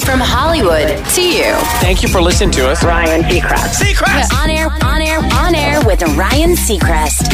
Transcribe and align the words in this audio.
From 0.00 0.20
Hollywood 0.20 0.88
to 1.14 1.22
you. 1.22 1.54
Thank 1.80 2.02
you 2.02 2.08
for 2.08 2.20
listening 2.22 2.50
to 2.52 2.68
us. 2.68 2.82
Ryan 2.82 3.22
Seacrest. 3.22 3.82
Seacrest! 3.82 4.32
On 4.42 4.50
air, 4.50 4.68
on 4.84 5.00
air, 5.02 5.18
on 5.34 5.54
air 5.54 5.84
with 5.84 6.02
Ryan 6.16 6.52
Seacrest. 6.52 7.28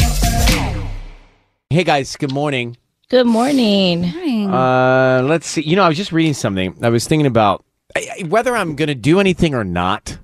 Hey 1.70 1.84
guys, 1.84 2.17
good 2.17 2.33
morning. 2.33 2.77
Good 3.09 3.27
morning. 3.27 4.05
Uh, 4.51 5.23
let's 5.25 5.47
see. 5.47 5.62
You 5.62 5.77
know, 5.77 5.83
I 5.84 5.89
was 5.89 5.97
just 5.97 6.12
reading 6.12 6.34
something. 6.34 6.77
I 6.83 6.89
was 6.91 7.06
thinking 7.06 7.27
about 7.27 7.64
I- 7.97 8.09
I- 8.20 8.23
whether 8.25 8.55
I'm 8.56 8.77
going 8.77 8.89
to 8.89 8.95
do 8.95 9.20
anything 9.20 9.55
or 9.55 9.64
not. 9.64 10.19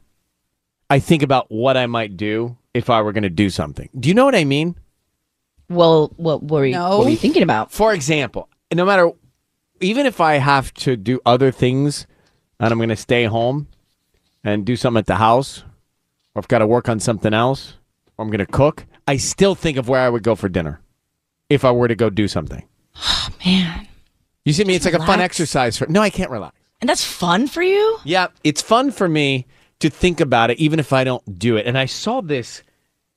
I 0.90 0.98
think 0.98 1.22
about 1.22 1.46
what 1.50 1.76
I 1.76 1.86
might 1.86 2.16
do 2.16 2.56
if 2.74 2.90
I 2.90 3.00
were 3.02 3.12
going 3.12 3.22
to 3.22 3.30
do 3.30 3.48
something. 3.48 3.88
Do 3.98 4.08
you 4.08 4.14
know 4.14 4.24
what 4.24 4.34
I 4.34 4.44
mean? 4.44 4.74
Well, 5.70 6.12
what 6.16 6.42
were 6.44 6.66
you, 6.66 6.72
No. 6.72 6.98
what 6.98 7.04
were 7.04 7.10
you 7.10 7.16
thinking 7.16 7.42
about? 7.42 7.72
For 7.72 7.94
example, 7.94 8.48
no 8.72 8.84
matter, 8.84 9.10
even 9.80 10.04
if 10.04 10.20
I 10.20 10.34
have 10.34 10.74
to 10.74 10.96
do 10.96 11.20
other 11.24 11.50
things 11.50 12.06
and 12.64 12.72
I'm 12.72 12.78
going 12.78 12.88
to 12.88 12.96
stay 12.96 13.24
home 13.24 13.68
and 14.42 14.64
do 14.64 14.74
something 14.74 14.98
at 14.98 15.06
the 15.06 15.16
house, 15.16 15.62
or 16.34 16.40
I've 16.40 16.48
got 16.48 16.58
to 16.58 16.66
work 16.66 16.88
on 16.88 16.98
something 16.98 17.34
else, 17.34 17.74
or 18.16 18.24
I'm 18.24 18.30
going 18.30 18.38
to 18.38 18.46
cook, 18.46 18.86
I 19.06 19.18
still 19.18 19.54
think 19.54 19.76
of 19.76 19.86
where 19.86 20.00
I 20.00 20.08
would 20.08 20.22
go 20.22 20.34
for 20.34 20.48
dinner 20.48 20.80
if 21.50 21.62
I 21.62 21.72
were 21.72 21.88
to 21.88 21.94
go 21.94 22.08
do 22.08 22.26
something. 22.26 22.66
Oh, 22.96 23.28
man. 23.44 23.86
You 24.46 24.54
see 24.54 24.64
me? 24.64 24.74
It's 24.74 24.86
like 24.86 24.94
a 24.94 25.04
fun 25.04 25.20
exercise 25.20 25.76
for. 25.76 25.86
No, 25.88 26.00
I 26.00 26.08
can't 26.08 26.30
relax. 26.30 26.56
And 26.80 26.88
that's 26.88 27.04
fun 27.04 27.48
for 27.48 27.62
you? 27.62 27.98
Yeah, 28.02 28.28
it's 28.44 28.62
fun 28.62 28.90
for 28.90 29.08
me 29.08 29.46
to 29.80 29.90
think 29.90 30.20
about 30.20 30.50
it, 30.50 30.58
even 30.58 30.78
if 30.78 30.92
I 30.94 31.04
don't 31.04 31.38
do 31.38 31.58
it. 31.58 31.66
And 31.66 31.76
I 31.76 31.84
saw 31.84 32.22
this. 32.22 32.62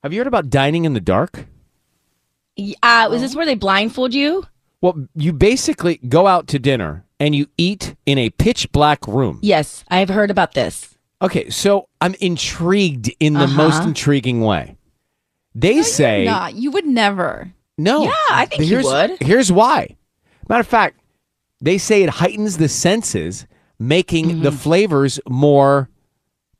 Have 0.03 0.11
you 0.11 0.19
heard 0.19 0.27
about 0.27 0.49
dining 0.49 0.83
in 0.83 0.93
the 0.93 0.99
dark? 0.99 1.45
Uh, 2.83 3.09
is 3.13 3.21
this 3.21 3.35
where 3.35 3.45
they 3.45 3.55
blindfold 3.55 4.13
you? 4.13 4.45
Well, 4.81 5.07
you 5.15 5.31
basically 5.31 5.97
go 5.97 6.27
out 6.27 6.47
to 6.47 6.59
dinner 6.59 7.05
and 7.19 7.35
you 7.35 7.47
eat 7.57 7.95
in 8.05 8.17
a 8.17 8.29
pitch 8.29 8.71
black 8.71 9.07
room. 9.07 9.39
Yes, 9.41 9.83
I've 9.89 10.09
heard 10.09 10.29
about 10.31 10.53
this. 10.53 10.95
Okay, 11.21 11.49
so 11.49 11.87
I'm 11.99 12.13
intrigued 12.19 13.11
in 13.19 13.33
the 13.33 13.47
most 13.47 13.77
Uh-huh. 13.79 13.87
intriguing 13.89 14.41
way. 14.41 14.75
They 15.55 15.81
say 15.81 16.25
Not. 16.25 16.53
You 16.55 16.69
would 16.71 16.85
never. 16.85 17.51
no. 17.77 18.03
Yeah, 18.03 18.13
I 18.29 18.45
think 18.45 18.61
you 18.63 18.67
here's, 18.67 18.85
would. 18.85 19.17
Here's 19.21 19.51
why. 19.51 19.95
Matter 20.47 20.61
of 20.61 20.67
fact, 20.67 20.99
they 21.59 21.77
say 21.79 22.03
it 22.03 22.09
heightens 22.09 22.57
the 22.57 22.69
senses, 22.69 23.47
making 23.79 24.25
Mm-hmm. 24.27 24.43
the 24.43 24.51
flavors 24.51 25.19
more 25.27 25.89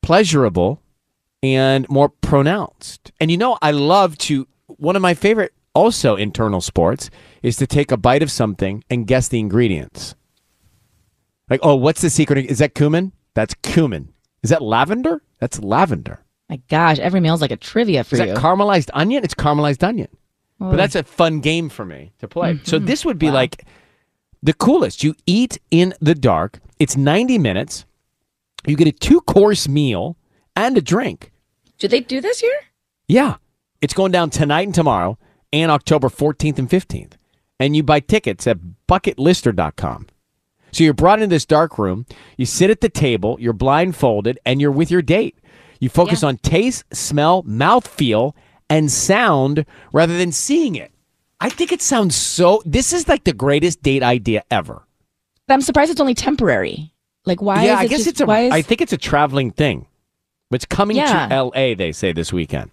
pleasurable 0.01 0.81
and 1.44 1.88
more 1.90 2.09
pronounced. 2.09 3.12
And 3.19 3.29
you 3.29 3.38
know, 3.38 3.57
I 3.62 3.72
love 3.72 4.17
to. 4.19 4.47
One 4.67 4.96
of 4.96 5.01
my 5.01 5.13
favorite, 5.13 5.53
also 5.73 6.16
internal 6.16 6.62
sports, 6.62 7.09
is 7.41 7.56
to 7.57 7.67
take 7.67 7.91
a 7.91 7.97
bite 7.97 8.22
of 8.23 8.29
something 8.31 8.84
and 8.90 9.07
guess 9.07 9.28
the 9.28 9.40
ingredients. 9.40 10.16
Like, 11.50 11.59
oh, 11.63 11.75
what's 11.75 12.02
the 12.02 12.09
secret? 12.09 12.46
Is 12.46 12.59
that 12.59 12.75
cumin? 12.75 13.13
That's 13.34 13.53
cumin. 13.63 14.13
Is 14.44 14.50
that 14.50 14.62
lavender? 14.62 15.22
That's 15.40 15.59
lavender. 15.62 16.24
My 16.50 16.62
gosh, 16.69 17.00
every 17.00 17.19
meal's 17.19 17.41
like 17.41 17.52
a 17.52 17.58
trivia 17.58 18.03
for 18.03 18.16
Is 18.16 18.22
you. 18.22 18.28
that 18.28 18.38
caramelized 18.38 18.90
onion? 18.94 19.24
It's 19.24 19.34
caramelized 19.34 19.84
onion. 19.84 20.08
But 20.59 20.78
that's 20.78 20.96
a 20.96 21.03
fun 21.03 21.40
game 21.40 21.69
for 21.69 21.85
me 21.85 22.13
to 22.19 22.28
play. 22.28 22.53
Mm-hmm. 22.53 22.66
So 22.66 22.80
this 22.80 23.06
would 23.06 23.19
be 23.19 23.30
like 23.30 23.66
the 24.41 24.53
coolest. 24.53 25.03
You 25.03 25.13
eat 25.25 25.59
in 25.69 25.94
the 26.02 26.16
dark. 26.16 26.59
It's 26.80 26.97
90 26.97 27.38
minutes. 27.38 27.85
You 28.66 28.75
get 28.75 28.88
a 28.88 28.91
two 28.91 29.22
course 29.22 29.68
meal 29.68 30.18
and 30.56 30.78
a 30.78 30.81
drink. 30.81 31.31
Do 31.78 31.88
they 31.88 32.00
do 32.00 32.22
this 32.22 32.40
here? 32.40 32.59
Yeah. 33.08 33.35
It's 33.81 33.94
going 33.94 34.12
down 34.12 34.31
tonight 34.31 34.66
and 34.68 34.74
tomorrow 34.74 35.19
and 35.53 35.69
October 35.69 36.09
14th 36.09 36.58
and 36.58 36.69
15th. 36.69 37.14
And 37.59 37.75
you 37.75 37.84
buy 37.84 38.00
tickets 38.00 38.47
at 38.47 38.58
bucketlister.com. 38.90 40.08
So 40.77 40.83
you're 40.83 40.93
brought 40.93 41.17
into 41.23 41.33
this 41.33 41.47
dark 41.47 41.79
room. 41.79 42.05
You 42.38 42.45
sit 42.45 42.69
at 42.69 42.81
the 42.81 42.89
table, 42.89 43.35
you're 43.39 43.51
blindfolded, 43.51 44.38
and 44.45 44.61
you're 44.61 44.69
with 44.69 44.91
your 44.91 45.01
date. 45.01 45.35
You 45.79 45.89
focus 45.89 46.21
on 46.21 46.38
taste, 46.38 46.83
smell, 46.93 47.41
mouth 47.47 47.88
feel, 47.88 48.35
and 48.69 48.91
sound 48.91 49.66
rather 49.91 50.16
than 50.16 50.31
seeing 50.31 50.75
it. 50.75 50.91
I 51.39 51.49
think 51.49 51.71
it 51.71 51.81
sounds 51.81 52.16
so. 52.16 52.61
This 52.63 52.93
is 52.93 53.07
like 53.07 53.23
the 53.23 53.33
greatest 53.33 53.81
date 53.81 54.03
idea 54.03 54.43
ever. 54.51 54.85
But 55.47 55.55
I'm 55.55 55.61
surprised 55.61 55.89
it's 55.89 55.99
only 55.99 56.13
temporary. 56.13 56.93
Like, 57.25 57.41
why 57.41 57.66
yeah, 57.66 57.73
is 57.73 57.79
I 57.79 57.87
guess 57.87 57.97
just, 58.05 58.09
it's 58.09 58.21
a. 58.21 58.31
is- 58.31 58.51
I 58.53 58.61
think 58.61 58.81
it's 58.81 58.93
a 58.93 58.97
traveling 58.97 59.49
thing. 59.49 59.87
But 60.51 60.57
it's 60.57 60.66
coming 60.66 60.97
Yeah. 60.97 61.27
to 61.27 61.33
L.A. 61.33 61.73
They 61.73 61.91
say 61.91 62.11
this 62.11 62.31
weekend. 62.31 62.69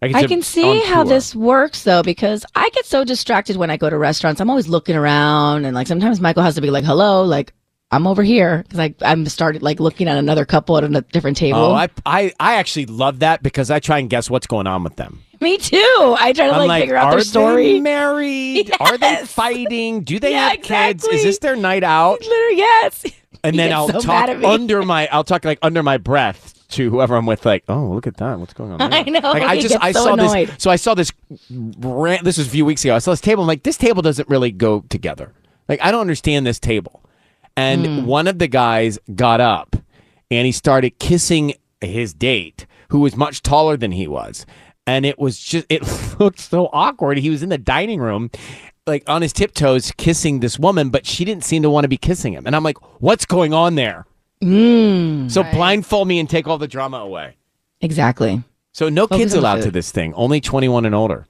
Like, 0.00 0.12
it's 0.12 0.18
I 0.18 0.26
can 0.26 0.42
see 0.42 0.80
how 0.80 1.02
tour. 1.02 1.12
this 1.14 1.34
works 1.34 1.82
though, 1.82 2.02
because 2.02 2.46
I 2.54 2.68
get 2.70 2.86
so 2.86 3.04
distracted 3.04 3.56
when 3.56 3.70
I 3.70 3.76
go 3.76 3.90
to 3.90 3.98
restaurants. 3.98 4.40
I'm 4.40 4.48
always 4.50 4.68
looking 4.68 4.94
around, 4.96 5.64
and 5.64 5.74
like 5.74 5.86
sometimes 5.88 6.20
Michael 6.20 6.44
has 6.44 6.54
to 6.54 6.60
be 6.60 6.70
like, 6.70 6.84
"Hello," 6.84 7.24
like 7.24 7.52
I'm 7.90 8.06
over 8.06 8.22
here 8.22 8.62
because 8.62 8.78
I 8.78 8.94
I'm 9.02 9.26
started 9.26 9.62
like 9.62 9.80
looking 9.80 10.06
at 10.08 10.16
another 10.16 10.44
couple 10.44 10.76
at 10.78 10.84
a 10.84 11.00
different 11.00 11.36
table. 11.36 11.58
Oh, 11.58 11.72
I, 11.74 11.88
I 12.06 12.32
I 12.38 12.54
actually 12.56 12.86
love 12.86 13.20
that 13.20 13.42
because 13.42 13.70
I 13.70 13.80
try 13.80 13.98
and 13.98 14.08
guess 14.08 14.30
what's 14.30 14.46
going 14.46 14.66
on 14.66 14.84
with 14.84 14.96
them. 14.96 15.22
Me 15.40 15.56
too. 15.56 16.16
I 16.18 16.32
try 16.32 16.46
to 16.46 16.52
like, 16.52 16.68
like, 16.68 16.82
figure 16.82 16.96
out 16.96 17.12
their 17.12 17.20
story. 17.20 17.70
Are 17.70 17.72
they 17.74 17.80
married? 17.80 18.72
Are 18.80 18.98
they 18.98 19.22
fighting? 19.24 20.02
Do 20.02 20.18
they 20.18 20.32
Yeah, 20.32 20.50
have 20.50 20.62
kids? 20.62 21.04
Is 21.06 21.22
this 21.22 21.38
their 21.38 21.56
night 21.56 21.84
out? 21.84 22.20
Literally, 22.20 22.56
yes. 22.56 23.04
And 23.44 23.54
He 23.54 23.58
then 23.58 23.72
I'll 23.72 23.88
so 23.88 24.00
talk 24.00 24.28
under 24.28 24.82
my 24.82 25.08
I'll 25.12 25.24
talk 25.24 25.44
like 25.44 25.60
under 25.62 25.82
my 25.82 25.96
breath 25.96 26.57
to 26.70 26.90
whoever 26.90 27.16
I'm 27.16 27.26
with. 27.26 27.44
Like, 27.46 27.64
oh, 27.68 27.86
look 27.88 28.06
at 28.06 28.16
that. 28.18 28.38
What's 28.38 28.52
going 28.54 28.72
on? 28.72 28.78
There? 28.90 29.00
I 29.00 29.02
know, 29.04 29.20
Like, 29.20 29.42
I 29.42 29.60
just 29.60 29.76
I 29.80 29.92
so 29.92 30.04
saw 30.04 30.12
annoyed. 30.14 30.48
this. 30.48 30.56
So 30.62 30.70
I 30.70 30.76
saw 30.76 30.94
this. 30.94 31.12
Rant, 31.50 32.24
this 32.24 32.38
was 32.38 32.46
a 32.46 32.50
few 32.50 32.64
weeks 32.64 32.84
ago. 32.84 32.94
I 32.94 32.98
saw 32.98 33.12
this 33.12 33.20
table. 33.20 33.42
I'm 33.42 33.46
like, 33.48 33.62
this 33.62 33.76
table 33.76 34.02
doesn't 34.02 34.28
really 34.28 34.50
go 34.50 34.80
together. 34.88 35.32
Like, 35.68 35.80
I 35.82 35.90
don't 35.90 36.00
understand 36.00 36.46
this 36.46 36.58
table. 36.58 37.02
And 37.56 37.86
Hmm. 37.86 38.06
one 38.06 38.26
of 38.28 38.38
the 38.38 38.48
guys 38.48 38.98
got 39.14 39.40
up 39.40 39.76
and 40.30 40.46
he 40.46 40.52
started 40.52 40.98
kissing 40.98 41.54
his 41.80 42.14
date, 42.14 42.66
who 42.90 43.00
was 43.00 43.16
much 43.16 43.42
taller 43.42 43.76
than 43.76 43.92
he 43.92 44.06
was. 44.06 44.46
And 44.86 45.04
it 45.04 45.18
was 45.18 45.38
just, 45.38 45.66
it 45.68 45.82
looked 46.20 46.38
so 46.40 46.70
awkward. 46.72 47.18
He 47.18 47.30
was 47.30 47.42
in 47.42 47.48
the 47.48 47.58
dining 47.58 48.00
room, 48.00 48.30
like 48.86 49.02
on 49.08 49.22
his 49.22 49.32
tiptoes, 49.32 49.92
kissing 49.96 50.40
this 50.40 50.58
woman, 50.58 50.90
but 50.90 51.04
she 51.06 51.24
didn't 51.24 51.44
seem 51.44 51.62
to 51.62 51.70
want 51.70 51.84
to 51.84 51.88
be 51.88 51.98
kissing 51.98 52.32
him. 52.32 52.46
And 52.46 52.54
I'm 52.56 52.62
like, 52.62 52.78
what's 53.02 53.26
going 53.26 53.52
on 53.52 53.74
there? 53.74 54.06
Mm, 54.42 55.30
So 55.30 55.42
blindfold 55.42 56.06
me 56.08 56.18
and 56.18 56.28
take 56.30 56.46
all 56.46 56.58
the 56.58 56.68
drama 56.68 56.98
away. 56.98 57.34
exactly. 57.80 58.42
So 58.72 58.88
no 58.88 59.06
Focus 59.06 59.16
kids 59.18 59.34
allowed 59.34 59.62
to 59.62 59.70
this 59.72 59.90
thing, 59.90 60.14
only 60.14 60.40
21 60.40 60.86
and 60.86 60.94
older. 60.94 61.26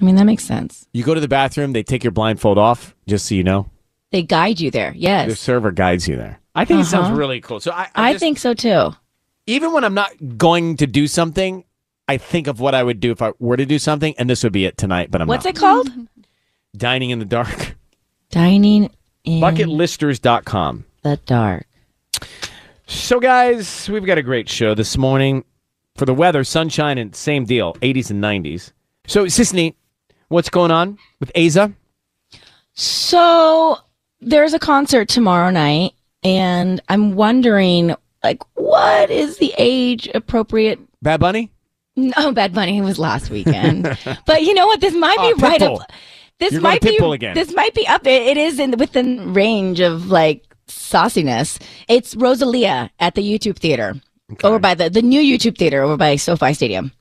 I 0.00 0.04
mean, 0.04 0.14
that 0.16 0.24
makes 0.24 0.44
sense. 0.44 0.86
You 0.92 1.02
go 1.04 1.14
to 1.14 1.20
the 1.20 1.28
bathroom, 1.28 1.72
they 1.72 1.82
take 1.82 2.04
your 2.04 2.12
blindfold 2.12 2.58
off, 2.58 2.94
just 3.08 3.26
so 3.26 3.34
you 3.34 3.42
know. 3.42 3.68
They 4.12 4.22
guide 4.22 4.60
you 4.60 4.70
there. 4.70 4.92
Yes. 4.96 5.28
The 5.28 5.36
server 5.36 5.70
guides 5.72 6.06
you 6.06 6.16
there. 6.16 6.38
I 6.54 6.64
think 6.64 6.80
it 6.82 6.84
sounds 6.84 7.06
Uh-huh. 7.08 7.16
really 7.16 7.40
cool. 7.40 7.60
So 7.60 7.72
I, 7.72 7.88
I'm 7.94 8.04
I 8.04 8.12
just- 8.12 8.20
think 8.20 8.38
so 8.38 8.54
too. 8.54 8.90
even 9.46 9.72
when 9.72 9.82
I'm 9.84 9.94
not 9.94 10.10
going 10.38 10.76
to 10.76 10.86
do 10.86 11.08
something, 11.08 11.64
I 12.08 12.18
think 12.18 12.46
of 12.46 12.60
what 12.60 12.74
I 12.74 12.82
would 12.82 13.00
do 13.00 13.10
if 13.10 13.22
I 13.22 13.32
were 13.38 13.56
to 13.56 13.66
do 13.66 13.78
something, 13.78 14.14
and 14.18 14.28
this 14.30 14.42
would 14.44 14.52
be 14.52 14.64
it 14.66 14.76
tonight. 14.76 15.10
But 15.10 15.22
I'm 15.22 15.28
What's 15.28 15.44
not. 15.44 15.54
it 15.54 15.58
called? 15.58 15.90
Dining 16.76 17.10
in 17.10 17.18
the 17.18 17.24
dark. 17.24 17.74
Dining 18.30 18.90
in 19.24 19.40
Bucketlisters.com. 19.40 20.84
the 21.02 21.16
dark. 21.26 21.66
So, 22.92 23.20
guys, 23.20 23.88
we've 23.88 24.04
got 24.04 24.18
a 24.18 24.22
great 24.22 24.50
show 24.50 24.74
this 24.74 24.98
morning. 24.98 25.44
For 25.96 26.04
the 26.04 26.12
weather, 26.14 26.44
sunshine 26.44 26.98
and 26.98 27.14
same 27.16 27.44
deal, 27.46 27.72
80s 27.74 28.10
and 28.10 28.22
90s. 28.22 28.72
So, 29.06 29.24
Sissany, 29.24 29.74
what's 30.28 30.50
going 30.50 30.70
on 30.70 30.98
with 31.18 31.32
Aza? 31.34 31.74
So 32.74 33.78
there's 34.20 34.52
a 34.52 34.58
concert 34.58 35.08
tomorrow 35.08 35.50
night, 35.50 35.92
and 36.22 36.80
I'm 36.90 37.14
wondering, 37.14 37.94
like, 38.22 38.42
what 38.54 39.10
is 39.10 39.38
the 39.38 39.54
age 39.56 40.08
appropriate? 40.14 40.78
Bad 41.00 41.20
Bunny? 41.20 41.50
No, 41.96 42.32
Bad 42.32 42.54
Bunny 42.54 42.80
was 42.82 42.98
last 42.98 43.30
weekend, 43.30 43.84
but 44.26 44.42
you 44.42 44.52
know 44.54 44.66
what? 44.66 44.80
This 44.80 44.94
might 44.94 45.18
be 45.18 45.32
Oh, 45.34 45.48
right 45.48 45.62
up. 45.62 45.92
This 46.38 46.52
You're 46.52 46.60
might 46.62 46.80
be 46.82 46.96
again. 46.96 47.34
this 47.34 47.54
might 47.54 47.74
be 47.74 47.86
up. 47.86 48.06
It, 48.06 48.22
it 48.22 48.36
is 48.36 48.58
in 48.58 48.72
within 48.78 49.32
range 49.32 49.80
of 49.80 50.06
like 50.10 50.44
sauciness. 50.72 51.58
It's 51.88 52.14
Rosalia 52.14 52.90
at 52.98 53.14
the 53.14 53.22
YouTube 53.22 53.56
Theater 53.56 53.94
over 54.42 54.58
by 54.58 54.74
the 54.74 54.90
the 54.90 55.02
new 55.02 55.20
YouTube 55.20 55.58
Theater 55.58 55.82
over 55.82 55.96
by 55.96 56.16
SoFi 56.16 56.54
Stadium. 56.54 56.92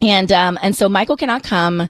And 0.00 0.30
um 0.32 0.58
and 0.62 0.76
so 0.76 0.88
Michael 0.88 1.16
cannot 1.16 1.42
come 1.42 1.88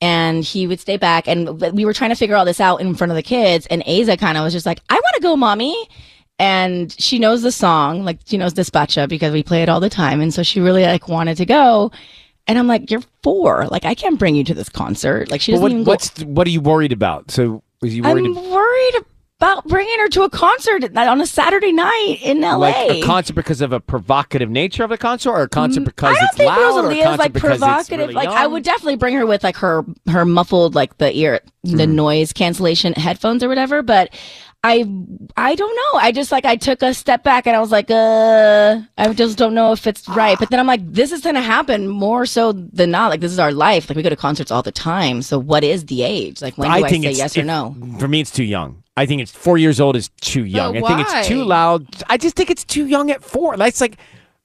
and 0.00 0.42
he 0.42 0.66
would 0.66 0.80
stay 0.80 0.96
back 0.96 1.28
and 1.28 1.60
we 1.60 1.84
were 1.84 1.92
trying 1.92 2.10
to 2.10 2.16
figure 2.16 2.36
all 2.36 2.44
this 2.44 2.60
out 2.60 2.80
in 2.80 2.94
front 2.94 3.10
of 3.10 3.16
the 3.16 3.22
kids 3.22 3.66
and 3.66 3.82
Aza 3.84 4.18
kind 4.18 4.36
of 4.36 4.44
was 4.44 4.52
just 4.52 4.66
like, 4.66 4.80
"I 4.88 4.94
want 4.94 5.14
to 5.16 5.22
go, 5.22 5.36
mommy." 5.36 5.88
And 6.38 6.92
she 6.98 7.18
knows 7.20 7.42
the 7.42 7.52
song, 7.52 8.04
like 8.04 8.18
she 8.24 8.36
knows 8.36 8.54
Despechá 8.54 9.08
because 9.08 9.32
we 9.32 9.42
play 9.42 9.62
it 9.62 9.68
all 9.68 9.80
the 9.80 9.90
time 9.90 10.20
and 10.20 10.34
so 10.34 10.42
she 10.42 10.60
really 10.60 10.82
like 10.82 11.08
wanted 11.08 11.36
to 11.36 11.46
go. 11.46 11.92
And 12.48 12.58
I'm 12.58 12.66
like, 12.66 12.90
"You're 12.90 13.02
4. 13.22 13.68
Like 13.70 13.84
I 13.84 13.94
can't 13.94 14.18
bring 14.18 14.34
you 14.34 14.42
to 14.44 14.54
this 14.54 14.68
concert." 14.68 15.30
Like 15.30 15.40
she 15.40 15.52
doesn't 15.52 15.62
what, 15.62 15.70
even 15.70 15.84
go 15.84 15.90
what's 15.92 16.24
what 16.24 16.46
are 16.46 16.50
you 16.50 16.60
worried 16.60 16.90
about? 16.90 17.30
So, 17.30 17.62
was 17.80 17.94
you 17.94 18.02
worried 18.02 18.24
I'm 18.26 18.50
worried 18.50 19.04
about 19.42 19.66
bringing 19.66 19.98
her 19.98 20.08
to 20.08 20.22
a 20.22 20.30
concert 20.30 20.96
on 20.96 21.20
a 21.20 21.26
Saturday 21.26 21.72
night 21.72 22.18
in 22.22 22.40
LA. 22.40 22.56
like 22.56 22.90
a 22.90 23.02
concert 23.02 23.34
because 23.34 23.60
of 23.60 23.72
a 23.72 23.80
provocative 23.80 24.48
nature 24.50 24.84
of 24.84 24.90
the 24.90 24.98
concert, 24.98 25.30
or 25.30 25.42
a 25.42 25.48
concert 25.48 25.84
because 25.84 26.14
I 26.16 26.20
don't 26.20 26.24
it's 26.28 26.36
think 26.36 26.48
loud, 26.48 26.84
or 26.84 26.90
a 26.92 27.16
like 27.16 27.32
provocative. 27.34 27.98
really 27.98 28.14
like 28.14 28.28
I 28.28 28.46
would 28.46 28.62
definitely 28.62 28.96
bring 28.96 29.14
her 29.16 29.26
with 29.26 29.42
like 29.42 29.56
her 29.56 29.84
her 30.08 30.24
muffled 30.24 30.74
like 30.74 30.98
the 30.98 31.14
ear 31.16 31.40
the 31.64 31.84
Mm. 31.86 31.92
noise 31.92 32.32
cancellation 32.32 32.92
headphones 32.94 33.42
or 33.44 33.48
whatever. 33.48 33.82
But 33.82 34.10
I 34.64 34.86
I 35.36 35.56
don't 35.56 35.74
know. 35.74 35.98
I 35.98 36.12
just 36.12 36.30
like 36.30 36.44
I 36.44 36.54
took 36.54 36.82
a 36.82 36.94
step 36.94 37.24
back 37.24 37.48
and 37.48 37.56
I 37.56 37.60
was 37.60 37.72
like, 37.72 37.90
uh, 37.90 38.80
I 38.96 39.12
just 39.12 39.36
don't 39.36 39.54
know 39.54 39.72
if 39.72 39.88
it's 39.88 40.08
right. 40.10 40.38
But 40.38 40.50
then 40.50 40.60
I'm 40.60 40.68
like, 40.68 40.80
this 40.92 41.10
is 41.10 41.20
gonna 41.20 41.42
happen 41.42 41.88
more 41.88 42.26
so 42.26 42.52
than 42.52 42.92
not. 42.92 43.08
Like 43.10 43.20
this 43.20 43.32
is 43.32 43.40
our 43.40 43.50
life. 43.50 43.90
Like 43.90 43.96
we 43.96 44.02
go 44.04 44.08
to 44.08 44.14
concerts 44.16 44.52
all 44.52 44.62
the 44.62 44.70
time. 44.70 45.22
So 45.22 45.36
what 45.36 45.64
is 45.64 45.86
the 45.86 46.02
age? 46.02 46.40
Like 46.40 46.56
when 46.58 46.70
do 46.70 46.84
I, 46.84 46.88
think 46.88 47.04
say 47.04 47.10
yes 47.12 47.36
or 47.36 47.40
it- 47.40 47.46
no? 47.46 47.74
For 47.98 48.06
me, 48.06 48.20
it's 48.20 48.30
too 48.30 48.44
young. 48.44 48.84
I 48.96 49.06
think 49.06 49.20
it's 49.22 49.32
four 49.32 49.58
years 49.58 49.80
old 49.80 49.96
is 49.96 50.10
too 50.20 50.44
young. 50.44 50.76
I 50.76 50.80
think 50.80 51.08
it's 51.08 51.26
too 51.26 51.42
loud. 51.44 51.86
I 52.08 52.16
just 52.16 52.36
think 52.36 52.50
it's 52.50 52.64
too 52.64 52.86
young 52.86 53.10
at 53.10 53.24
four. 53.24 53.56
That's 53.56 53.80
like 53.80 53.96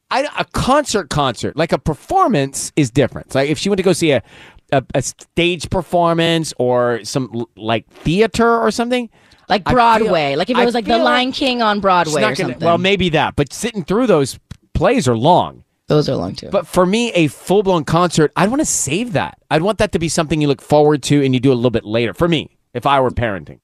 I, 0.10 0.28
a 0.38 0.46
concert. 0.46 1.10
Concert 1.10 1.56
like 1.56 1.74
a 1.74 1.78
performance 1.78 2.72
is 2.76 2.90
different. 2.90 3.36
Like 3.36 3.50
if 3.50 3.60
she 3.60 3.70
went 3.70 3.78
to 3.78 3.84
go 3.84 3.94
see 3.94 4.12
a 4.12 4.24
a, 4.72 4.84
a 4.96 5.02
stage 5.02 5.70
performance 5.70 6.54
or 6.58 7.04
some 7.04 7.46
like 7.56 7.88
theater 7.90 8.60
or 8.60 8.72
something. 8.72 9.12
Like 9.50 9.64
I 9.66 9.70
feel- 9.72 9.76
Broadway. 9.76 10.36
like 10.36 10.50
if 10.50 10.58
it 10.58 10.62
I 10.62 10.66
was 10.66 10.74
like 10.74 10.86
The 10.86 10.98
Lion 10.98 11.32
King 11.32 11.62
on 11.62 11.80
Broadway 11.80 12.22
or 12.22 12.26
gonna- 12.26 12.36
something. 12.36 12.60
well, 12.66 12.78
maybe 12.78 13.10
that, 13.10 13.36
but 13.36 13.54
sitting 13.54 13.84
through 13.84 14.08
those 14.08 14.40
plays 14.74 15.08
are 15.08 15.18
long. 15.18 15.64
those 15.88 16.10
are 16.10 16.16
long 16.18 16.36
too. 16.36 16.50
But 16.50 16.68
for 16.68 16.86
me, 16.86 17.12
a 17.14 17.28
full 17.28 17.64
blown 17.64 17.86
concert, 17.86 18.32
I'd 18.36 18.50
want 18.50 18.60
to 18.60 18.66
save 18.66 19.14
that. 19.14 19.38
I'd 19.50 19.62
want 19.62 19.78
that 19.78 19.94
to 19.94 20.00
be 20.00 20.10
something 20.10 20.42
you 20.42 20.48
look 20.50 20.62
forward 20.62 21.02
to 21.04 21.24
and 21.24 21.34
you 21.34 21.40
do 21.40 21.52
a 21.52 21.56
little 21.56 21.72
bit 21.72 21.86
later. 21.86 22.14
For 22.14 22.28
me, 22.28 22.58
if 22.74 22.86
I 22.86 23.00
were 23.00 23.10
parenting, 23.10 23.60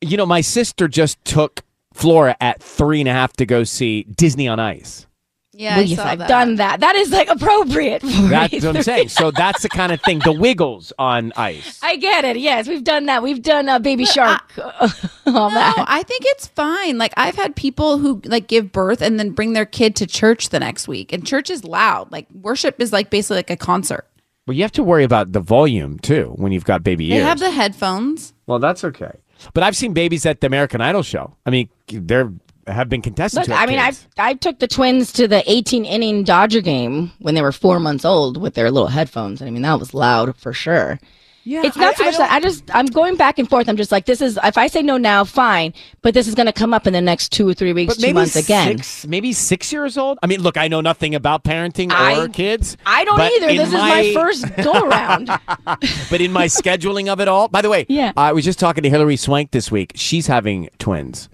you 0.00 0.16
know, 0.16 0.24
my 0.26 0.40
sister 0.40 0.86
just 0.86 1.22
took 1.24 1.62
Flora 1.92 2.36
at 2.40 2.62
three 2.62 3.00
and 3.00 3.08
a 3.08 3.12
half 3.12 3.32
to 3.34 3.46
go 3.46 3.64
see 3.64 4.04
Disney 4.04 4.46
on 4.46 4.60
Ice. 4.60 5.06
Yeah, 5.56 5.76
well, 5.76 5.80
I 5.80 5.82
yes, 5.86 5.98
saw 5.98 6.04
I've 6.06 6.18
that. 6.18 6.28
done 6.28 6.54
that. 6.56 6.80
That 6.80 6.96
is 6.96 7.10
like 7.10 7.28
appropriate. 7.28 8.02
For 8.02 8.08
That's 8.08 8.52
a 8.52 8.66
what 8.66 8.76
I'm 8.76 8.82
saying. 8.82 9.08
So 9.10 9.30
that's 9.30 9.62
the 9.62 9.68
kind 9.68 9.92
of 9.92 10.00
thing. 10.02 10.18
The 10.18 10.32
Wiggles 10.32 10.92
on 10.98 11.32
ice. 11.36 11.78
I 11.82 11.96
get 11.96 12.24
it. 12.24 12.36
Yes, 12.38 12.66
we've 12.68 12.82
done 12.84 13.06
that. 13.06 13.22
We've 13.22 13.40
done 13.42 13.68
uh, 13.68 13.78
Baby 13.78 14.04
Shark. 14.04 14.42
all 14.58 14.90
No, 15.26 15.48
that. 15.50 15.84
I 15.88 16.02
think 16.02 16.22
it's 16.26 16.48
fine. 16.48 16.98
Like 16.98 17.12
I've 17.16 17.36
had 17.36 17.54
people 17.56 17.98
who 17.98 18.20
like 18.24 18.48
give 18.48 18.72
birth 18.72 19.00
and 19.00 19.18
then 19.18 19.30
bring 19.30 19.52
their 19.52 19.66
kid 19.66 19.94
to 19.96 20.06
church 20.06 20.48
the 20.48 20.60
next 20.60 20.88
week, 20.88 21.12
and 21.12 21.26
church 21.26 21.50
is 21.50 21.64
loud. 21.64 22.10
Like 22.10 22.26
worship 22.32 22.80
is 22.80 22.92
like 22.92 23.10
basically 23.10 23.36
like 23.36 23.50
a 23.50 23.56
concert. 23.56 24.06
But 24.46 24.56
you 24.56 24.62
have 24.62 24.72
to 24.72 24.82
worry 24.82 25.04
about 25.04 25.32
the 25.32 25.40
volume 25.40 25.98
too 26.00 26.32
when 26.36 26.52
you've 26.52 26.64
got 26.66 26.82
baby 26.82 27.08
They 27.08 27.16
ears. 27.16 27.24
have 27.24 27.38
the 27.38 27.50
headphones. 27.50 28.34
well, 28.46 28.58
that's 28.58 28.84
okay. 28.84 29.12
But 29.52 29.62
I've 29.62 29.76
seen 29.76 29.92
babies 29.94 30.26
at 30.26 30.40
the 30.40 30.46
American 30.46 30.80
Idol 30.80 31.02
show. 31.02 31.34
I 31.46 31.50
mean, 31.50 31.68
there 31.88 32.32
have 32.66 32.88
been 32.88 33.02
contested. 33.02 33.40
Look, 33.40 33.48
who 33.48 33.54
I 33.54 33.66
mean, 33.66 33.78
I 33.78 33.86
kids. 33.86 34.06
I 34.18 34.34
took 34.34 34.58
the 34.58 34.68
twins 34.68 35.12
to 35.14 35.28
the 35.28 35.42
18 35.50 35.84
inning 35.84 36.24
Dodger 36.24 36.60
game 36.60 37.12
when 37.18 37.34
they 37.34 37.42
were 37.42 37.52
four 37.52 37.78
months 37.80 38.04
old 38.04 38.36
with 38.40 38.54
their 38.54 38.70
little 38.70 38.88
headphones. 38.88 39.40
and 39.40 39.48
I 39.48 39.50
mean, 39.50 39.62
that 39.62 39.78
was 39.78 39.94
loud 39.94 40.36
for 40.36 40.52
sure. 40.52 40.98
Yeah, 41.46 41.60
It's 41.62 41.76
not 41.76 41.92
I- 41.92 41.96
so 41.96 42.02
I 42.04 42.06
much 42.06 42.16
that 42.16 42.32
I 42.32 42.40
just 42.40 42.64
I'm 42.74 42.86
going 42.86 43.16
back 43.16 43.38
and 43.38 43.46
forth. 43.50 43.68
I'm 43.68 43.76
just 43.76 43.92
like, 43.92 44.06
this 44.06 44.22
is 44.22 44.38
if 44.42 44.56
I 44.56 44.66
say 44.66 44.80
no 44.80 44.96
now, 44.96 45.24
fine, 45.24 45.74
but 46.00 46.14
this 46.14 46.26
is 46.26 46.34
going 46.34 46.46
to 46.46 46.54
come 46.54 46.72
up 46.72 46.86
in 46.86 46.94
the 46.94 47.02
next 47.02 47.32
two 47.32 47.46
or 47.46 47.52
three 47.52 47.74
weeks, 47.74 47.92
But 47.96 48.00
two 48.00 48.06
maybe 48.06 48.14
months 48.14 48.34
again. 48.34 48.78
Six, 48.78 49.06
maybe 49.06 49.34
six 49.34 49.70
years 49.70 49.98
old. 49.98 50.18
I 50.22 50.26
mean, 50.26 50.40
look, 50.40 50.56
I 50.56 50.68
know 50.68 50.80
nothing 50.80 51.14
about 51.14 51.44
parenting 51.44 51.92
I- 51.92 52.18
or 52.18 52.28
kids. 52.28 52.78
I 52.86 53.04
don't 53.04 53.20
either. 53.20 53.48
in 53.50 53.56
This 53.58 53.68
is 53.68 53.74
my 53.74 54.10
first 54.14 54.56
go 54.56 54.72
around. 54.88 55.26
but 56.08 56.22
in 56.22 56.32
my 56.32 56.46
scheduling 56.46 57.08
of 57.12 57.20
it 57.20 57.28
all. 57.28 57.48
By 57.48 57.60
the 57.60 57.68
way, 57.68 57.84
Yeah. 57.90 58.12
I 58.16 58.32
was 58.32 58.42
just 58.46 58.58
talking 58.58 58.82
to 58.82 58.88
Hilary 58.88 59.16
Swank 59.16 59.50
this 59.50 59.70
week. 59.70 59.92
She's 59.96 60.26
having 60.28 60.70
twins. 60.78 61.28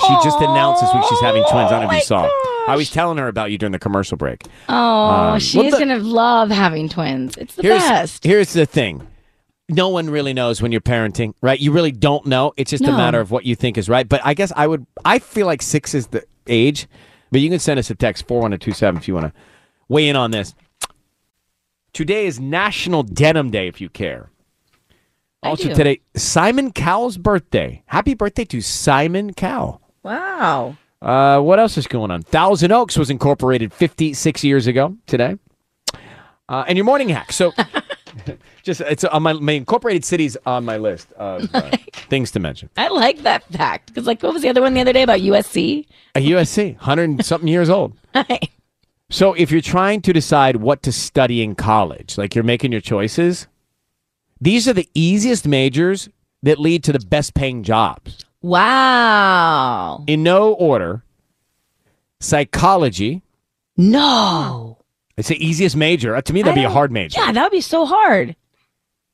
She 0.00 0.14
just 0.24 0.40
announced 0.40 0.80
this 0.82 0.92
week 0.94 1.04
she's 1.08 1.20
having 1.20 1.42
twins. 1.50 1.70
I 1.70 1.80
don't 1.80 1.82
know 1.84 1.90
if 1.90 2.00
you 2.00 2.04
saw. 2.04 2.28
I 2.66 2.76
was 2.76 2.90
telling 2.90 3.18
her 3.18 3.28
about 3.28 3.50
you 3.50 3.58
during 3.58 3.72
the 3.72 3.78
commercial 3.78 4.16
break. 4.16 4.44
Oh, 4.68 4.74
Um, 4.74 5.38
she 5.40 5.58
well, 5.58 5.70
going 5.72 5.88
to 5.88 5.98
love 5.98 6.50
having 6.50 6.88
twins. 6.88 7.36
It's 7.36 7.54
the 7.54 7.62
Here's 7.62 7.82
best. 7.82 8.24
here's 8.24 8.52
the 8.52 8.66
thing. 8.66 9.06
No 9.68 9.88
one 9.90 10.08
really 10.10 10.32
knows 10.32 10.60
when 10.60 10.72
you're 10.72 10.80
parenting, 10.80 11.34
right? 11.40 11.58
You 11.58 11.72
really 11.72 11.92
don't 11.92 12.26
know. 12.26 12.52
It's 12.56 12.70
just 12.70 12.84
a 12.84 12.92
matter 12.92 13.20
of 13.20 13.30
what 13.30 13.44
you 13.44 13.54
think 13.54 13.78
is 13.78 13.88
right. 13.88 14.08
But 14.08 14.20
I 14.24 14.34
guess 14.34 14.52
I 14.56 14.66
would 14.66 14.86
I 15.04 15.18
feel 15.18 15.46
like 15.46 15.62
six 15.62 15.94
is 15.94 16.08
the 16.08 16.24
age. 16.46 16.88
But 17.30 17.40
you 17.40 17.48
can 17.48 17.58
send 17.58 17.78
us 17.78 17.88
a 17.90 17.94
text 17.94 18.26
four 18.26 18.40
one 18.40 18.58
two 18.58 18.72
seven 18.72 18.98
if 19.00 19.08
you 19.08 19.14
want 19.14 19.26
to 19.26 19.32
weigh 19.88 20.08
in 20.08 20.16
on 20.16 20.30
this. 20.30 20.54
Today 21.92 22.26
is 22.26 22.40
National 22.40 23.02
Denim 23.02 23.50
Day 23.50 23.68
if 23.68 23.80
you 23.80 23.88
care. 23.88 24.30
Also 25.42 25.74
today, 25.74 26.00
Simon 26.16 26.72
Cowell's 26.72 27.18
birthday. 27.18 27.82
Happy 27.86 28.14
birthday 28.14 28.44
to 28.46 28.60
Simon 28.60 29.32
Cowell. 29.34 29.81
Wow. 30.02 30.76
Uh, 31.00 31.40
what 31.40 31.58
else 31.58 31.76
is 31.76 31.86
going 31.86 32.10
on? 32.10 32.22
Thousand 32.22 32.72
Oaks 32.72 32.96
was 32.96 33.10
incorporated 33.10 33.72
56 33.72 34.44
years 34.44 34.66
ago 34.66 34.96
today. 35.06 35.36
Uh, 36.48 36.64
and 36.68 36.76
your 36.76 36.84
morning 36.84 37.08
hack. 37.08 37.32
So, 37.32 37.52
just 38.62 38.80
it's 38.82 39.04
on 39.04 39.22
my, 39.22 39.32
my 39.32 39.52
incorporated 39.52 40.04
cities 40.04 40.36
on 40.44 40.64
my 40.64 40.76
list 40.76 41.12
of 41.12 41.48
uh, 41.54 41.70
things 41.92 42.30
to 42.32 42.40
mention. 42.40 42.68
I 42.76 42.88
like 42.88 43.22
that 43.22 43.44
fact 43.44 43.88
because, 43.88 44.06
like, 44.06 44.22
what 44.22 44.32
was 44.32 44.42
the 44.42 44.48
other 44.48 44.60
one 44.60 44.74
the 44.74 44.80
other 44.80 44.92
day 44.92 45.02
about 45.02 45.20
USC? 45.20 45.86
A 46.14 46.30
USC, 46.30 46.74
100 46.76 47.02
and 47.04 47.24
something 47.24 47.48
years 47.48 47.70
old. 47.70 47.94
So, 49.10 49.34
if 49.34 49.50
you're 49.50 49.60
trying 49.60 50.00
to 50.02 50.12
decide 50.14 50.56
what 50.56 50.82
to 50.84 50.90
study 50.90 51.42
in 51.42 51.54
college, 51.54 52.16
like 52.16 52.34
you're 52.34 52.42
making 52.42 52.72
your 52.72 52.80
choices, 52.80 53.46
these 54.40 54.66
are 54.66 54.72
the 54.72 54.88
easiest 54.94 55.46
majors 55.46 56.08
that 56.42 56.58
lead 56.58 56.82
to 56.84 56.94
the 56.94 56.98
best 56.98 57.34
paying 57.34 57.62
jobs. 57.62 58.24
Wow. 58.42 60.04
In 60.06 60.22
no 60.22 60.52
order 60.52 61.02
psychology. 62.20 63.22
No. 63.76 64.78
It's 65.16 65.28
the 65.28 65.44
easiest 65.44 65.76
major. 65.76 66.14
Uh, 66.14 66.20
To 66.22 66.32
me, 66.32 66.42
that'd 66.42 66.52
I 66.52 66.54
be 66.54 66.60
a 66.60 66.64
don't- 66.64 66.72
hard 66.72 66.92
major. 66.92 67.20
Yeah, 67.20 67.32
that 67.32 67.42
would 67.42 67.52
be 67.52 67.60
so 67.60 67.84
hard. 67.86 68.36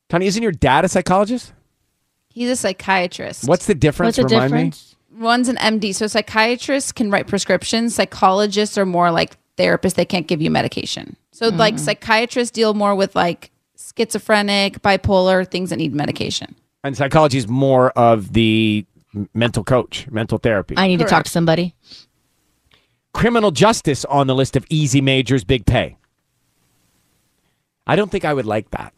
Tony, 0.08 0.26
isn't 0.26 0.42
your 0.42 0.52
dad 0.52 0.84
a 0.84 0.88
psychologist? 0.88 1.52
He's 2.28 2.50
a 2.50 2.56
psychiatrist. 2.56 3.46
What's 3.48 3.66
the 3.66 3.74
difference? 3.74 4.16
What's 4.18 4.30
the 4.30 4.36
Remind 4.36 4.52
difference? 4.52 4.96
One's 5.18 5.48
an 5.48 5.56
MD. 5.56 5.92
So 5.94 6.06
psychiatrists 6.06 6.92
can 6.92 7.10
write 7.10 7.26
prescriptions. 7.26 7.94
Psychologists 7.94 8.78
are 8.78 8.86
more 8.86 9.10
like 9.10 9.36
therapists. 9.56 9.94
They 9.94 10.04
can't 10.04 10.26
give 10.28 10.40
you 10.40 10.50
medication. 10.50 11.16
So 11.32 11.50
Mm. 11.50 11.56
like 11.58 11.78
psychiatrists 11.78 12.52
deal 12.52 12.74
more 12.74 12.94
with 12.94 13.16
like 13.16 13.50
schizophrenic, 13.96 14.80
bipolar, 14.82 15.48
things 15.50 15.70
that 15.70 15.76
need 15.76 15.94
medication. 15.94 16.48
me. 16.50 16.62
And 16.84 16.96
psychology 16.96 17.38
is 17.38 17.48
more 17.48 17.90
of 17.90 18.32
the 18.34 18.86
m- 18.96 18.97
mental 19.34 19.64
coach, 19.64 20.06
mental 20.10 20.38
therapy. 20.38 20.74
I 20.76 20.88
need 20.88 20.98
to 20.98 21.04
talk 21.04 21.24
to 21.24 21.30
somebody. 21.30 21.74
Criminal 23.12 23.50
justice 23.50 24.04
on 24.04 24.26
the 24.26 24.34
list 24.34 24.56
of 24.56 24.66
easy 24.68 25.00
majors, 25.00 25.44
big 25.44 25.66
pay. 25.66 25.96
I 27.86 27.96
don't 27.96 28.10
think 28.10 28.24
I 28.24 28.34
would 28.34 28.46
like 28.46 28.70
that. 28.72 28.92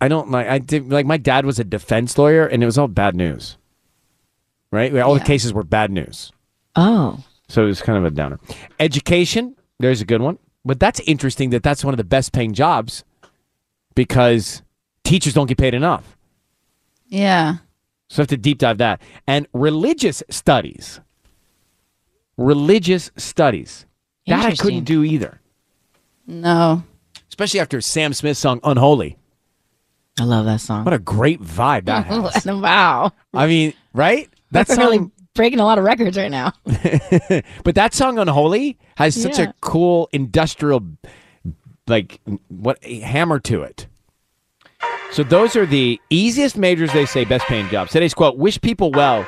I 0.00 0.08
don't 0.08 0.30
like. 0.30 0.48
I 0.48 0.58
did 0.58 0.90
like 0.90 1.06
my 1.06 1.16
dad 1.16 1.46
was 1.46 1.58
a 1.58 1.64
defense 1.64 2.18
lawyer, 2.18 2.46
and 2.46 2.62
it 2.62 2.66
was 2.66 2.76
all 2.76 2.88
bad 2.88 3.14
news. 3.14 3.56
Right, 4.70 4.96
all 4.98 5.14
the 5.14 5.20
cases 5.20 5.52
were 5.52 5.64
bad 5.64 5.90
news. 5.90 6.32
Oh. 6.76 7.22
So 7.48 7.64
it 7.64 7.66
was 7.66 7.82
kind 7.82 7.98
of 7.98 8.04
a 8.04 8.10
downer. 8.10 8.40
Education, 8.80 9.54
there's 9.78 10.00
a 10.00 10.06
good 10.06 10.22
one. 10.22 10.38
But 10.64 10.80
that's 10.80 11.00
interesting 11.00 11.50
that 11.50 11.62
that's 11.62 11.84
one 11.84 11.92
of 11.92 11.98
the 11.98 12.04
best 12.04 12.32
paying 12.32 12.54
jobs 12.54 13.04
because 13.94 14.62
teachers 15.04 15.34
don't 15.34 15.46
get 15.46 15.58
paid 15.58 15.74
enough. 15.74 16.16
Yeah. 17.06 17.56
So 18.12 18.20
I 18.20 18.22
have 18.24 18.28
to 18.28 18.36
deep 18.36 18.58
dive 18.58 18.76
that. 18.76 19.00
And 19.26 19.46
religious 19.54 20.22
studies. 20.28 21.00
Religious 22.36 23.10
studies. 23.16 23.86
That 24.26 24.44
I 24.44 24.54
couldn't 24.54 24.84
do 24.84 25.02
either. 25.02 25.40
No. 26.26 26.84
Especially 27.28 27.58
after 27.60 27.80
Sam 27.80 28.12
Smith's 28.12 28.38
song 28.38 28.60
Unholy. 28.64 29.16
I 30.20 30.24
love 30.24 30.44
that 30.44 30.60
song. 30.60 30.84
What 30.84 30.92
a 30.92 30.98
great 30.98 31.40
vibe 31.40 31.86
that 31.86 32.04
has. 32.34 32.44
wow. 32.44 33.12
I 33.32 33.46
mean, 33.46 33.72
right? 33.94 34.28
That 34.50 34.66
That's 34.66 34.74
song 34.74 34.84
really 34.90 35.10
breaking 35.34 35.60
a 35.60 35.64
lot 35.64 35.78
of 35.78 35.84
records 35.84 36.18
right 36.18 36.30
now. 36.30 36.52
But 37.64 37.74
that 37.76 37.94
song 37.94 38.18
Unholy 38.18 38.78
has 38.96 39.20
such 39.20 39.38
Yeah. 39.38 39.46
a 39.48 39.54
cool 39.62 40.10
industrial 40.12 40.82
like 41.86 42.20
what 42.48 42.84
hammer 42.84 43.40
to 43.40 43.62
it. 43.62 43.86
So 45.12 45.22
those 45.22 45.56
are 45.56 45.66
the 45.66 46.00
easiest 46.08 46.56
majors 46.56 46.90
they 46.94 47.04
say 47.04 47.24
best 47.26 47.44
paying 47.44 47.68
jobs. 47.68 47.92
Today's 47.92 48.14
quote, 48.14 48.38
wish 48.38 48.58
people 48.58 48.90
well. 48.92 49.26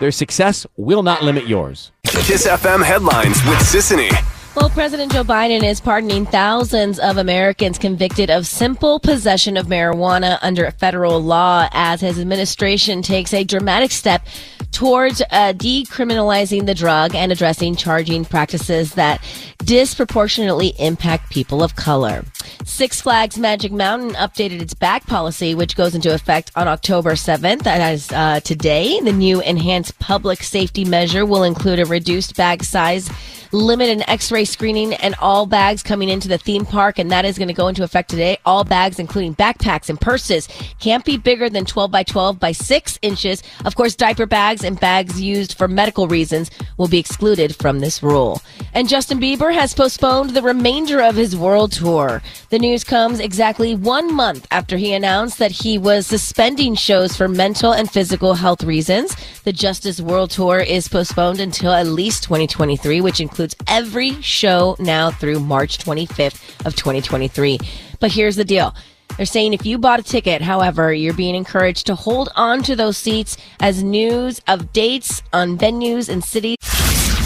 Their 0.00 0.10
success 0.10 0.66
will 0.76 1.04
not 1.04 1.22
limit 1.22 1.46
yours. 1.46 1.92
Kiss 2.04 2.44
FM 2.46 2.82
headlines 2.84 3.36
with 3.44 3.58
Sissany. 3.58 4.10
Well, 4.54 4.68
President 4.68 5.10
Joe 5.10 5.24
Biden 5.24 5.64
is 5.64 5.80
pardoning 5.80 6.26
thousands 6.26 6.98
of 6.98 7.16
Americans 7.16 7.78
convicted 7.78 8.28
of 8.28 8.46
simple 8.46 9.00
possession 9.00 9.56
of 9.56 9.66
marijuana 9.66 10.38
under 10.42 10.70
federal 10.72 11.22
law 11.22 11.70
as 11.72 12.02
his 12.02 12.18
administration 12.18 13.00
takes 13.00 13.32
a 13.32 13.44
dramatic 13.44 13.90
step 13.92 14.26
towards 14.70 15.22
uh, 15.30 15.54
decriminalizing 15.54 16.66
the 16.66 16.74
drug 16.74 17.14
and 17.14 17.32
addressing 17.32 17.76
charging 17.76 18.26
practices 18.26 18.92
that 18.94 19.24
disproportionately 19.64 20.74
impact 20.78 21.30
people 21.30 21.62
of 21.62 21.74
color. 21.76 22.22
Six 22.64 23.00
Flags 23.00 23.38
Magic 23.38 23.72
Mountain 23.72 24.10
updated 24.14 24.60
its 24.60 24.74
bag 24.74 25.02
policy, 25.06 25.54
which 25.54 25.76
goes 25.76 25.94
into 25.94 26.12
effect 26.12 26.50
on 26.56 26.68
October 26.68 27.12
7th. 27.12 27.62
That 27.62 27.92
is 27.94 28.12
uh, 28.12 28.40
today. 28.40 29.00
The 29.00 29.12
new 29.12 29.40
enhanced 29.40 29.98
public 29.98 30.42
safety 30.42 30.84
measure 30.84 31.24
will 31.24 31.42
include 31.42 31.78
a 31.78 31.86
reduced 31.86 32.36
bag 32.36 32.64
size 32.64 33.08
limit 33.52 33.90
an 33.90 34.02
screening 34.44 34.94
and 34.94 35.14
all 35.20 35.46
bags 35.46 35.82
coming 35.82 36.08
into 36.08 36.28
the 36.28 36.38
theme 36.38 36.64
park 36.64 36.98
and 36.98 37.10
that 37.10 37.24
is 37.24 37.38
going 37.38 37.48
to 37.48 37.54
go 37.54 37.68
into 37.68 37.82
effect 37.82 38.10
today. 38.10 38.38
All 38.44 38.64
bags 38.64 38.98
including 38.98 39.34
backpacks 39.34 39.88
and 39.88 40.00
purses 40.00 40.48
can't 40.80 41.04
be 41.04 41.16
bigger 41.16 41.48
than 41.48 41.64
12 41.64 41.90
by 41.90 42.02
12 42.02 42.38
by 42.38 42.52
6 42.52 42.98
inches. 43.02 43.42
Of 43.64 43.74
course 43.74 43.94
diaper 43.94 44.26
bags 44.26 44.64
and 44.64 44.78
bags 44.78 45.20
used 45.20 45.56
for 45.58 45.68
medical 45.68 46.08
reasons 46.08 46.50
will 46.76 46.88
be 46.88 46.98
excluded 46.98 47.56
from 47.56 47.80
this 47.80 48.02
rule. 48.02 48.40
And 48.74 48.88
justin 48.88 49.20
bieber 49.20 49.52
has 49.52 49.74
postponed 49.74 50.30
the 50.30 50.42
remainder 50.42 51.00
of 51.00 51.16
his 51.16 51.36
world 51.36 51.72
tour. 51.72 52.22
The 52.50 52.58
news 52.58 52.84
comes 52.84 53.20
exactly 53.20 53.74
one 53.74 54.14
month 54.14 54.46
after 54.50 54.76
he 54.76 54.92
announced 54.92 55.38
that 55.38 55.50
he 55.50 55.78
was 55.78 56.06
suspending 56.06 56.74
shows 56.74 57.16
for 57.16 57.28
mental 57.28 57.72
and 57.72 57.90
physical 57.90 58.34
health 58.34 58.64
reasons. 58.64 59.16
The 59.44 59.52
justice 59.52 60.00
world 60.00 60.30
tour 60.30 60.58
is 60.58 60.88
postponed 60.88 61.40
until 61.40 61.72
at 61.72 61.86
least 61.86 62.24
2023 62.24 63.00
which 63.00 63.20
includes 63.20 63.56
every 63.66 64.20
show 64.32 64.76
now 64.78 65.10
through 65.10 65.40
March 65.40 65.78
25th 65.78 66.66
of 66.66 66.74
2023. 66.74 67.58
But 68.00 68.10
here's 68.10 68.36
the 68.36 68.44
deal. 68.44 68.74
They're 69.16 69.26
saying 69.26 69.52
if 69.52 69.66
you 69.66 69.76
bought 69.78 70.00
a 70.00 70.02
ticket, 70.02 70.40
however, 70.40 70.92
you're 70.92 71.12
being 71.12 71.34
encouraged 71.34 71.86
to 71.86 71.94
hold 71.94 72.30
on 72.34 72.62
to 72.62 72.74
those 72.74 72.96
seats 72.96 73.36
as 73.60 73.82
news 73.82 74.40
of 74.48 74.72
dates 74.72 75.22
on 75.32 75.58
venues 75.58 76.08
and 76.08 76.24
cities. 76.24 76.56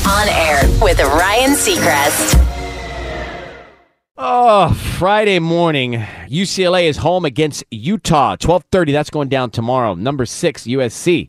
On 0.06 0.28
air 0.28 0.62
with 0.82 1.00
Ryan 1.00 1.52
Seacrest. 1.52 2.42
Oh, 4.18 4.72
Friday 4.98 5.38
morning, 5.38 6.04
UCLA 6.28 6.88
is 6.88 6.96
home 6.98 7.24
against 7.24 7.64
Utah. 7.70 8.34
12:30, 8.36 8.92
that's 8.92 9.10
going 9.10 9.28
down 9.28 9.50
tomorrow. 9.50 9.94
Number 9.94 10.24
6 10.24 10.66
USC 10.66 11.28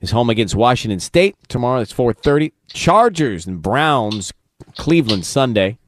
is 0.00 0.12
home 0.12 0.30
against 0.30 0.54
Washington 0.54 1.00
State 1.00 1.36
tomorrow. 1.48 1.80
It's 1.80 1.92
4:30. 1.92 2.52
Chargers 2.72 3.46
and 3.46 3.60
Browns 3.60 4.32
Cleveland 4.76 5.26
Sunday 5.26 5.78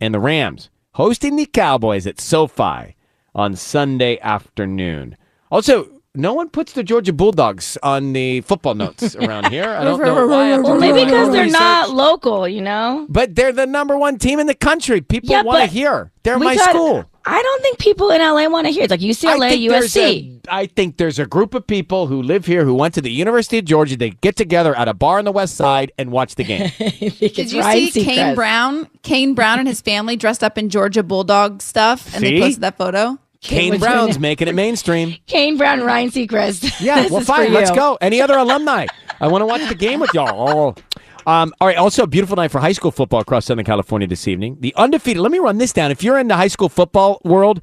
and 0.00 0.14
the 0.14 0.20
Rams 0.20 0.70
hosting 0.94 1.36
the 1.36 1.46
Cowboys 1.46 2.06
at 2.06 2.20
SoFi 2.20 2.96
on 3.34 3.56
Sunday 3.56 4.18
afternoon. 4.20 5.16
Also, 5.50 5.91
no 6.14 6.34
one 6.34 6.50
puts 6.50 6.72
the 6.72 6.82
Georgia 6.82 7.12
Bulldogs 7.12 7.78
on 7.82 8.12
the 8.12 8.42
football 8.42 8.74
notes 8.74 9.16
around 9.20 9.50
here. 9.50 9.68
I 9.68 9.82
don't 9.84 10.00
know 10.00 10.26
why. 10.28 10.50
after 10.50 10.62
Well, 10.62 10.78
maybe 10.78 11.04
because 11.04 11.30
they're 11.32 11.44
research. 11.44 11.58
not 11.58 11.90
local, 11.90 12.46
you 12.46 12.60
know? 12.60 13.06
But 13.08 13.34
they're 13.34 13.52
the 13.52 13.66
number 13.66 13.96
one 13.96 14.18
team 14.18 14.38
in 14.38 14.46
the 14.46 14.54
country. 14.54 15.00
People 15.00 15.30
Yeah, 15.30 15.42
want 15.42 15.60
to 15.60 15.66
hear. 15.66 16.10
They're 16.22 16.38
my 16.38 16.54
got- 16.56 16.70
school. 16.70 17.04
I 17.24 17.40
don't 17.40 17.62
think 17.62 17.78
people 17.78 18.10
in 18.10 18.20
LA 18.20 18.48
want 18.48 18.66
to 18.66 18.72
hear. 18.72 18.82
It's 18.82 18.90
like 18.90 18.98
UCLA, 18.98 19.68
there's 19.68 19.94
USC. 19.94 20.40
a- 20.48 20.52
I 20.52 20.66
think 20.66 20.96
there's 20.96 21.20
a 21.20 21.24
group 21.26 21.54
of 21.54 21.64
people 21.64 22.08
who 22.08 22.20
live 22.20 22.46
here 22.46 22.64
who 22.64 22.74
went 22.74 22.94
to 22.94 23.00
the 23.00 23.12
University 23.12 23.58
of 23.58 23.64
Georgia. 23.64 23.96
They 23.96 24.10
get 24.10 24.34
together 24.34 24.74
at 24.76 24.88
a 24.88 24.92
bar 24.94 25.18
on 25.20 25.24
the 25.24 25.30
west 25.30 25.54
side 25.54 25.92
and 25.96 26.10
watch 26.10 26.34
the 26.34 26.42
game. 26.42 26.72
Did 26.78 27.52
you 27.52 27.62
see 27.62 28.04
Kane 28.04 28.34
Brown? 28.34 28.88
Kane 29.04 29.34
Brown 29.34 29.60
and 29.60 29.68
his 29.68 29.80
family 29.80 30.16
dressed 30.16 30.42
up 30.42 30.58
in 30.58 30.68
Georgia 30.68 31.04
Bulldog 31.04 31.62
stuff, 31.62 32.12
and 32.12 32.22
See? 32.24 32.34
they 32.34 32.40
posted 32.40 32.62
that 32.64 32.76
photo. 32.76 33.18
Kane 33.42 33.78
Brown's 33.78 34.18
making 34.28 34.48
it 34.48 34.54
mainstream. 34.54 35.16
Kane 35.26 35.56
Brown, 35.56 35.82
Ryan 35.82 36.10
Seacrest. 36.10 36.70
Yeah, 36.80 37.06
well, 37.08 37.20
fine. 37.20 37.52
Let's 37.52 37.70
go. 37.70 37.98
Any 38.00 38.20
other 38.20 38.36
alumni? 38.36 38.86
I 39.20 39.28
want 39.28 39.42
to 39.42 39.46
watch 39.46 39.68
the 39.68 39.74
game 39.74 40.00
with 40.00 40.12
y'all. 40.14 40.74
Oh. 40.76 41.30
Um, 41.30 41.52
all 41.60 41.68
right. 41.68 41.76
Also, 41.76 42.02
a 42.02 42.06
beautiful 42.06 42.34
night 42.34 42.50
for 42.50 42.60
high 42.60 42.72
school 42.72 42.90
football 42.90 43.20
across 43.20 43.46
Southern 43.46 43.64
California 43.64 44.08
this 44.08 44.26
evening. 44.26 44.56
The 44.60 44.74
undefeated. 44.76 45.20
Let 45.22 45.30
me 45.30 45.38
run 45.38 45.58
this 45.58 45.72
down. 45.72 45.90
If 45.90 46.02
you're 46.02 46.18
in 46.18 46.28
the 46.28 46.36
high 46.36 46.48
school 46.48 46.68
football 46.68 47.20
world, 47.24 47.60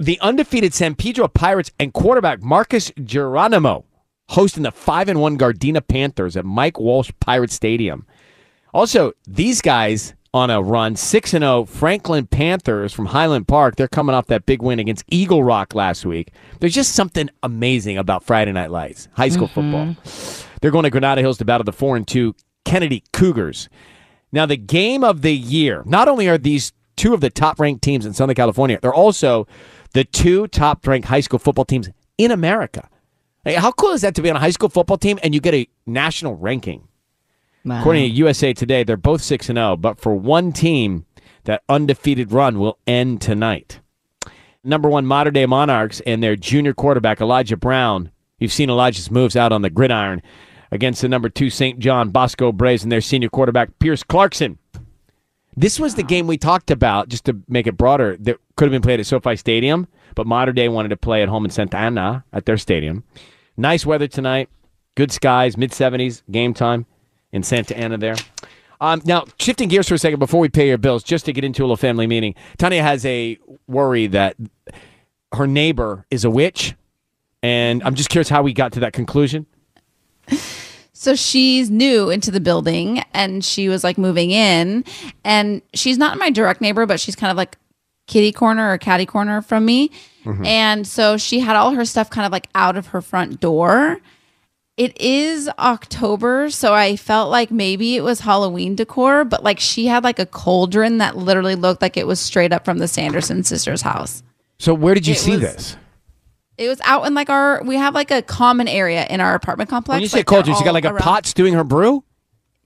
the 0.00 0.18
undefeated 0.20 0.74
San 0.74 0.94
Pedro 0.94 1.28
Pirates 1.28 1.70
and 1.78 1.92
quarterback 1.92 2.42
Marcus 2.42 2.90
Geronimo 3.04 3.84
hosting 4.30 4.62
the 4.62 4.70
five 4.72 5.08
and 5.08 5.20
one 5.20 5.36
Gardena 5.36 5.86
Panthers 5.86 6.36
at 6.36 6.44
Mike 6.44 6.78
Walsh 6.80 7.10
Pirate 7.20 7.50
Stadium. 7.50 8.06
Also, 8.72 9.12
these 9.26 9.60
guys 9.60 10.14
on 10.32 10.50
a 10.50 10.62
run, 10.62 10.96
6 10.96 11.34
and 11.34 11.42
0 11.42 11.64
Franklin 11.64 12.26
Panthers 12.26 12.92
from 12.92 13.06
Highland 13.06 13.48
Park. 13.48 13.76
They're 13.76 13.88
coming 13.88 14.14
off 14.14 14.26
that 14.26 14.46
big 14.46 14.62
win 14.62 14.78
against 14.78 15.04
Eagle 15.08 15.42
Rock 15.42 15.74
last 15.74 16.06
week. 16.06 16.32
There's 16.60 16.74
just 16.74 16.94
something 16.94 17.30
amazing 17.42 17.98
about 17.98 18.24
Friday 18.24 18.52
Night 18.52 18.70
Lights, 18.70 19.08
high 19.12 19.28
school 19.28 19.48
mm-hmm. 19.48 19.94
football. 19.94 20.50
They're 20.60 20.70
going 20.70 20.84
to 20.84 20.90
Granada 20.90 21.20
Hills 21.20 21.38
to 21.38 21.44
battle 21.44 21.64
the 21.64 21.72
4 21.72 21.96
and 21.96 22.06
2 22.06 22.34
Kennedy 22.64 23.02
Cougars. 23.12 23.68
Now, 24.32 24.46
the 24.46 24.56
game 24.56 25.02
of 25.02 25.22
the 25.22 25.34
year, 25.34 25.82
not 25.86 26.06
only 26.06 26.28
are 26.28 26.38
these 26.38 26.72
two 26.96 27.14
of 27.14 27.20
the 27.20 27.30
top 27.30 27.58
ranked 27.58 27.82
teams 27.82 28.06
in 28.06 28.12
Southern 28.12 28.36
California, 28.36 28.78
they're 28.80 28.94
also 28.94 29.48
the 29.92 30.04
two 30.04 30.46
top 30.46 30.86
ranked 30.86 31.08
high 31.08 31.20
school 31.20 31.38
football 31.38 31.64
teams 31.64 31.88
in 32.18 32.30
America. 32.30 32.88
How 33.44 33.72
cool 33.72 33.92
is 33.92 34.02
that 34.02 34.14
to 34.16 34.22
be 34.22 34.30
on 34.30 34.36
a 34.36 34.40
high 34.40 34.50
school 34.50 34.68
football 34.68 34.98
team 34.98 35.18
and 35.22 35.34
you 35.34 35.40
get 35.40 35.54
a 35.54 35.66
national 35.86 36.36
ranking? 36.36 36.86
Wow. 37.64 37.80
According 37.80 38.10
to 38.10 38.16
USA 38.16 38.52
Today, 38.52 38.84
they're 38.84 38.96
both 38.96 39.22
6 39.22 39.48
and 39.48 39.56
0, 39.56 39.76
but 39.76 39.98
for 39.98 40.14
one 40.14 40.52
team, 40.52 41.04
that 41.44 41.62
undefeated 41.68 42.32
run 42.32 42.58
will 42.58 42.78
end 42.86 43.20
tonight. 43.20 43.80
Number 44.62 44.88
1 44.88 45.06
Mater 45.06 45.30
Dei 45.30 45.46
Monarchs 45.46 46.00
and 46.00 46.22
their 46.22 46.36
junior 46.36 46.74
quarterback 46.74 47.20
Elijah 47.20 47.56
Brown. 47.56 48.10
You've 48.38 48.52
seen 48.52 48.70
Elijah's 48.70 49.10
moves 49.10 49.36
out 49.36 49.52
on 49.52 49.62
the 49.62 49.70
gridiron 49.70 50.22
against 50.70 51.02
the 51.02 51.08
number 51.08 51.28
2 51.28 51.50
St. 51.50 51.78
John 51.78 52.10
Bosco 52.10 52.52
Braves 52.52 52.82
and 52.82 52.92
their 52.92 53.00
senior 53.00 53.28
quarterback 53.28 53.78
Pierce 53.78 54.02
Clarkson. 54.02 54.58
This 55.56 55.80
was 55.80 55.94
the 55.94 56.02
game 56.02 56.26
we 56.26 56.38
talked 56.38 56.70
about, 56.70 57.08
just 57.08 57.24
to 57.24 57.36
make 57.48 57.66
it 57.66 57.76
broader, 57.76 58.16
that 58.20 58.38
could 58.56 58.66
have 58.66 58.72
been 58.72 58.82
played 58.82 59.00
at 59.00 59.06
SoFi 59.06 59.36
Stadium, 59.36 59.88
but 60.14 60.26
Mater 60.26 60.52
Dei 60.52 60.68
wanted 60.68 60.90
to 60.90 60.96
play 60.96 61.22
at 61.22 61.28
home 61.28 61.44
in 61.44 61.50
Santa 61.50 61.76
Ana 61.76 62.24
at 62.32 62.46
their 62.46 62.56
stadium. 62.56 63.04
Nice 63.56 63.84
weather 63.84 64.06
tonight, 64.06 64.48
good 64.94 65.10
skies, 65.10 65.56
mid 65.56 65.72
70s, 65.72 66.22
game 66.30 66.54
time 66.54 66.86
in 67.32 67.42
Santa 67.42 67.76
Ana 67.76 67.98
there. 67.98 68.16
Um, 68.80 69.02
now, 69.04 69.26
shifting 69.38 69.68
gears 69.68 69.88
for 69.88 69.94
a 69.94 69.98
second 69.98 70.18
before 70.18 70.40
we 70.40 70.48
pay 70.48 70.68
your 70.68 70.78
bills, 70.78 71.02
just 71.02 71.26
to 71.26 71.32
get 71.32 71.44
into 71.44 71.62
a 71.62 71.64
little 71.64 71.76
family 71.76 72.06
meeting, 72.06 72.34
Tanya 72.56 72.82
has 72.82 73.04
a 73.04 73.38
worry 73.66 74.06
that 74.06 74.36
her 75.32 75.46
neighbor 75.46 76.06
is 76.10 76.24
a 76.24 76.30
witch, 76.30 76.74
and 77.42 77.82
I'm 77.82 77.94
just 77.94 78.08
curious 78.08 78.28
how 78.30 78.42
we 78.42 78.52
got 78.54 78.72
to 78.72 78.80
that 78.80 78.92
conclusion. 78.94 79.46
So 80.92 81.14
she's 81.14 81.70
new 81.70 82.10
into 82.10 82.30
the 82.30 82.40
building 82.40 83.02
and 83.14 83.42
she 83.42 83.70
was 83.70 83.82
like 83.82 83.96
moving 83.96 84.32
in 84.32 84.84
and 85.24 85.62
she's 85.72 85.96
not 85.96 86.18
my 86.18 86.28
direct 86.28 86.60
neighbor, 86.60 86.84
but 86.84 87.00
she's 87.00 87.16
kind 87.16 87.30
of 87.30 87.38
like 87.38 87.56
kitty 88.06 88.32
corner 88.32 88.70
or 88.70 88.76
catty 88.76 89.06
corner 89.06 89.40
from 89.40 89.64
me. 89.64 89.90
And 90.44 90.86
so 90.86 91.16
she 91.16 91.40
had 91.40 91.56
all 91.56 91.70
her 91.70 91.86
stuff 91.86 92.10
kind 92.10 92.26
of 92.26 92.32
like 92.32 92.48
out 92.54 92.76
of 92.76 92.88
her 92.88 93.00
front 93.00 93.40
door. 93.40 93.98
It 94.80 94.98
is 94.98 95.46
October, 95.58 96.48
so 96.48 96.72
I 96.72 96.96
felt 96.96 97.30
like 97.30 97.50
maybe 97.50 97.96
it 97.96 98.00
was 98.02 98.20
Halloween 98.20 98.76
decor, 98.76 99.24
but 99.26 99.42
like 99.44 99.60
she 99.60 99.86
had 99.86 100.04
like 100.04 100.18
a 100.18 100.24
cauldron 100.24 100.96
that 100.98 101.18
literally 101.18 101.54
looked 101.54 101.82
like 101.82 101.98
it 101.98 102.06
was 102.06 102.18
straight 102.18 102.50
up 102.50 102.64
from 102.64 102.78
the 102.78 102.88
Sanderson 102.88 103.42
sisters' 103.44 103.82
house. 103.82 104.22
So, 104.58 104.72
where 104.72 104.94
did 104.94 105.06
you 105.06 105.12
It 105.12 105.18
see 105.18 105.32
was- 105.32 105.40
this? 105.40 105.76
It 106.56 106.68
was 106.68 106.80
out 106.84 107.06
in 107.06 107.12
like 107.14 107.28
our 107.28 107.62
we 107.62 107.76
have 107.76 107.94
like 107.94 108.10
a 108.10 108.22
common 108.22 108.68
area 108.68 109.06
in 109.10 109.20
our 109.20 109.34
apartment 109.34 109.68
complex. 109.68 109.96
When 109.96 110.02
you 110.02 110.08
say 110.08 110.18
like, 110.20 110.26
cauldron, 110.26 110.56
she 110.56 110.64
got 110.64 110.72
like 110.74 110.84
a 110.86 110.88
around- 110.92 111.00
pot 111.02 111.26
stewing 111.26 111.52
her 111.54 111.64
brew. 111.64 112.02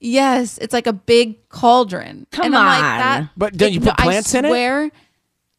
Yes, 0.00 0.58
it's 0.58 0.72
like 0.72 0.86
a 0.86 0.92
big 0.92 1.48
cauldron. 1.48 2.26
Come 2.30 2.46
and 2.46 2.56
I'm 2.56 2.64
like, 2.66 2.78
on. 2.84 2.98
that, 3.00 3.30
But 3.36 3.56
don't 3.56 3.72
you 3.72 3.80
put 3.80 3.96
plants 3.96 4.34
I 4.34 4.38
in 4.38 4.44
it? 4.44 4.48
swear, 4.48 4.90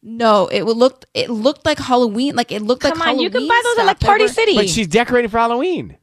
No, 0.02 0.46
it 0.48 0.64
would 0.64 0.76
look. 0.78 1.04
It 1.14 1.28
looked 1.30 1.66
like 1.66 1.78
Halloween. 1.78 2.34
Like 2.36 2.50
it 2.52 2.62
looked 2.62 2.84
like 2.84 2.94
Halloween. 2.96 3.04
Come 3.04 3.08
like 3.08 3.16
on, 3.18 3.22
you 3.22 3.30
can 3.30 3.48
buy 3.48 3.60
those 3.64 3.78
at 3.78 3.86
like. 3.86 4.00
Party 4.00 4.28
City. 4.28 4.54
But 4.54 4.68
she's 4.70 4.86
decorating 4.86 5.30
for 5.30 5.38
Halloween. 5.38 5.96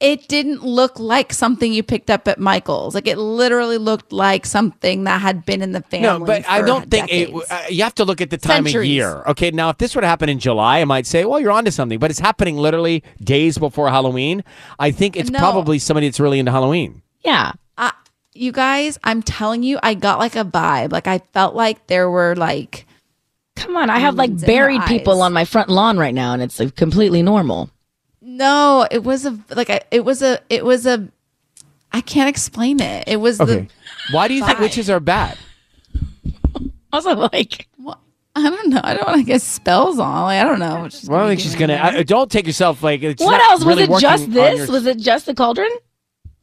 It 0.00 0.28
didn't 0.28 0.62
look 0.64 0.98
like 0.98 1.30
something 1.32 1.72
you 1.74 1.82
picked 1.82 2.08
up 2.08 2.26
at 2.26 2.38
Michael's. 2.38 2.94
Like 2.94 3.06
it 3.06 3.18
literally 3.18 3.76
looked 3.76 4.12
like 4.12 4.46
something 4.46 5.04
that 5.04 5.20
had 5.20 5.44
been 5.44 5.60
in 5.60 5.72
the 5.72 5.82
family. 5.82 6.06
No, 6.20 6.24
but 6.24 6.48
I 6.48 6.62
don't 6.62 6.90
think 6.90 7.12
it, 7.12 7.30
uh, 7.50 7.64
you 7.68 7.82
have 7.84 7.94
to 7.96 8.04
look 8.06 8.22
at 8.22 8.30
the 8.30 8.38
time 8.38 8.64
Centuries. 8.64 8.88
of 8.88 8.92
year. 8.94 9.22
Okay, 9.26 9.50
now 9.50 9.68
if 9.68 9.76
this 9.76 9.94
would 9.94 10.04
happen 10.04 10.30
in 10.30 10.38
July, 10.38 10.80
I 10.80 10.84
might 10.86 11.06
say, 11.06 11.26
well, 11.26 11.38
you're 11.38 11.52
onto 11.52 11.70
something. 11.70 11.98
But 11.98 12.10
it's 12.10 12.18
happening 12.18 12.56
literally 12.56 13.04
days 13.22 13.58
before 13.58 13.90
Halloween. 13.90 14.42
I 14.78 14.90
think 14.90 15.16
it's 15.16 15.28
No. 15.30 15.38
probably 15.38 15.78
somebody 15.78 16.08
that's 16.08 16.18
really 16.18 16.38
into 16.38 16.50
Halloween. 16.50 17.02
yeah. 17.22 17.52
I, 17.76 17.92
you 18.32 18.52
guys, 18.52 18.98
I'm 19.04 19.22
telling 19.22 19.62
you, 19.62 19.78
I 19.82 19.92
got 19.94 20.18
like 20.18 20.34
a 20.34 20.44
vibe. 20.44 20.92
Like 20.92 21.06
I 21.08 21.18
felt 21.34 21.54
like 21.54 21.88
there 21.88 22.08
were 22.10 22.34
like 22.36 22.86
Come 23.56 23.76
on, 23.76 23.90
I 23.90 23.98
have 23.98 24.14
like 24.14 24.40
buried 24.46 24.80
people 24.86 25.20
on 25.20 25.34
my 25.34 25.44
front 25.44 25.68
lawn 25.68 25.98
right 25.98 26.14
now, 26.14 26.32
and 26.32 26.40
it's 26.42 26.58
like, 26.58 26.74
completely 26.76 27.22
normal. 27.22 27.68
No. 28.20 28.86
It 28.90 29.02
was 29.04 29.26
a 29.26 29.38
like 29.50 29.68
a, 29.68 29.80
it 29.94 30.04
was 30.04 30.22
a 30.22 30.40
it 30.48 30.64
was 30.64 30.86
a. 30.86 31.08
I 31.92 32.00
can't 32.00 32.28
explain 32.28 32.80
it. 32.80 33.04
It 33.08 33.16
was 33.16 33.40
Okay. 33.40 33.68
Why 34.12 34.28
do 34.28 34.34
you 34.34 34.44
think 34.44 34.58
witches 34.60 34.88
are 34.90 35.00
bad? 35.00 35.38
Also, 36.92 37.14
like, 37.14 37.68
the. 37.78 37.84
Well, 37.84 38.00
I 38.34 38.50
don't 38.50 38.68
know. 38.68 38.80
I 38.82 38.94
don't 38.94 39.06
want 39.06 39.18
to 39.18 39.24
get 39.24 39.42
spells 39.42 39.98
on. 39.98 40.22
Like 40.24 40.40
I 40.40 40.44
don't 40.44 40.58
know. 40.58 40.88
Well, 41.06 41.24
I 41.24 41.28
gonna 41.28 41.28
think 41.28 41.40
she's 41.40 41.54
gonna. 41.54 41.74
I, 41.74 41.98
uh, 41.98 42.02
don't 42.02 42.30
take 42.30 42.46
yourself 42.46 42.82
like. 42.82 43.02
It's 43.02 43.22
what 43.22 43.40
else? 43.50 43.64
really 43.64 43.86
was 43.86 44.02
it 44.02 44.06
just 44.06 44.30
this? 44.32 44.58
your- 44.58 44.72
Was 44.72 44.86
it 44.86 44.98
just 44.98 45.26
the 45.26 45.34
cauldron? 45.34 45.70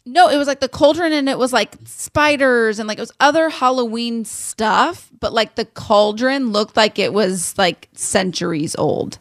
No, 0.05 0.29
it 0.29 0.37
was 0.37 0.47
like 0.47 0.61
the 0.61 0.69
cauldron 0.69 1.11
and 1.11 1.27
it 1.27 1.37
was 1.37 1.51
like 1.51 1.75
spiders 1.83 2.79
and 2.79 2.87
like 2.87 2.97
it 2.97 3.01
was 3.01 3.11
other 3.19 3.49
Halloween 3.49 4.23
stuff, 4.23 5.11
but 5.19 5.33
like 5.33 5.55
the 5.55 5.65
cauldron 5.65 6.53
looked 6.53 6.77
like 6.77 6.97
it 6.97 7.11
was 7.11 7.57
like 7.57 7.89
centuries 7.91 8.73
old. 8.77 9.19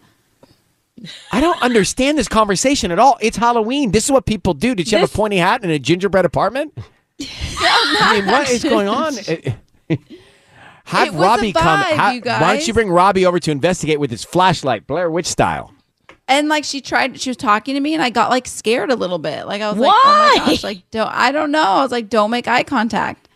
I 1.32 1.40
don't 1.40 1.60
understand 1.62 2.16
this 2.18 2.28
conversation 2.28 2.90
at 2.90 2.98
all. 2.98 3.18
It's 3.20 3.36
Halloween. 3.36 3.90
This 3.92 4.04
is 4.04 4.10
what 4.10 4.24
people 4.26 4.54
do. 4.54 4.74
Did 4.74 4.90
you 4.90 4.98
have 4.98 5.10
a 5.12 5.12
pointy 5.14 5.36
hat 5.36 5.62
and 5.62 5.70
a 5.70 5.78
gingerbread 5.78 6.24
apartment? 6.24 6.76
I 7.20 8.16
mean, 8.18 8.26
what 8.26 8.48
is 8.48 8.62
going 8.64 8.88
on? 8.88 9.14
Have 10.84 11.08
It 11.08 11.14
was 11.14 11.20
a 11.20 11.24
Robbie 11.24 11.52
come. 11.52 11.80
vibe, 11.80 11.96
ha- 11.96 12.10
you 12.12 12.20
Why 12.24 12.54
don't 12.56 12.66
you 12.68 12.72
bring 12.72 12.90
Robbie 12.90 13.26
over 13.26 13.40
to 13.40 13.50
investigate 13.50 13.98
with 13.98 14.10
his 14.10 14.24
flashlight, 14.24 14.86
Blair 14.86 15.10
Witch 15.10 15.26
style? 15.26 15.72
And 16.28 16.48
like 16.48 16.64
she 16.64 16.80
tried, 16.80 17.20
she 17.20 17.30
was 17.30 17.36
talking 17.36 17.74
to 17.74 17.80
me, 17.80 17.92
and 17.94 18.02
I 18.02 18.10
got 18.10 18.30
like 18.30 18.46
scared 18.46 18.90
a 18.90 18.96
little 18.96 19.18
bit. 19.18 19.46
Like 19.46 19.62
I 19.62 19.68
was 19.70 19.78
like, 19.78 19.92
"Oh 19.92 20.02
my 20.04 20.40
Why? 20.44 20.46
gosh!" 20.52 20.64
Like 20.64 20.88
don't 20.90 21.08
I 21.08 21.30
don't 21.32 21.50
know. 21.52 21.62
I 21.62 21.82
was 21.82 21.92
like, 21.92 22.08
"Don't 22.08 22.30
make 22.30 22.46
eye 22.48 22.62
contact." 22.64 23.28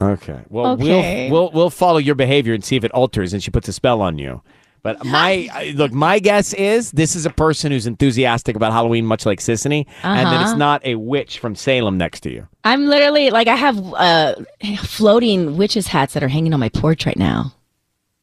Okay. 0.00 0.40
Well, 0.48 0.72
Okay. 0.72 1.30
we'll 1.30 1.42
we'll 1.42 1.50
we'll 1.52 1.70
follow 1.70 1.98
your 1.98 2.14
behavior 2.14 2.54
and 2.54 2.64
see 2.64 2.76
if 2.76 2.84
it 2.84 2.92
alters 2.92 3.32
and 3.32 3.42
she 3.42 3.50
puts 3.50 3.66
a 3.68 3.72
spell 3.72 4.00
on 4.00 4.18
you. 4.18 4.40
But 4.82 5.04
my 5.04 5.72
look, 5.76 5.92
my 5.92 6.18
guess 6.18 6.52
is 6.54 6.92
this 6.92 7.16
is 7.16 7.26
a 7.26 7.30
person 7.30 7.72
who's 7.72 7.86
enthusiastic 7.86 8.56
about 8.56 8.72
Halloween, 8.72 9.04
much 9.06 9.26
like 9.26 9.40
Sissany, 9.40 9.86
and 10.02 10.26
that 10.26 10.40
it's 10.40 10.50
Uh-huh. 10.50 10.56
not 10.56 10.84
a 10.86 10.94
witch 10.94 11.38
from 11.38 11.54
Salem 11.54 11.98
next 11.98 12.20
to 12.20 12.30
you. 12.30 12.46
I'm 12.64 12.86
literally 12.86 13.30
like, 13.30 13.48
I 13.48 13.56
have 13.56 13.78
uh, 13.94 14.34
floating 14.82 15.56
witches 15.56 15.86
hats 15.88 16.14
that 16.14 16.22
are 16.22 16.28
hanging 16.28 16.54
on 16.54 16.60
my 16.60 16.68
porch 16.68 17.06
right 17.06 17.16
now. 17.18 17.54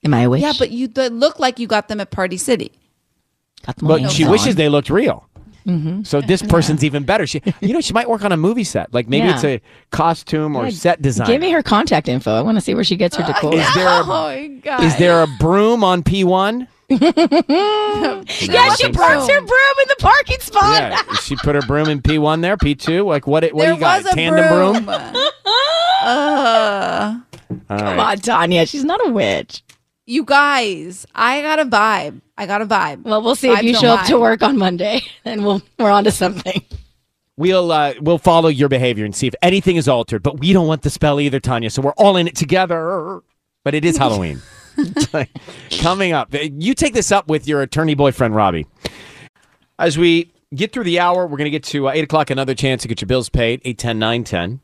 Am 0.03 0.13
I 0.13 0.21
a 0.21 0.29
witch? 0.29 0.41
Yeah, 0.41 0.53
but 0.57 0.71
you 0.71 0.87
look 0.87 1.39
like 1.39 1.59
you 1.59 1.67
got 1.67 1.87
them 1.87 1.99
at 1.99 2.11
Party 2.11 2.37
City. 2.37 2.71
Got 3.65 3.77
them 3.77 3.87
But 3.87 4.03
all 4.03 4.09
she 4.09 4.23
on. 4.23 4.31
wishes 4.31 4.55
they 4.55 4.69
looked 4.69 4.89
real. 4.89 5.27
So 6.03 6.21
this 6.21 6.41
person's 6.43 6.83
even 6.83 7.03
better. 7.03 7.25
She, 7.25 7.41
you 7.61 7.73
know, 7.73 7.81
she 7.81 7.93
might 7.93 8.07
work 8.09 8.23
on 8.23 8.31
a 8.31 8.37
movie 8.37 8.63
set. 8.63 8.93
Like 8.93 9.07
maybe 9.07 9.25
Yeah. 9.27 9.33
it's 9.35 9.43
a 9.43 9.61
costume 9.91 10.55
or 10.55 10.65
Yeah, 10.65 10.69
set 10.71 11.01
design. 11.01 11.27
Give 11.27 11.41
me 11.41 11.49
her 11.51 11.63
contact 11.63 12.07
info. 12.07 12.33
I 12.35 12.41
want 12.41 12.55
to 12.57 12.61
see 12.61 12.75
where 12.75 12.83
she 12.83 12.95
gets 12.95 13.15
her 13.15 13.23
decor. 13.27 13.55
Is 13.55 13.73
there 13.73 13.87
a, 13.87 13.99
Oh 14.03 14.03
my 14.05 14.47
god! 14.61 14.83
is 14.83 14.95
there 14.97 15.21
a 15.23 15.27
broom 15.39 15.83
on 15.83 16.03
P 16.03 16.23
one? 16.23 16.67
yeah, 16.87 17.01
she 18.75 18.91
parks 18.91 19.27
her 19.27 19.41
broom 19.41 19.75
in 19.81 19.87
the 19.89 19.95
parking 19.99 20.39
spot. 20.39 20.71
Yeah, 20.91 21.01
she 21.15 21.35
put 21.35 21.55
her 21.55 21.63
broom 21.63 21.89
in 21.89 22.01
P 22.01 22.19
one 22.19 22.41
there. 22.41 22.57
P 22.57 22.75
two, 22.75 23.03
like 23.05 23.25
what? 23.25 23.43
What 23.45 23.61
there 23.63 23.69
do 23.69 23.73
you 23.75 23.79
got? 23.79 24.01
a 24.01 24.15
Tandem 24.15 24.47
broom. 24.47 24.85
broom. 24.85 25.15
uh, 26.03 27.19
All 27.69 27.77
Come 27.77 27.97
right. 27.97 27.99
on, 27.99 28.17
Tanya. 28.19 28.65
She's 28.67 28.83
not 28.83 29.05
a 29.05 29.09
witch. 29.11 29.63
you 30.05 30.23
guys, 30.23 31.05
I 31.15 31.41
got 31.41 31.59
a 31.59 31.65
vibe. 31.65 32.21
I 32.37 32.45
got 32.45 32.61
a 32.61 32.65
vibe. 32.65 33.03
Well, 33.03 33.21
we'll 33.21 33.35
see 33.35 33.49
if 33.49 33.63
you 33.63 33.75
show 33.75 33.93
up 33.93 34.05
to 34.07 34.19
work 34.19 34.41
on 34.43 34.57
Monday, 34.57 35.01
and 35.25 35.45
we'll 35.45 35.61
we're 35.79 35.91
on 35.91 36.03
to 36.03 36.11
something. 36.11 36.61
We'll 37.37 37.71
uh, 37.71 37.93
we'll 38.01 38.17
follow 38.17 38.49
your 38.49 38.69
behavior 38.69 39.05
and 39.05 39.15
see 39.15 39.27
if 39.27 39.35
anything 39.41 39.75
is 39.75 39.87
altered. 39.87 40.23
But 40.23 40.39
we 40.39 40.53
don't 40.53 40.67
want 40.67 40.81
the 40.81 40.89
spell 40.89 41.19
either, 41.19 41.39
Tanya. 41.39 41.69
So 41.69 41.81
we're 41.81 41.93
all 41.93 42.17
in 42.17 42.27
it 42.27 42.35
together. 42.35 43.21
But 43.63 43.73
it 43.73 43.83
is 43.83 43.97
Halloween. 43.97 44.41
Coming 45.79 46.13
up, 46.13 46.33
you 46.33 46.73
take 46.73 46.93
this 46.93 47.11
up 47.11 47.27
with 47.27 47.47
your 47.47 47.61
attorney 47.61 47.95
boyfriend 47.95 48.35
Robbie. 48.35 48.67
As 49.79 49.97
we 49.97 50.31
get 50.53 50.71
through 50.71 50.83
the 50.83 50.99
hour, 50.99 51.25
we're 51.25 51.37
going 51.37 51.45
to 51.45 51.51
get 51.51 51.63
to 51.65 51.87
uh, 51.87 51.91
eight 51.91 52.03
o'clock. 52.03 52.29
Another 52.29 52.53
chance 52.53 52.81
to 52.81 52.87
get 52.87 53.01
your 53.01 53.07
bills 53.07 53.29
paid. 53.29 53.61
Eight 53.63 53.77
ten 53.77 53.97
nine 53.99 54.23
ten. 54.23 54.59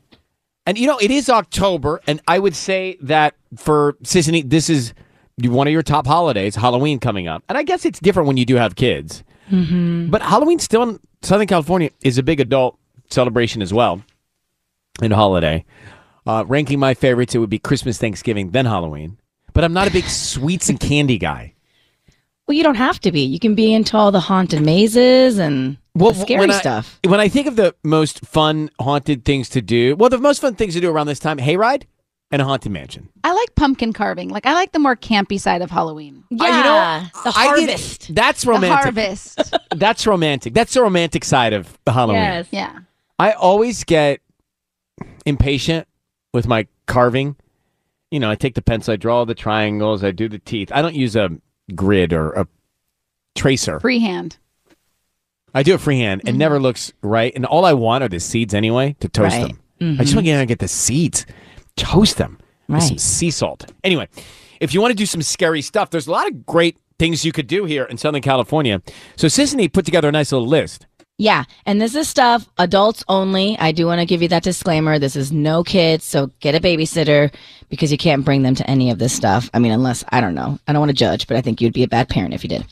And 0.66 0.78
you 0.78 0.86
know 0.86 0.98
it 0.98 1.10
is 1.10 1.28
October, 1.28 2.00
and 2.06 2.20
I 2.28 2.38
would 2.38 2.54
say 2.54 2.96
that 3.00 3.34
for 3.56 3.94
Sissany, 4.04 4.48
this 4.48 4.70
is 4.70 4.94
one 5.40 5.66
of 5.66 5.72
your 5.72 5.82
top 5.82 6.06
holidays. 6.06 6.54
Halloween 6.56 6.98
coming 6.98 7.28
up, 7.28 7.42
and 7.48 7.56
I 7.58 7.62
guess 7.62 7.84
it's 7.84 7.98
different 8.00 8.26
when 8.26 8.36
you 8.36 8.44
do 8.46 8.56
have 8.56 8.76
kids. 8.76 9.22
But 9.50 10.22
Halloween 10.22 10.58
still 10.58 10.82
in 10.82 11.00
Southern 11.22 11.46
California 11.46 11.90
is 12.02 12.16
a 12.16 12.22
big 12.22 12.40
adult 12.40 12.78
celebration 13.10 13.60
as 13.60 13.72
well, 13.72 14.02
and 15.02 15.12
holiday. 15.12 15.64
Uh, 16.26 16.44
ranking 16.46 16.78
my 16.78 16.94
favorites, 16.94 17.34
it 17.34 17.38
would 17.38 17.50
be 17.50 17.58
Christmas, 17.58 17.98
Thanksgiving, 17.98 18.52
then 18.52 18.64
Halloween. 18.64 19.18
But 19.52 19.64
I'm 19.64 19.72
not 19.72 19.88
a 19.88 19.90
big 19.90 20.04
sweets 20.08 20.68
and 20.68 20.78
candy 20.80 21.18
guy. 21.18 21.54
Well, 22.46 22.56
you 22.56 22.62
don't 22.62 22.76
have 22.76 22.98
to 23.00 23.12
be. 23.12 23.20
You 23.22 23.38
can 23.38 23.54
be 23.54 23.72
into 23.74 23.96
all 23.96 24.10
the 24.10 24.20
haunted 24.20 24.62
mazes 24.62 25.38
and 25.38 25.76
the 25.94 26.12
scary 26.14 26.40
when 26.40 26.50
I- 26.50 26.58
stuff. 26.58 26.98
when 27.04 27.20
I 27.20 27.28
think 27.28 27.46
of 27.46 27.56
the 27.56 27.74
most 27.84 28.24
fun 28.24 28.70
haunted 28.80 29.24
things 29.24 29.48
to 29.50 29.60
do, 29.62 29.96
well, 29.96 30.08
the 30.10 30.18
most 30.18 30.40
fun 30.40 30.54
things 30.54 30.74
to 30.74 30.80
do 30.80 30.90
around 30.90 31.06
this 31.08 31.18
time: 31.18 31.38
hayride 31.38 31.82
and 32.32 32.42
a 32.42 32.44
haunted 32.44 32.72
mansion. 32.72 33.08
I 33.22 33.32
like 33.32 33.54
pumpkin 33.54 33.92
carving. 33.92 34.28
Like 34.30 34.46
I 34.46 34.54
like 34.54 34.72
the 34.72 34.78
more 34.80 34.96
campy 34.96 35.38
side 35.38 35.62
of 35.62 35.70
Halloween. 35.70 36.24
Yeah, 36.30 36.44
Uh, 36.44 36.46
you 36.56 36.62
know, 36.64 37.22
the 37.30 37.38
I 37.38 37.56
did- 37.56 37.68
harvest. 37.68 38.14
that's 38.14 38.42
The 38.42 38.50
romantic. 38.50 38.82
harvest. 38.82 39.54
That's 39.76 40.06
romantic. 40.06 40.52
That's 40.54 40.74
the 40.74 40.82
romantic 40.82 41.24
side 41.24 41.52
of 41.52 41.78
the 41.84 41.92
Halloween. 41.92 42.22
Yes. 42.22 42.46
Yeah. 42.50 42.78
I 43.18 43.32
always 43.32 43.84
get 43.84 44.20
impatient 45.26 45.86
with 46.34 46.46
my 46.46 46.66
carving. 46.86 47.36
You 48.10 48.20
know, 48.20 48.30
I 48.30 48.34
take 48.34 48.54
the 48.54 48.62
pencil, 48.62 48.92
I 48.92 48.96
draw 48.96 49.24
the 49.24 49.34
triangles, 49.34 50.04
I 50.04 50.10
do 50.10 50.28
the 50.28 50.38
teeth. 50.38 50.70
I 50.74 50.82
don't 50.82 50.94
use 50.94 51.16
a 51.16 51.30
grid 51.74 52.12
or 52.12 52.32
a 52.32 52.46
tracer. 53.34 53.80
Freehand. 53.80 54.36
I 55.54 55.62
do 55.62 55.74
it 55.74 55.80
freehand. 55.80 56.22
It 56.26 56.32
never 56.34 56.60
looks 56.60 56.92
right. 57.02 57.32
And 57.34 57.44
all 57.46 57.64
I 57.64 57.72
want 57.72 58.04
are 58.04 58.08
the 58.08 58.20
seeds 58.20 58.54
anyway 58.54 58.96
to 59.00 59.08
toast 59.08 59.34
Right. 59.36 59.54
them. 59.80 59.96
I 59.98 60.04
just 60.04 60.14
want 60.14 60.26
to 60.26 60.32
get 60.32 60.46
get 60.48 60.58
the 60.60 60.68
seeds, 60.68 61.26
toast 61.76 62.18
them 62.18 62.38
with 62.68 62.82
some 62.82 62.98
sea 62.98 63.30
salt. 63.30 63.72
Anyway, 63.84 64.08
if 64.60 64.72
you 64.72 64.80
want 64.80 64.92
to 64.92 64.96
do 64.96 65.06
some 65.06 65.22
scary 65.22 65.62
stuff, 65.62 65.90
there's 65.90 66.06
a 66.06 66.10
lot 66.10 66.26
of 66.26 66.46
great 66.46 66.78
things 66.98 67.24
you 67.24 67.32
could 67.32 67.46
do 67.46 67.64
here 67.64 67.84
in 67.84 67.98
Southern 67.98 68.22
California. 68.22 68.80
So 69.16 69.26
Sissany 69.26 69.72
put 69.72 69.84
together 69.84 70.08
a 70.08 70.12
nice 70.12 70.32
little 70.32 70.48
list. 70.48 70.86
Yeah, 71.18 71.44
and 71.66 71.80
this 71.80 71.94
is 71.94 72.08
stuff 72.08 72.48
adults 72.58 73.04
only. 73.08 73.56
I 73.58 73.72
do 73.72 73.86
want 73.86 74.00
to 74.00 74.06
give 74.06 74.22
you 74.22 74.28
that 74.28 74.42
disclaimer. 74.42 74.98
This 74.98 75.14
is 75.14 75.30
no 75.30 75.62
kids, 75.62 76.04
so 76.04 76.30
get 76.40 76.54
a 76.54 76.60
babysitter 76.60 77.32
because 77.72 77.90
you 77.90 77.96
can't 77.96 78.22
bring 78.22 78.42
them 78.42 78.54
to 78.54 78.70
any 78.70 78.90
of 78.90 78.98
this 78.98 79.14
stuff. 79.14 79.48
I 79.54 79.58
mean, 79.58 79.72
unless 79.72 80.04
I 80.10 80.20
don't 80.20 80.34
know. 80.34 80.58
I 80.68 80.74
don't 80.74 80.80
want 80.80 80.90
to 80.90 80.94
judge, 80.94 81.26
but 81.26 81.38
I 81.38 81.40
think 81.40 81.62
you'd 81.62 81.72
be 81.72 81.82
a 81.82 81.88
bad 81.88 82.06
parent 82.06 82.34
if 82.34 82.44
you 82.44 82.48
did. 82.50 82.66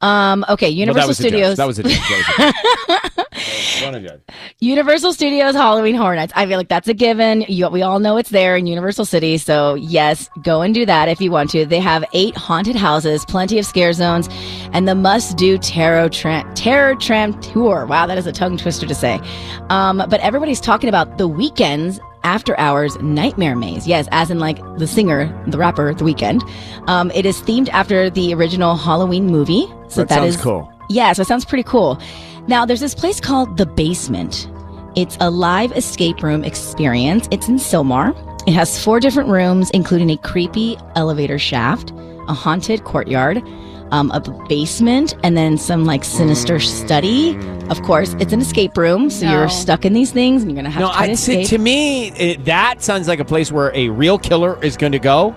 Um, 0.00 0.44
okay, 0.48 0.66
Well, 0.66 0.72
Universal 0.72 1.08
that 1.10 1.14
Studios. 1.14 1.56
That 1.56 1.68
was 1.68 1.78
a 1.78 1.84
joke. 1.84 1.92
That 1.92 2.56
was 2.88 2.96
a 2.96 3.20
joke. 3.30 3.84
One 3.84 3.94
of 3.94 4.02
you. 4.02 4.10
Universal 4.58 5.12
Studios 5.12 5.54
Halloween 5.54 5.94
Horror 5.94 6.16
Nights. 6.16 6.32
I 6.34 6.46
feel 6.46 6.58
like 6.58 6.68
that's 6.68 6.88
a 6.88 6.94
given. 6.94 7.42
You, 7.42 7.68
we 7.68 7.82
all 7.82 8.00
know 8.00 8.16
it's 8.16 8.30
there 8.30 8.56
in 8.56 8.66
Universal 8.66 9.04
City. 9.04 9.38
So, 9.38 9.76
yes, 9.76 10.28
go 10.42 10.62
and 10.62 10.74
do 10.74 10.84
that 10.84 11.08
if 11.08 11.20
you 11.20 11.30
want 11.30 11.50
to. 11.50 11.64
They 11.64 11.78
have 11.78 12.04
eight 12.12 12.36
haunted 12.36 12.74
houses, 12.74 13.24
plenty 13.24 13.56
of 13.60 13.64
scare 13.64 13.92
zones, 13.92 14.28
and 14.72 14.88
the 14.88 14.96
must 14.96 15.36
do 15.38 15.58
tarot 15.58 16.08
tram, 16.08 16.52
terror 16.54 16.96
tram 16.96 17.40
tour. 17.40 17.86
Wow, 17.86 18.06
that 18.06 18.18
is 18.18 18.26
a 18.26 18.32
tongue 18.32 18.56
twister 18.56 18.84
to 18.86 18.96
say. 18.96 19.20
Um, 19.68 19.98
but 20.10 20.20
everybody's 20.20 20.60
talking 20.60 20.88
about 20.88 21.18
the 21.18 21.28
weekends 21.28 22.00
after 22.22 22.58
hours 22.58 22.96
nightmare 23.00 23.56
maze 23.56 23.86
yes 23.86 24.08
as 24.12 24.30
in 24.30 24.38
like 24.38 24.58
the 24.78 24.86
singer 24.86 25.26
the 25.48 25.56
rapper 25.58 25.94
the 25.94 26.04
Weeknd 26.04 26.42
um, 26.88 27.10
it 27.12 27.24
is 27.26 27.40
themed 27.42 27.68
after 27.70 28.10
the 28.10 28.34
original 28.34 28.76
halloween 28.76 29.26
movie 29.26 29.66
so 29.88 30.02
That 30.02 30.08
that 30.10 30.14
sounds 30.16 30.34
is- 30.36 30.40
cool. 30.40 30.72
yeah, 30.88 31.12
so 31.12 31.22
it 31.22 31.26
sounds 31.28 31.44
pretty 31.44 31.64
cool. 31.64 31.98
Now, 32.46 32.64
there's 32.64 32.80
this 32.80 32.94
place 32.94 33.20
called 33.20 33.56
The 33.56 33.66
Basement. 33.66 34.48
It's 34.96 35.16
a 35.20 35.30
live 35.30 35.72
escape 35.76 36.22
room 36.22 36.42
experience. 36.44 37.28
It's 37.30 37.48
in 37.48 37.56
Sylmar. 37.56 38.14
It 38.46 38.52
has 38.54 38.82
four 38.82 38.98
different 39.00 39.28
rooms, 39.28 39.70
including 39.70 40.10
a 40.10 40.16
creepy 40.16 40.76
elevator 40.96 41.38
shaft, 41.38 41.92
a 42.28 42.32
haunted 42.34 42.84
courtyard, 42.84 43.42
um, 43.92 44.10
a 44.12 44.20
basement, 44.48 45.16
and 45.22 45.36
then 45.36 45.58
some 45.58 45.84
like 45.84 46.04
sinister 46.04 46.58
study. 46.60 47.36
Of 47.68 47.82
course, 47.82 48.14
it's 48.20 48.32
an 48.32 48.40
escape 48.40 48.76
room, 48.76 49.10
so 49.10 49.26
No. 49.26 49.32
you're 49.32 49.48
stuck 49.48 49.84
in 49.84 49.92
these 49.92 50.10
things, 50.12 50.42
and 50.42 50.50
you're 50.50 50.56
gonna 50.56 50.70
have 50.70 50.80
No, 50.80 50.88
to 50.88 50.94
try 50.94 51.06
to 51.06 51.12
I, 51.12 51.14
to, 51.14 51.32
escape. 51.32 51.46
to 51.48 51.58
me, 51.58 52.08
it, 52.12 52.44
that 52.46 52.82
sounds 52.82 53.06
like 53.08 53.20
a 53.20 53.24
place 53.24 53.52
where 53.52 53.74
a 53.74 53.88
real 53.90 54.18
killer 54.18 54.62
is 54.64 54.76
going 54.76 54.92
to 54.92 54.98
go 54.98 55.34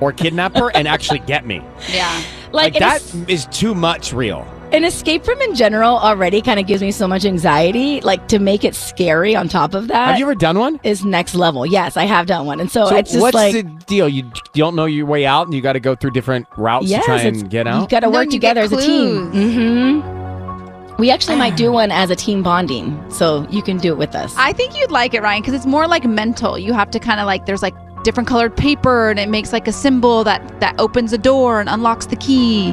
or 0.00 0.12
kidnap 0.12 0.56
her 0.56 0.70
and 0.74 0.88
actually 0.88 1.20
get 1.20 1.46
me. 1.46 1.62
Yeah. 1.92 2.10
Like, 2.52 2.74
Like, 2.74 2.80
that 2.80 3.14
an, 3.14 3.26
is 3.28 3.46
too 3.46 3.74
much 3.74 4.12
real. 4.12 4.46
An 4.72 4.84
escape 4.84 5.26
room 5.28 5.40
in 5.42 5.54
general 5.54 5.98
already 5.98 6.40
kind 6.40 6.58
of 6.58 6.66
gives 6.66 6.80
me 6.82 6.90
so 6.90 7.06
much 7.06 7.24
anxiety. 7.24 8.00
Like 8.00 8.26
to 8.28 8.38
make 8.38 8.64
it 8.64 8.74
scary 8.74 9.36
on 9.36 9.48
top 9.48 9.74
of 9.74 9.88
that 9.88 10.08
Have 10.10 10.18
you 10.18 10.24
ever 10.24 10.34
done 10.34 10.58
one? 10.58 10.80
is 10.82 11.04
next 11.04 11.34
level. 11.34 11.66
Yes, 11.66 11.96
I 11.96 12.04
have 12.04 12.26
done 12.26 12.46
one, 12.46 12.58
and 12.60 12.70
so, 12.70 12.86
So 12.88 12.96
it's 12.96 13.10
just 13.12 13.20
what's 13.22 13.34
like. 13.34 13.52
the 13.52 13.62
deal? 13.86 14.08
You, 14.08 14.24
you 14.24 14.32
don't 14.62 14.74
know 14.74 14.86
your 14.86 15.06
way 15.06 15.26
out, 15.26 15.46
and 15.46 15.54
you 15.54 15.60
got 15.60 15.74
to 15.74 15.80
go 15.80 15.94
through 15.94 16.12
different 16.12 16.46
routes 16.56 16.86
Yes, 16.86 17.02
to 17.04 17.06
try 17.06 17.20
and 17.20 17.50
get 17.50 17.66
out. 17.66 17.82
You 17.82 17.88
got 17.88 18.00
to 18.00 18.10
work 18.10 18.32
you 18.32 18.38
get 18.38 18.54
together 18.54 18.60
as 18.62 18.72
a 18.72 18.76
team. 18.86 19.30
clues. 19.30 19.54
hmm 19.54 20.96
We 20.96 21.10
actually 21.10 21.36
might 21.36 21.56
do 21.56 21.70
one 21.72 21.90
as 21.90 22.10
a 22.10 22.16
team 22.16 22.42
bonding, 22.42 22.98
so 23.10 23.46
you 23.50 23.62
can 23.62 23.76
do 23.78 23.88
it 23.92 23.98
with 23.98 24.14
us. 24.14 24.34
I 24.38 24.52
think 24.52 24.76
you'd 24.78 24.90
like 24.90 25.14
it, 25.14 25.22
Ryan, 25.22 25.42
because 25.42 25.54
it's 25.54 25.66
more 25.66 25.86
like 25.86 26.04
mental. 26.04 26.58
You 26.58 26.72
have 26.72 26.90
to 26.92 26.98
kind 26.98 27.20
of 27.20 27.26
like 27.26 27.44
there's 27.46 27.62
like 27.62 27.74
different 28.04 28.28
colored 28.28 28.56
paper, 28.56 29.10
and 29.10 29.18
it 29.20 29.28
makes 29.28 29.52
like 29.52 29.68
a 29.68 29.72
symbol 29.72 30.24
that 30.24 30.60
that 30.60 30.74
opens 30.80 31.12
a 31.12 31.18
door 31.18 31.60
and 31.60 31.68
unlocks 31.68 32.06
the 32.06 32.16
key. 32.16 32.72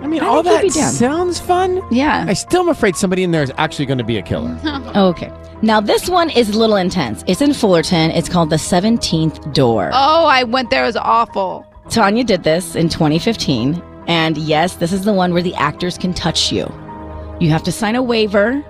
I 0.00 0.06
mean, 0.06 0.22
I 0.22 0.26
all 0.26 0.42
that 0.42 0.62
be 0.62 0.70
down. 0.70 0.92
sounds 0.92 1.38
fun. 1.38 1.82
Yeah. 1.90 2.24
I 2.26 2.32
still 2.32 2.62
am 2.62 2.68
afraid 2.68 2.96
somebody 2.96 3.22
in 3.22 3.30
there 3.30 3.42
is 3.42 3.52
actually 3.58 3.86
going 3.86 3.98
to 3.98 4.04
be 4.04 4.16
a 4.16 4.22
killer. 4.22 4.58
okay. 4.96 5.30
Now 5.62 5.80
this 5.80 6.08
one 6.08 6.30
is 6.30 6.48
a 6.50 6.58
little 6.58 6.76
intense. 6.76 7.22
It's 7.26 7.42
in 7.42 7.52
Fullerton. 7.52 8.10
It's 8.12 8.28
called 8.28 8.50
the 8.50 8.58
Seventeenth 8.58 9.52
Door. 9.52 9.90
Oh, 9.92 10.24
I 10.26 10.44
went 10.44 10.70
there. 10.70 10.84
It 10.84 10.86
was 10.86 10.96
awful. 10.96 11.66
Tanya 11.90 12.24
did 12.24 12.44
this 12.44 12.76
in 12.76 12.88
2015, 12.88 13.82
and 14.06 14.38
yes, 14.38 14.76
this 14.76 14.92
is 14.92 15.04
the 15.04 15.12
one 15.12 15.32
where 15.34 15.42
the 15.42 15.54
actors 15.56 15.98
can 15.98 16.14
touch 16.14 16.52
you. 16.52 16.72
You 17.40 17.50
have 17.50 17.64
to 17.64 17.72
sign 17.72 17.96
a 17.96 18.02
waiver, 18.02 18.64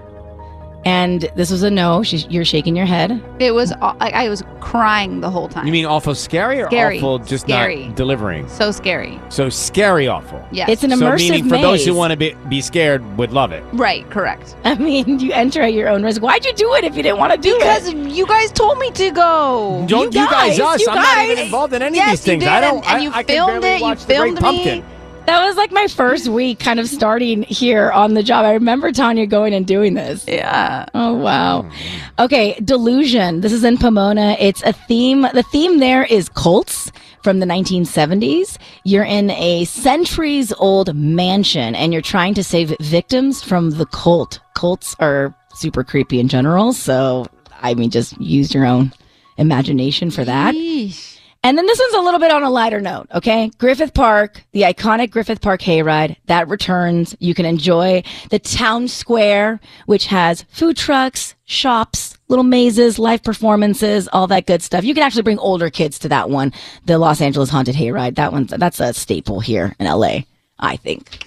and 0.84 1.22
this 1.34 1.50
was 1.50 1.62
a 1.62 1.70
no. 1.70 2.02
She's, 2.02 2.26
you're 2.28 2.44
shaking 2.44 2.74
your 2.76 2.86
head. 2.86 3.22
It 3.38 3.52
was. 3.52 3.72
I, 3.82 4.10
I 4.24 4.28
was 4.28 4.42
crying 4.60 5.20
the 5.20 5.30
whole 5.30 5.48
time. 5.48 5.66
You 5.66 5.72
mean 5.72 5.84
awful 5.86 6.14
scary 6.14 6.60
or 6.60 6.66
Scary. 6.68 6.98
awful 6.98 7.18
just 7.18 7.44
Scary. 7.46 7.86
not 7.88 7.96
delivering? 7.96 8.48
so 8.48 8.70
scary? 8.70 9.20
So 9.28 9.48
scary 9.48 10.08
awful. 10.08 10.42
Yes. 10.52 10.68
It's 10.70 10.84
an 10.84 10.90
immersive 10.90 11.18
so 11.26 11.32
meaning 11.32 11.48
for 11.48 11.58
those 11.58 11.84
who 11.84 11.94
want 11.94 12.12
to 12.12 12.16
be, 12.16 12.34
be 12.48 12.60
scared 12.60 13.04
would 13.18 13.32
love 13.32 13.52
it. 13.52 13.62
right. 13.72 14.08
Correct. 14.10 14.56
I 14.64 14.74
mean, 14.76 15.18
you 15.20 15.32
enter 15.32 15.62
at 15.62 15.72
your 15.74 15.88
own 15.88 16.02
risk. 16.02 16.22
Why'd 16.22 16.44
you 16.44 16.52
do 16.54 16.74
it 16.74 16.84
if 16.84 16.96
you 16.96 17.02
didn't 17.02 17.18
want 17.18 17.32
to 17.32 17.38
do 17.38 17.56
Because 17.58 17.88
it? 17.88 17.94
Because 17.96 18.16
you 18.16 18.26
guys 18.26 18.50
told 18.52 18.78
me 18.78 18.90
to 18.92 19.10
go. 19.10 19.84
Don't 19.88 20.14
you 20.14 20.26
guys, 20.26 20.58
guys, 20.58 20.60
us? 20.60 20.80
you 20.80 20.88
I'm 20.90 20.96
not 20.96 21.24
even 21.24 21.44
involved 21.44 21.72
in 21.74 21.82
any 21.82 21.96
Yes, 21.96 22.20
of 22.20 22.24
these 22.24 22.26
you 22.26 22.32
things. 22.32 22.44
did, 22.44 22.52
I 22.52 22.60
don't. 22.60 22.76
and- 22.78 22.86
and 22.86 22.96
I, 22.96 23.02
you 23.02 23.10
I 23.12 23.22
filmed 23.24 23.60
barely 23.62 23.76
it, 23.76 23.80
you 23.80 23.94
the 23.94 24.06
Great 24.06 24.14
filmed 24.16 24.34
me. 24.36 24.40
Pumpkin. 24.40 24.84
That 25.30 25.46
was 25.46 25.56
like 25.56 25.70
my 25.70 25.86
first 25.86 26.26
week 26.26 26.58
kind 26.58 26.80
of 26.80 26.88
starting 26.88 27.44
here 27.44 27.92
on 27.92 28.14
the 28.14 28.22
job. 28.24 28.44
I 28.44 28.54
remember 28.54 28.90
Tanya 28.90 29.28
going 29.28 29.54
and 29.54 29.64
doing 29.64 29.94
this. 29.94 30.24
Yeah. 30.26 30.86
Oh 30.92 31.14
wow. 31.14 31.70
Okay, 32.18 32.58
Delusion. 32.64 33.40
This 33.40 33.52
is 33.52 33.62
in 33.62 33.78
Pomona. 33.78 34.36
It's 34.40 34.60
a 34.64 34.72
theme. 34.72 35.22
The 35.32 35.44
theme 35.52 35.78
there 35.78 36.02
is 36.02 36.28
cults 36.30 36.90
from 37.22 37.38
the 37.38 37.46
1970s. 37.46 38.58
You're 38.82 39.04
in 39.04 39.30
a 39.30 39.66
centuries 39.66 40.52
old 40.54 40.96
mansion 40.96 41.76
and 41.76 41.92
you're 41.92 42.02
trying 42.02 42.34
to 42.34 42.42
save 42.42 42.74
victims 42.80 43.40
from 43.40 43.70
the 43.70 43.86
cult. 43.86 44.40
Cults 44.54 44.96
are 44.98 45.32
super 45.54 45.84
creepy 45.84 46.18
in 46.18 46.26
general, 46.26 46.72
so 46.72 47.28
I 47.62 47.74
mean 47.74 47.90
just 47.90 48.20
use 48.20 48.52
your 48.52 48.66
own 48.66 48.92
imagination 49.36 50.10
for 50.10 50.24
that. 50.24 50.56
Yeesh. 50.56 51.19
And 51.42 51.56
then 51.56 51.64
this 51.64 51.78
one's 51.78 51.94
a 51.94 52.00
little 52.00 52.20
bit 52.20 52.30
on 52.30 52.42
a 52.42 52.50
lighter 52.50 52.80
note, 52.80 53.06
okay? 53.14 53.50
Griffith 53.56 53.94
Park, 53.94 54.44
the 54.52 54.62
iconic 54.62 55.10
Griffith 55.10 55.40
Park 55.40 55.62
hayride, 55.62 56.16
that 56.26 56.48
returns. 56.48 57.16
You 57.18 57.34
can 57.34 57.46
enjoy 57.46 58.02
the 58.28 58.38
town 58.38 58.88
square, 58.88 59.58
which 59.86 60.06
has 60.06 60.44
food 60.50 60.76
trucks, 60.76 61.34
shops, 61.46 62.18
little 62.28 62.44
mazes, 62.44 62.98
live 62.98 63.22
performances, 63.22 64.06
all 64.12 64.26
that 64.26 64.46
good 64.46 64.60
stuff. 64.60 64.84
You 64.84 64.92
can 64.92 65.02
actually 65.02 65.22
bring 65.22 65.38
older 65.38 65.70
kids 65.70 65.98
to 66.00 66.10
that 66.10 66.28
one, 66.28 66.52
the 66.84 66.98
Los 66.98 67.22
Angeles 67.22 67.48
Haunted 67.48 67.74
Hayride. 67.74 68.16
That 68.16 68.32
one's 68.32 68.50
that's 68.50 68.78
a 68.78 68.92
staple 68.92 69.40
here 69.40 69.74
in 69.80 69.86
LA, 69.86 70.20
I 70.58 70.76
think. 70.76 71.24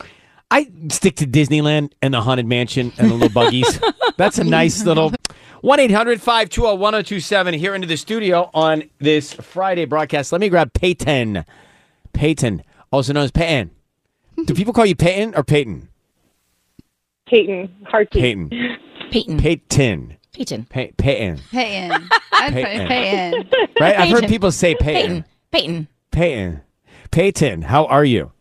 I 0.51 0.69
stick 0.89 1.15
to 1.15 1.25
Disneyland 1.25 1.93
and 2.03 2.13
the 2.13 2.21
Haunted 2.21 2.45
Mansion 2.45 2.93
and 2.99 3.09
the 3.09 3.15
little 3.15 3.29
buggies. 3.29 3.79
That's 4.17 4.37
a 4.37 4.43
nice 4.43 4.85
little 4.85 5.11
1 5.63 5.79
800 5.79 6.21
520 6.21 6.77
1027 6.77 7.53
here 7.53 7.73
into 7.73 7.87
the 7.87 7.95
studio 7.95 8.49
on 8.53 8.83
this 8.99 9.31
Friday 9.31 9.85
broadcast. 9.85 10.33
Let 10.33 10.41
me 10.41 10.49
grab 10.49 10.73
Peyton. 10.73 11.45
Peyton, 12.11 12.63
also 12.91 13.13
known 13.13 13.23
as 13.23 13.31
Peyton. 13.31 13.71
Do 14.43 14.53
people 14.55 14.73
call 14.73 14.85
you 14.85 14.97
Peyton 14.97 15.33
or 15.35 15.43
Peyton? 15.45 15.87
Peyton, 17.27 17.73
Harty. 17.85 18.19
Peyton. 18.19 18.49
Peyton. 19.09 19.37
Peyton. 19.37 20.17
Peyton. 20.33 20.65
Peyton. 20.65 20.65
Peyton. 20.65 21.37
Peyton. 22.33 22.87
Peyton. 22.89 23.49
Right? 23.79 23.97
I've 23.97 24.09
heard 24.09 24.27
people 24.27 24.51
say 24.51 24.75
Peyton. 24.75 25.23
Peyton. 25.53 25.87
Peyton. 26.11 26.59
Peyton. 26.59 26.61
Peyton, 27.09 27.61
how 27.61 27.85
are 27.85 28.03
you? 28.03 28.33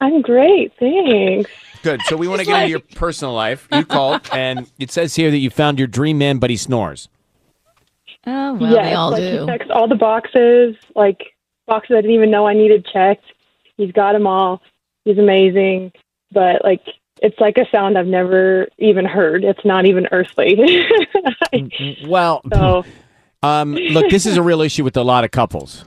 I'm 0.00 0.22
great, 0.22 0.72
thanks. 0.78 1.50
Good. 1.86 2.02
So 2.06 2.16
we 2.16 2.26
want 2.26 2.40
to 2.40 2.44
get 2.44 2.62
into 2.62 2.70
your 2.70 2.80
personal 2.80 3.32
life. 3.32 3.68
You 3.72 3.84
called, 3.84 4.22
and 4.32 4.68
it 4.76 4.90
says 4.90 5.14
here 5.14 5.30
that 5.30 5.38
you 5.38 5.50
found 5.50 5.78
your 5.78 5.86
dream 5.86 6.18
man, 6.18 6.38
but 6.38 6.50
he 6.50 6.56
snores. 6.56 7.08
Oh, 8.26 8.54
well, 8.54 8.72
yes, 8.72 8.86
they 8.86 8.94
all 8.94 9.10
like 9.12 9.20
do. 9.20 9.40
he 9.40 9.46
checks 9.46 9.66
all 9.70 9.86
the 9.86 9.94
boxes, 9.94 10.74
like 10.96 11.36
boxes 11.68 11.94
I 11.96 12.00
didn't 12.00 12.16
even 12.16 12.28
know 12.28 12.44
I 12.44 12.54
needed 12.54 12.84
checked. 12.92 13.24
He's 13.76 13.92
got 13.92 14.14
them 14.14 14.26
all. 14.26 14.62
He's 15.04 15.16
amazing, 15.16 15.92
but 16.32 16.64
like 16.64 16.82
it's 17.22 17.38
like 17.38 17.56
a 17.56 17.68
sound 17.70 17.96
I've 17.96 18.08
never 18.08 18.66
even 18.78 19.04
heard. 19.04 19.44
It's 19.44 19.64
not 19.64 19.86
even 19.86 20.08
earthly. 20.10 20.58
Well, 22.06 22.42
so 22.52 22.84
um, 23.42 23.74
look, 23.74 24.10
this 24.10 24.26
is 24.26 24.36
a 24.36 24.42
real 24.42 24.60
issue 24.60 24.82
with 24.82 24.96
a 24.96 25.04
lot 25.04 25.22
of 25.22 25.30
couples. 25.30 25.84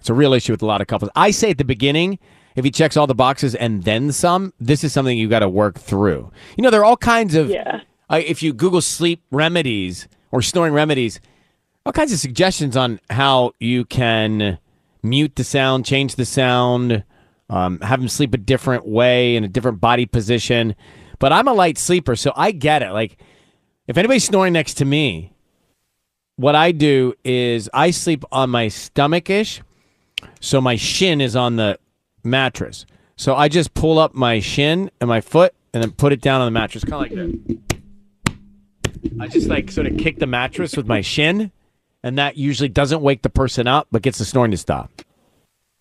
It's 0.00 0.08
a 0.08 0.14
real 0.14 0.32
issue 0.32 0.52
with 0.52 0.62
a 0.62 0.66
lot 0.66 0.80
of 0.80 0.86
couples. 0.86 1.10
I 1.14 1.30
say 1.30 1.50
at 1.50 1.58
the 1.58 1.64
beginning, 1.64 2.18
if 2.56 2.64
he 2.64 2.70
checks 2.70 2.96
all 2.96 3.06
the 3.06 3.14
boxes 3.14 3.54
and 3.54 3.84
then 3.84 4.10
some, 4.10 4.52
this 4.58 4.82
is 4.82 4.92
something 4.92 5.16
you 5.16 5.28
got 5.28 5.40
to 5.40 5.48
work 5.48 5.78
through. 5.78 6.32
You 6.56 6.62
know, 6.62 6.70
there 6.70 6.80
are 6.80 6.84
all 6.84 6.96
kinds 6.96 7.34
of. 7.34 7.48
yeah, 7.48 7.80
Uh, 8.10 8.22
if 8.24 8.42
you 8.42 8.52
Google 8.52 8.80
sleep 8.80 9.22
remedies 9.30 10.08
or 10.32 10.42
snoring 10.42 10.72
remedies, 10.72 11.20
all 11.84 11.92
kinds 11.92 12.12
of 12.12 12.18
suggestions 12.18 12.76
on 12.76 12.98
how 13.10 13.52
you 13.60 13.84
can 13.84 14.58
mute 15.02 15.36
the 15.36 15.44
sound, 15.44 15.84
change 15.84 16.16
the 16.16 16.24
sound, 16.24 17.04
um, 17.48 17.78
have 17.80 18.00
him 18.00 18.08
sleep 18.08 18.34
a 18.34 18.38
different 18.38 18.86
way 18.86 19.36
in 19.36 19.44
a 19.44 19.48
different 19.48 19.80
body 19.80 20.06
position. 20.06 20.74
But 21.18 21.32
I'm 21.32 21.46
a 21.46 21.52
light 21.52 21.78
sleeper, 21.78 22.16
so 22.16 22.32
I 22.34 22.50
get 22.50 22.82
it. 22.82 22.90
Like, 22.90 23.18
if 23.86 23.96
anybody's 23.96 24.24
snoring 24.24 24.52
next 24.52 24.74
to 24.74 24.84
me, 24.84 25.32
what 26.36 26.54
I 26.54 26.72
do 26.72 27.14
is 27.24 27.70
I 27.72 27.92
sleep 27.92 28.24
on 28.32 28.50
my 28.50 28.68
stomach 28.68 29.30
ish, 29.30 29.62
so 30.40 30.60
my 30.60 30.76
shin 30.76 31.20
is 31.20 31.36
on 31.36 31.56
the 31.56 31.78
mattress. 32.26 32.86
So 33.16 33.34
I 33.34 33.48
just 33.48 33.72
pull 33.74 33.98
up 33.98 34.14
my 34.14 34.40
shin 34.40 34.90
and 35.00 35.08
my 35.08 35.20
foot 35.20 35.54
and 35.72 35.82
then 35.82 35.92
put 35.92 36.12
it 36.12 36.20
down 36.20 36.40
on 36.40 36.46
the 36.46 36.50
mattress, 36.50 36.84
kind 36.84 36.94
of 36.94 37.00
like 37.00 37.46
that. 37.46 37.62
I 39.20 39.28
just 39.28 39.48
like 39.48 39.70
sort 39.70 39.86
of 39.86 39.96
kick 39.96 40.18
the 40.18 40.26
mattress 40.26 40.76
with 40.76 40.86
my 40.86 41.00
shin, 41.00 41.50
and 42.02 42.18
that 42.18 42.36
usually 42.36 42.68
doesn't 42.68 43.00
wake 43.02 43.22
the 43.22 43.30
person 43.30 43.66
up, 43.66 43.86
but 43.90 44.02
gets 44.02 44.18
the 44.18 44.24
snoring 44.24 44.50
to 44.50 44.56
stop. 44.56 44.90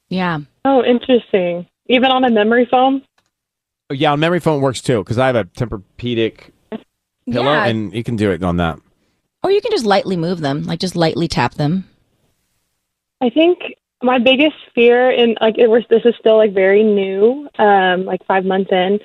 Yeah. 0.09 0.39
Oh, 0.63 0.83
interesting. 0.83 1.67
Even 1.87 2.11
on 2.11 2.23
a 2.23 2.29
memory 2.29 2.67
foam. 2.69 3.01
Yeah, 3.91 4.11
on 4.13 4.19
memory 4.19 4.39
foam 4.39 4.61
works 4.61 4.81
too 4.81 5.03
because 5.03 5.17
I 5.17 5.27
have 5.27 5.35
a 5.35 5.45
Tempur-Pedic 5.45 6.51
pillow, 7.31 7.51
Yeah. 7.51 7.65
and 7.65 7.93
you 7.93 8.03
can 8.03 8.15
do 8.15 8.31
it 8.31 8.43
on 8.43 8.57
that. 8.57 8.79
Or 9.43 9.51
you 9.51 9.61
can 9.61 9.71
just 9.71 9.85
lightly 9.85 10.17
move 10.17 10.39
them, 10.39 10.63
like 10.63 10.79
just 10.79 10.95
lightly 10.95 11.27
tap 11.27 11.55
them. 11.55 11.87
I 13.21 13.29
think 13.29 13.59
my 14.05 14.19
biggest 14.19 14.55
fear 14.73 15.11
in 15.11 15.35
like 15.41 15.57
it 15.57 15.67
was 15.67 15.83
this 15.89 16.03
is 16.05 16.13
still 16.19 16.37
like 16.37 16.53
very 16.53 16.83
new, 16.83 17.49
um, 17.57 18.05
like 18.05 18.25
five 18.25 18.45
months 18.45 18.71
in, 18.71 18.99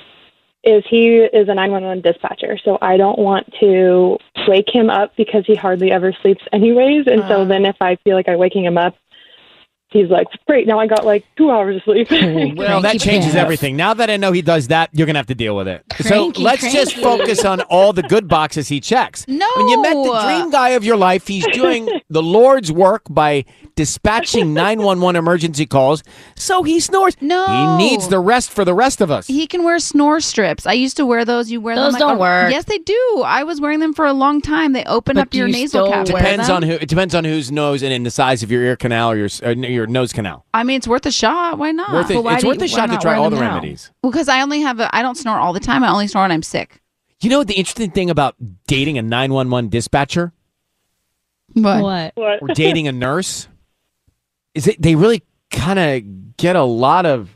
is 0.62 0.84
he 0.88 1.16
is 1.16 1.48
a 1.48 1.54
nine 1.54 1.72
one 1.72 1.84
one 1.84 2.00
dispatcher. 2.00 2.58
So 2.64 2.78
I 2.80 2.96
don't 2.96 3.18
want 3.18 3.52
to 3.60 4.18
wake 4.46 4.68
him 4.72 4.90
up 4.90 5.16
because 5.16 5.44
he 5.46 5.54
hardly 5.54 5.90
ever 5.90 6.12
sleeps 6.22 6.42
anyways. 6.52 7.06
And 7.06 7.22
so 7.28 7.44
then 7.44 7.64
if 7.64 7.76
I 7.80 7.96
feel 7.96 8.14
like 8.14 8.28
I'm 8.28 8.38
waking 8.38 8.64
him 8.64 8.78
up, 8.78 8.94
he's 9.90 10.08
like, 10.08 10.26
Great, 10.46 10.66
now 10.66 10.78
I 10.78 10.86
got 10.86 11.04
like 11.04 11.24
two 11.36 11.50
hours 11.50 11.76
of 11.76 11.82
sleep. 11.82 12.08
Well, 12.56 12.80
that 12.82 12.98
changes 13.00 13.34
everything. 13.34 13.76
Now 13.76 13.94
that 13.94 14.10
I 14.10 14.16
know 14.16 14.32
he 14.32 14.42
does 14.42 14.68
that, 14.68 14.90
you're 14.92 15.06
gonna 15.06 15.18
have 15.18 15.26
to 15.26 15.34
deal 15.34 15.56
with 15.56 15.68
it. 15.68 15.84
so 16.00 16.32
let's 16.36 16.72
just 16.72 16.96
focus 16.96 17.44
on 17.44 17.60
all 17.62 17.92
the 17.92 18.02
good 18.02 18.28
boxes 18.28 18.68
he 18.68 18.80
checks. 18.80 19.26
No. 19.28 19.48
when 19.56 19.68
you 19.68 19.82
met 19.82 19.94
the 19.94 20.20
dream 20.24 20.50
guy 20.50 20.70
of 20.70 20.84
your 20.84 20.96
life, 20.96 21.26
he's 21.26 21.46
doing 21.48 21.88
the 22.10 22.22
Lord's 22.22 22.70
work 22.72 23.02
by 23.10 23.44
dispatching 23.76 24.52
911 24.52 25.16
emergency 25.18 25.64
calls, 25.66 26.02
so 26.36 26.62
he 26.62 26.80
snores. 26.80 27.16
No. 27.20 27.46
he 27.78 27.84
needs 27.88 28.08
the 28.08 28.20
rest 28.20 28.50
for 28.50 28.64
the 28.64 28.74
rest 28.74 29.00
of 29.00 29.10
us. 29.10 29.26
He 29.26 29.46
can 29.46 29.64
wear 29.64 29.78
snore 29.78 30.20
strips. 30.20 30.66
I 30.66 30.72
used 30.74 30.96
to 30.98 31.06
wear 31.06 31.24
those. 31.24 31.50
You 31.50 31.60
wear 31.60 31.76
Those 31.76 31.92
them. 31.94 32.00
don't 32.00 32.18
work. 32.18 32.50
Yes, 32.50 32.64
they 32.64 32.78
do. 32.78 33.22
I 33.24 33.42
was 33.44 33.60
wearing 33.60 33.80
them 33.80 33.94
for 33.94 34.04
a 34.04 34.12
long 34.12 34.40
time. 34.42 34.72
They 34.72 34.84
open 34.84 35.14
But 35.16 35.22
up 35.28 35.34
your 35.34 35.46
you 35.46 35.52
nasal 35.54 35.86
still 35.86 35.92
cavity. 35.92 36.12
depends 36.12 36.48
on 36.50 36.62
who. 36.62 36.72
It 36.72 36.88
depends 36.88 37.14
on 37.14 37.24
whose 37.24 37.50
nose 37.50 37.82
and 37.82 37.92
in 37.92 38.02
the 38.02 38.10
size 38.10 38.42
of 38.42 38.50
your 38.50 38.62
ear 38.62 38.76
canal 38.76 39.12
or 39.12 39.16
your 39.16 39.28
uh, 39.44 39.50
your 39.50 39.79
your 39.80 39.86
nose 39.86 40.12
canal. 40.12 40.44
I 40.54 40.62
mean, 40.64 40.76
it's 40.76 40.86
worth 40.88 41.06
a 41.06 41.12
shot. 41.12 41.58
Why 41.58 41.72
not? 41.72 41.92
Worth 41.92 42.10
it, 42.10 42.14
But 42.14 42.24
why 42.24 42.34
it's 42.34 42.42
do 42.42 42.48
worth 42.48 42.58
you- 42.58 42.64
a 42.66 42.68
why 42.68 42.76
shot 42.76 42.86
to 42.86 42.92
not 42.92 43.00
try 43.02 43.12
wear 43.12 43.20
all 43.20 43.30
the 43.30 43.36
them 43.36 43.44
now? 43.44 43.54
remedies. 43.56 43.90
Well, 44.02 44.12
because 44.12 44.28
I 44.28 44.40
only 44.42 44.60
have 44.60 44.78
a. 44.80 44.94
I 44.94 45.02
don't 45.02 45.16
snore 45.16 45.38
all 45.38 45.52
the 45.52 45.60
time. 45.60 45.82
I 45.84 45.90
only 45.90 46.06
snore 46.06 46.24
when 46.24 46.32
I'm 46.32 46.42
sick. 46.42 46.80
You 47.20 47.28
know 47.30 47.38
what 47.38 47.48
the 47.48 47.54
interesting 47.54 47.90
thing 47.90 48.08
about 48.10 48.34
dating 48.66 48.96
a 48.98 49.02
911 49.02 49.68
dispatcher 49.68 50.32
What? 51.52 51.82
What? 51.82 52.12
What? 52.14 52.38
or 52.42 52.48
dating 52.48 52.88
a 52.88 52.92
nurse 52.92 53.46
is 54.54 54.66
it 54.66 54.80
they 54.80 54.94
really 54.94 55.22
kind 55.50 55.78
of 55.78 56.36
get 56.38 56.56
a 56.56 56.62
lot 56.62 57.04
of 57.06 57.28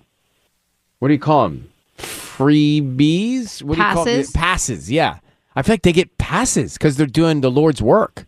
what 1.00 1.09
do 1.09 1.14
you 1.14 1.20
call 1.20 1.48
them? 1.48 1.68
Freebies? 1.98 3.62
What 3.62 3.74
do 3.76 3.80
you 3.83 3.88
call 3.92 4.04
Passes? 4.04 4.33
them? 4.33 4.40
Passes, 4.40 4.90
yeah. 4.90 5.18
I 5.54 5.62
feel 5.62 5.74
like 5.74 5.83
they 5.83 5.92
get 5.92 6.16
passes 6.18 6.74
because 6.74 6.96
they're 6.96 7.07
doing 7.07 7.40
the 7.42 7.50
Lord's 7.50 7.80
work, 7.83 8.26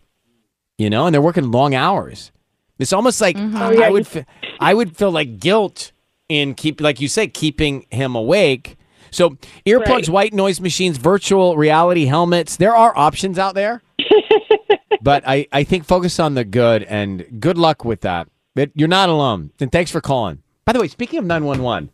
you 0.77 0.89
know, 0.89 1.05
and 1.07 1.13
they're 1.13 1.21
working 1.21 1.51
long 1.51 1.73
hours. 1.75 2.31
It's 2.79 2.93
almost 2.93 3.19
like 3.21 3.35
Mm-hmm. 3.37 3.55
Oh, 3.57 3.81
I 3.83 3.89
would, 3.89 4.07
fe- 4.07 4.25
I 4.59 4.73
would 4.73 4.95
feel 4.97 5.11
like 5.11 5.39
guilt 5.39 5.91
in 6.29 6.53
keep, 6.55 6.81
like 6.81 6.99
you 7.01 7.07
say, 7.07 7.27
keeping 7.27 7.85
him 7.89 8.15
awake. 8.15 8.77
So 9.11 9.31
earplugs, 9.65 9.87
Right. 9.87 10.09
white 10.09 10.33
noise 10.33 10.59
machines, 10.59 10.97
virtual 10.97 11.55
reality 11.57 12.05
helmets. 12.05 12.57
There 12.57 12.75
are 12.75 12.95
options 12.97 13.39
out 13.39 13.55
there, 13.55 13.81
but 15.01 15.23
I, 15.25 15.47
I 15.51 15.63
think 15.63 15.85
focus 15.85 16.19
on 16.19 16.33
the 16.35 16.43
good 16.43 16.83
and 16.83 17.25
good 17.39 17.57
luck 17.57 17.85
with 17.85 18.01
that. 18.01 18.27
But 18.55 18.71
you're 18.75 18.87
not 18.87 19.09
alone. 19.09 19.51
And 19.59 19.71
thanks 19.71 19.91
for 19.91 20.01
calling. 20.01 20.41
By 20.65 20.73
the 20.73 20.79
way, 20.81 20.87
speaking 20.87 21.19
of 21.19 21.25
911, 21.25 21.89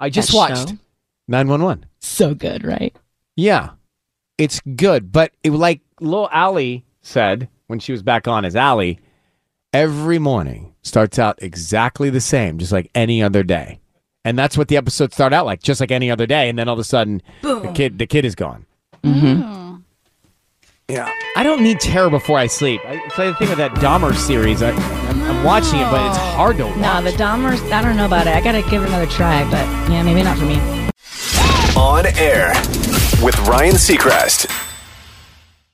I 0.00 0.10
just 0.10 0.30
That 0.32 0.36
watched 0.36 0.68
show? 0.70 0.76
911. 1.28 1.86
So 2.00 2.34
good, 2.34 2.64
right? 2.64 2.96
Yeah, 3.36 3.70
it's 4.38 4.60
good, 4.74 5.12
but 5.12 5.32
it 5.44 5.50
like 5.52 5.80
little 6.00 6.28
Allie 6.32 6.84
said 7.02 7.48
when 7.68 7.78
she 7.78 7.92
was 7.92 8.02
back 8.02 8.26
on 8.26 8.44
as 8.44 8.56
Allie, 8.56 8.98
every 9.72 10.18
morning 10.18 10.74
starts 10.82 11.18
out 11.18 11.38
exactly 11.42 12.10
the 12.10 12.20
same, 12.20 12.58
just 12.58 12.72
like 12.72 12.90
any 12.94 13.22
other 13.22 13.42
day, 13.42 13.80
and 14.24 14.38
that's 14.38 14.56
what 14.56 14.68
the 14.68 14.76
episodes 14.76 15.14
start 15.14 15.32
out 15.32 15.46
like, 15.46 15.62
just 15.62 15.80
like 15.80 15.90
any 15.90 16.10
other 16.10 16.26
day, 16.26 16.48
and 16.48 16.58
then 16.58 16.68
all 16.68 16.74
of 16.74 16.78
a 16.78 16.84
sudden, 16.84 17.22
Boom. 17.42 17.62
the 17.62 17.72
kid, 17.72 17.98
the 17.98 18.06
kid 18.06 18.24
is 18.24 18.34
gone. 18.34 18.66
Mm-hmm. 19.04 19.76
Yeah, 20.88 21.12
I 21.36 21.42
don't 21.42 21.62
need 21.62 21.80
terror 21.80 22.08
before 22.08 22.38
I 22.38 22.46
sleep. 22.46 22.80
I, 22.86 22.94
it's 23.04 23.18
like 23.18 23.32
the 23.32 23.34
thing 23.34 23.48
with 23.50 23.58
that 23.58 23.72
Dahmer 23.72 24.14
series. 24.14 24.62
I, 24.62 24.70
I'm, 24.70 25.22
I'm 25.22 25.44
watching 25.44 25.80
it, 25.80 25.90
but 25.90 26.06
it's 26.08 26.16
hard 26.16 26.56
to 26.56 26.64
watch. 26.64 26.76
No, 26.78 27.02
the 27.02 27.10
Dahmers, 27.10 27.60
I 27.70 27.82
don't 27.82 27.96
know 27.96 28.06
about 28.06 28.26
it. 28.26 28.34
I 28.34 28.40
gotta 28.40 28.62
give 28.70 28.82
it 28.82 28.88
another 28.88 29.06
try, 29.06 29.44
but 29.50 29.66
yeah, 29.90 30.02
maybe 30.02 30.22
not 30.22 30.38
for 30.38 30.46
me. 30.46 30.56
On 31.76 32.06
air 32.16 32.48
with 33.22 33.38
Ryan 33.46 33.74
Seacrest. 33.74 34.67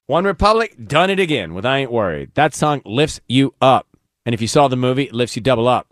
One 0.06 0.24
Republic 0.24 0.76
done 0.86 1.08
it 1.08 1.18
again 1.18 1.54
with 1.54 1.64
I 1.64 1.78
Ain't 1.78 1.90
Worried. 1.90 2.32
That 2.34 2.54
song 2.54 2.82
lifts 2.84 3.22
you 3.26 3.54
up. 3.62 3.86
And 4.26 4.34
if 4.34 4.42
you 4.42 4.46
saw 4.46 4.68
the 4.68 4.76
movie, 4.76 5.04
it 5.04 5.14
lifts 5.14 5.34
you 5.34 5.40
double 5.40 5.66
up. 5.66 5.86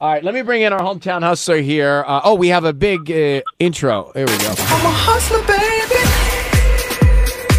All 0.00 0.10
right, 0.10 0.24
let 0.24 0.34
me 0.34 0.42
bring 0.42 0.62
in 0.62 0.72
our 0.72 0.80
hometown 0.80 1.22
hustler 1.22 1.58
here. 1.58 2.02
Uh, 2.04 2.22
oh, 2.24 2.34
we 2.34 2.48
have 2.48 2.64
a 2.64 2.72
big 2.72 3.08
uh, 3.08 3.42
intro. 3.60 4.10
There 4.12 4.26
we 4.26 4.36
go. 4.38 4.54
I'm 4.58 4.86
a 4.86 4.90
hustler, 4.90 5.38
baby. 5.46 5.62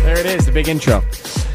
There 0.03 0.19
it 0.19 0.25
is, 0.25 0.45
the 0.45 0.51
big 0.51 0.67
intro. 0.67 1.01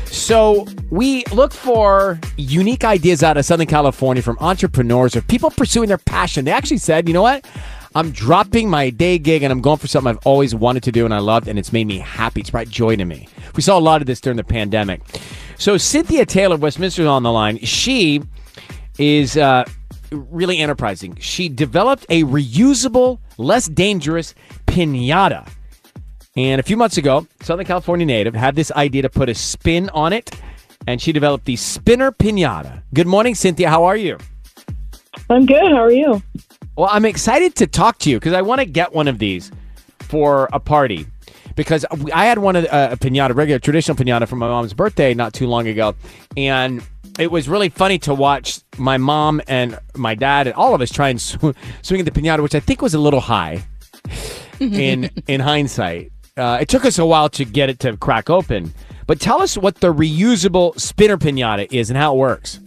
So 0.06 0.66
we 0.90 1.24
look 1.26 1.52
for 1.52 2.18
unique 2.38 2.84
ideas 2.84 3.22
out 3.22 3.36
of 3.36 3.44
Southern 3.44 3.66
California 3.66 4.22
from 4.22 4.38
entrepreneurs 4.40 5.14
or 5.14 5.20
people 5.20 5.50
pursuing 5.50 5.88
their 5.88 5.98
passion. 5.98 6.46
They 6.46 6.50
actually 6.50 6.78
said, 6.78 7.08
you 7.08 7.14
know 7.14 7.20
what? 7.20 7.44
I'm 7.94 8.10
dropping 8.10 8.70
my 8.70 8.90
day 8.90 9.18
gig 9.18 9.42
and 9.42 9.52
I'm 9.52 9.60
going 9.60 9.78
for 9.78 9.86
something 9.86 10.10
I've 10.10 10.26
always 10.26 10.54
wanted 10.54 10.82
to 10.84 10.92
do 10.92 11.04
and 11.04 11.12
I 11.12 11.18
loved, 11.18 11.48
and 11.48 11.58
it's 11.58 11.72
made 11.72 11.86
me 11.86 11.98
happy. 11.98 12.40
It's 12.40 12.50
brought 12.50 12.68
joy 12.68 12.96
to 12.96 13.04
me. 13.04 13.28
We 13.54 13.62
saw 13.62 13.78
a 13.78 13.80
lot 13.80 14.00
of 14.00 14.06
this 14.06 14.20
during 14.20 14.36
the 14.36 14.44
pandemic. 14.44 15.02
So 15.58 15.76
Cynthia 15.76 16.24
Taylor, 16.24 16.56
Westminster, 16.56 17.06
on 17.06 17.22
the 17.22 17.30
line. 17.30 17.58
She 17.58 18.22
is 18.98 19.36
uh, 19.36 19.64
really 20.10 20.58
enterprising. 20.58 21.16
She 21.20 21.48
developed 21.48 22.06
a 22.08 22.24
reusable, 22.24 23.18
less 23.36 23.68
dangerous 23.68 24.34
pinata. 24.66 25.48
And 26.34 26.60
a 26.60 26.62
few 26.62 26.78
months 26.78 26.96
ago, 26.96 27.26
Southern 27.42 27.66
California 27.66 28.06
native 28.06 28.34
had 28.34 28.56
this 28.56 28.72
idea 28.72 29.02
to 29.02 29.10
put 29.10 29.28
a 29.28 29.34
spin 29.34 29.90
on 29.90 30.14
it, 30.14 30.30
and 30.86 31.00
she 31.00 31.12
developed 31.12 31.44
the 31.44 31.56
spinner 31.56 32.10
pinata. 32.10 32.82
Good 32.94 33.06
morning, 33.06 33.34
Cynthia. 33.34 33.68
How 33.68 33.84
are 33.84 33.96
you? 33.96 34.16
I'm 35.28 35.44
good. 35.44 35.72
How 35.72 35.82
are 35.84 35.92
you? 35.92 36.22
Well, 36.76 36.88
I'm 36.90 37.04
excited 37.04 37.54
to 37.56 37.66
talk 37.66 37.98
to 37.98 38.10
you 38.10 38.18
because 38.18 38.32
I 38.32 38.42
want 38.42 38.60
to 38.60 38.64
get 38.64 38.94
one 38.94 39.06
of 39.08 39.18
these 39.18 39.52
for 40.00 40.48
a 40.52 40.60
party. 40.60 41.06
Because 41.54 41.84
I 42.14 42.24
had 42.24 42.38
one 42.38 42.56
of 42.56 42.64
uh, 42.64 42.88
a 42.92 42.96
pinata, 42.96 43.34
regular 43.34 43.58
traditional 43.58 43.94
pinata, 43.96 44.26
for 44.26 44.36
my 44.36 44.48
mom's 44.48 44.72
birthday 44.72 45.12
not 45.12 45.34
too 45.34 45.46
long 45.46 45.68
ago, 45.68 45.94
and 46.34 46.82
it 47.18 47.30
was 47.30 47.46
really 47.46 47.68
funny 47.68 47.98
to 47.98 48.14
watch 48.14 48.60
my 48.78 48.96
mom 48.96 49.42
and 49.48 49.78
my 49.94 50.14
dad 50.14 50.46
and 50.46 50.56
all 50.56 50.74
of 50.74 50.80
us 50.80 50.90
try 50.90 51.10
and 51.10 51.20
sw- 51.20 51.52
swing 51.82 52.00
at 52.00 52.06
the 52.06 52.10
pinata, 52.10 52.42
which 52.42 52.54
I 52.54 52.60
think 52.60 52.80
was 52.80 52.94
a 52.94 52.98
little 52.98 53.20
high 53.20 53.64
in 54.60 55.10
in 55.26 55.40
hindsight. 55.40 56.10
Uh, 56.38 56.56
it 56.60 56.68
took 56.68 56.86
us 56.86 56.98
a 56.98 57.04
while 57.04 57.28
to 57.28 57.44
get 57.44 57.68
it 57.68 57.78
to 57.80 57.98
crack 57.98 58.30
open. 58.30 58.72
But 59.06 59.20
tell 59.20 59.42
us 59.42 59.58
what 59.58 59.76
the 59.80 59.92
reusable 59.92 60.78
spinner 60.80 61.18
pinata 61.18 61.70
is 61.70 61.90
and 61.90 61.98
how 61.98 62.14
it 62.14 62.18
works. 62.18 62.60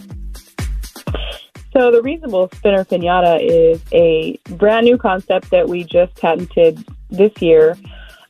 So 1.75 1.91
the 1.91 2.01
reasonable 2.01 2.49
spinner 2.55 2.85
pinata 2.85 3.39
is 3.41 3.81
a 3.91 4.38
brand 4.51 4.85
new 4.85 4.97
concept 4.97 5.49
that 5.49 5.67
we 5.67 5.83
just 5.83 6.15
patented 6.15 6.85
this 7.09 7.33
year. 7.41 7.77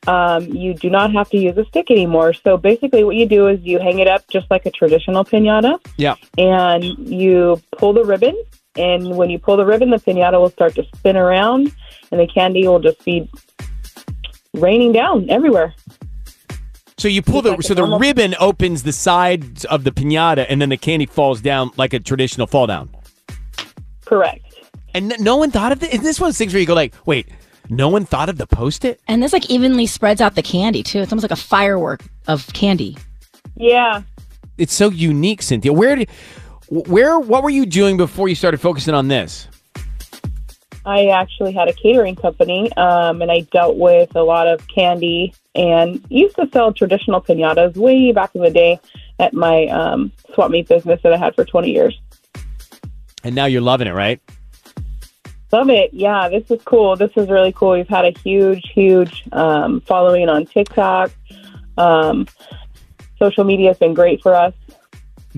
Um, 0.07 0.45
you 0.45 0.73
do 0.73 0.89
not 0.89 1.11
have 1.13 1.29
to 1.29 1.37
use 1.37 1.55
a 1.57 1.65
stick 1.65 1.91
anymore. 1.91 2.33
So 2.33 2.57
basically, 2.57 3.03
what 3.03 3.15
you 3.15 3.27
do 3.27 3.47
is 3.47 3.59
you 3.61 3.79
hang 3.79 3.99
it 3.99 4.07
up 4.07 4.27
just 4.29 4.49
like 4.49 4.65
a 4.65 4.71
traditional 4.71 5.23
pinata, 5.23 5.79
Yeah. 5.97 6.15
and 6.39 6.83
you 6.83 7.61
pull 7.77 7.93
the 7.93 8.03
ribbon. 8.03 8.35
And 8.77 9.15
when 9.15 9.29
you 9.29 9.37
pull 9.37 9.57
the 9.57 9.65
ribbon, 9.65 9.91
the 9.91 9.97
pinata 9.97 10.39
will 10.39 10.49
start 10.49 10.73
to 10.75 10.85
spin 10.95 11.15
around, 11.15 11.71
and 12.11 12.19
the 12.19 12.27
candy 12.27 12.67
will 12.67 12.79
just 12.79 13.03
be 13.05 13.29
raining 14.53 14.91
down 14.91 15.29
everywhere. 15.29 15.75
So 16.97 17.07
you 17.07 17.21
pull 17.21 17.41
the 17.43 17.61
so 17.61 17.75
the 17.75 17.83
ribbon 17.85 18.35
opens 18.39 18.81
the 18.83 18.91
sides 18.91 19.65
of 19.65 19.83
the 19.83 19.91
pinata, 19.91 20.45
and 20.49 20.61
then 20.61 20.69
the 20.69 20.77
candy 20.77 21.05
falls 21.05 21.41
down 21.41 21.71
like 21.77 21.93
a 21.93 21.99
traditional 21.99 22.47
fall 22.47 22.65
down. 22.65 22.94
Correct. 24.05 24.43
And 24.93 25.13
no 25.19 25.35
one 25.35 25.51
thought 25.51 25.71
of 25.71 25.83
it. 25.83 25.91
Isn't 25.93 26.03
this 26.03 26.19
one 26.19 26.29
of 26.29 26.33
those 26.33 26.37
things 26.37 26.53
where 26.53 26.61
you 26.61 26.65
go 26.65 26.73
like, 26.73 26.93
wait, 27.05 27.27
no 27.69 27.89
one 27.89 28.05
thought 28.05 28.29
of 28.29 28.37
the 28.37 28.47
post 28.47 28.85
it? 28.85 29.01
And 29.07 29.21
this 29.21 29.33
like 29.33 29.49
evenly 29.49 29.87
spreads 29.87 30.21
out 30.21 30.35
the 30.35 30.43
candy 30.43 30.83
too. 30.83 30.99
It's 30.99 31.11
almost 31.11 31.23
like 31.23 31.37
a 31.37 31.41
firework 31.41 32.03
of 32.27 32.51
candy. 32.53 32.97
Yeah. 33.55 34.03
It's 34.57 34.73
so 34.73 34.89
unique, 34.89 35.41
Cynthia. 35.41 35.73
Where 35.73 35.95
did, 35.95 36.09
where, 36.69 37.19
what 37.19 37.43
were 37.43 37.49
you 37.49 37.65
doing 37.65 37.97
before 37.97 38.29
you 38.29 38.35
started 38.35 38.61
focusing 38.61 38.93
on 38.93 39.07
this? 39.07 39.47
I 40.85 41.07
actually 41.07 41.51
had 41.51 41.67
a 41.67 41.73
catering 41.73 42.15
company, 42.15 42.71
um, 42.73 43.21
and 43.21 43.31
I 43.31 43.41
dealt 43.51 43.77
with 43.77 44.15
a 44.15 44.21
lot 44.21 44.47
of 44.47 44.67
candy 44.67 45.33
and 45.55 46.05
used 46.09 46.35
to 46.35 46.47
sell 46.53 46.71
traditional 46.71 47.21
pinatas 47.21 47.75
way 47.75 48.11
back 48.11 48.35
in 48.35 48.41
the 48.41 48.51
day 48.51 48.79
at 49.19 49.33
my 49.33 49.65
um, 49.67 50.11
swap 50.33 50.51
meet 50.51 50.67
business 50.67 51.01
that 51.01 51.11
I 51.11 51.17
had 51.17 51.33
for 51.33 51.43
20 51.43 51.71
years. 51.71 51.99
And 53.25 53.33
now 53.33 53.45
you're 53.45 53.59
loving 53.59 53.87
it, 53.87 53.93
right? 53.93 54.21
Love 55.51 55.71
it. 55.71 55.91
Yeah, 55.91 56.29
this 56.29 56.51
is 56.51 56.61
cool. 56.63 56.95
This 56.95 57.09
is 57.17 57.27
really 57.27 57.51
cool. 57.51 57.71
We've 57.71 57.87
had 57.87 58.05
a 58.05 58.11
huge, 58.19 58.69
huge 58.71 59.23
um, 59.31 59.81
following 59.81 60.29
on 60.29 60.45
TikTok. 60.45 61.09
Um, 61.75 62.27
social 63.17 63.43
media 63.43 63.69
has 63.69 63.79
been 63.79 63.95
great 63.95 64.21
for 64.21 64.35
us. 64.35 64.53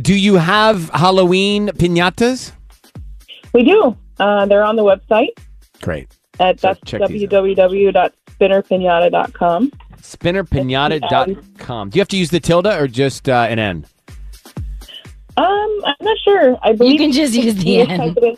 Do 0.01 0.13
you 0.13 0.35
have 0.35 0.89
Halloween 0.89 1.69
pinatas? 1.69 2.51
We 3.53 3.63
do. 3.63 3.95
Uh, 4.19 4.45
they're 4.47 4.65
on 4.65 4.75
the 4.75 4.83
website 4.83 5.29
Great. 5.81 6.13
at 6.41 6.59
So 6.59 6.67
that's 6.67 6.81
check 6.81 7.07
these 7.07 7.29
www.spinnerpinata.com. 7.29 9.71
Spinnerpinata.com. 10.01 11.89
Do 11.89 11.97
you 11.97 12.01
have 12.01 12.09
to 12.09 12.17
use 12.17 12.31
the 12.31 12.41
tilde 12.41 12.67
or 12.67 12.89
just 12.89 13.29
uh, 13.29 13.47
an 13.49 13.59
N? 13.59 13.85
Um, 15.37 15.81
I'm 15.85 15.95
not 16.01 16.17
sure. 16.23 16.57
I 16.63 16.73
believe 16.73 16.93
you 16.93 16.99
can 16.99 17.11
just 17.11 17.33
use 17.33 17.55
the 17.55 17.77
just 17.77 17.89
N. 17.91 17.97
type 17.99 18.17
it 18.17 18.23
in. 18.23 18.37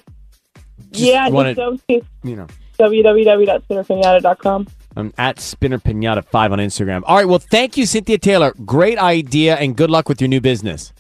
yeah, 0.92 1.30
wanna- 1.30 1.56
just 1.56 1.88
go 1.88 2.00
to 2.00 2.06
You 2.24 2.36
know. 2.36 2.48
www.spinnerpinata.com. 2.80 4.68
I'm 4.96 5.14
at 5.18 5.40
Spinner 5.40 5.78
Pinata 5.80 6.26
5 6.26 6.52
on 6.52 6.60
Instagram. 6.60 7.04
All 7.06 7.16
right. 7.18 7.28
Well, 7.28 7.40
thank 7.40 7.78
you, 7.78 7.86
Cynthia 7.86 8.18
Taylor. 8.18 8.54
Great 8.66 8.98
idea 8.98 9.56
and 9.56 9.76
good 9.78 9.90
luck 9.90 10.10
with 10.10 10.20
your 10.20 10.28
new 10.28 10.42
business. 10.42 10.92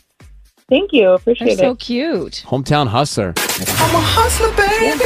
Thank 0.69 0.93
you. 0.93 1.01
They're 1.05 1.15
Appreciate 1.15 1.57
so 1.57 1.75
cute. 1.75 2.43
Hometown 2.47 2.87
Hustler. 2.87 3.33
I'm 3.37 3.95
a 3.95 3.99
hustler, 3.99 4.51
baby. 4.55 4.99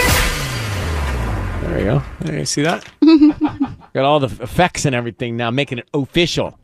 There 1.67 1.79
you 1.79 1.85
go. 1.85 2.01
There 2.21 2.37
you 2.39 2.45
see 2.45 2.61
that? 2.63 2.85
Got 3.93 4.03
all 4.05 4.19
the 4.19 4.27
effects 4.43 4.85
and 4.85 4.93
everything 4.93 5.37
now, 5.37 5.49
making 5.49 5.77
it 5.79 5.87
official. 5.93 6.59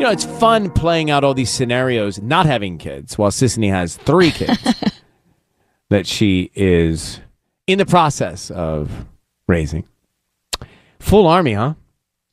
You 0.00 0.06
know, 0.06 0.12
it's 0.12 0.24
fun 0.24 0.70
playing 0.70 1.10
out 1.10 1.24
all 1.24 1.34
these 1.34 1.50
scenarios, 1.50 2.22
not 2.22 2.46
having 2.46 2.78
kids, 2.78 3.18
while 3.18 3.30
Sissany 3.30 3.68
has 3.68 3.98
three 3.98 4.30
kids 4.30 4.58
that 5.90 6.06
she 6.06 6.50
is 6.54 7.20
in 7.66 7.76
the 7.76 7.84
process 7.84 8.50
of 8.50 8.90
raising. 9.46 9.86
Full 11.00 11.26
army, 11.26 11.52
huh? 11.52 11.74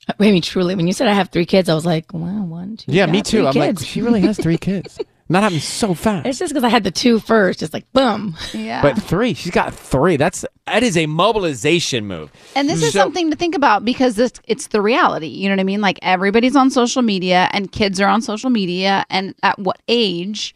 I 0.07 0.13
mean, 0.17 0.41
truly, 0.41 0.75
when 0.75 0.87
you 0.87 0.93
said 0.93 1.09
I 1.09 1.13
have 1.13 1.27
three 1.27 1.45
kids, 1.45 1.67
I 1.67 1.73
was 1.73 1.85
like, 1.85 2.13
wow, 2.13 2.45
one, 2.45 2.77
two. 2.77 2.93
Yeah, 2.93 3.05
me 3.05 3.21
too. 3.21 3.45
I'm 3.45 3.51
kids. 3.51 3.81
like, 3.81 3.85
she 3.85 4.01
really 4.01 4.21
has 4.21 4.37
three 4.39 4.57
kids. 4.69 4.97
Not 5.29 5.43
happening 5.43 5.61
so 5.61 5.93
fast. 5.93 6.25
It's 6.25 6.39
just 6.39 6.53
because 6.53 6.63
I 6.63 6.69
had 6.69 6.85
the 6.85 6.91
two 6.91 7.19
first, 7.19 7.59
just 7.59 7.73
like 7.73 7.91
boom. 7.91 8.37
Yeah. 8.53 8.81
But 8.81 9.01
three, 9.01 9.33
she's 9.33 9.51
got 9.51 9.73
three. 9.73 10.15
That's 10.15 10.45
that 10.65 10.83
is 10.83 10.95
a 10.95 11.05
mobilization 11.05 12.05
move. 12.05 12.31
And 12.55 12.69
this 12.69 12.81
is 12.81 12.93
something 12.93 13.29
to 13.31 13.35
think 13.35 13.53
about 13.53 13.83
because 13.83 14.15
this 14.15 14.31
it's 14.45 14.67
the 14.67 14.81
reality. 14.81 15.27
You 15.27 15.49
know 15.49 15.55
what 15.55 15.59
I 15.59 15.65
mean? 15.65 15.81
Like 15.81 15.99
everybody's 16.01 16.55
on 16.55 16.69
social 16.71 17.01
media 17.01 17.49
and 17.51 17.71
kids 17.71 17.99
are 17.99 18.07
on 18.07 18.21
social 18.21 18.49
media 18.49 19.05
and 19.09 19.35
at 19.43 19.59
what 19.59 19.81
age 19.87 20.55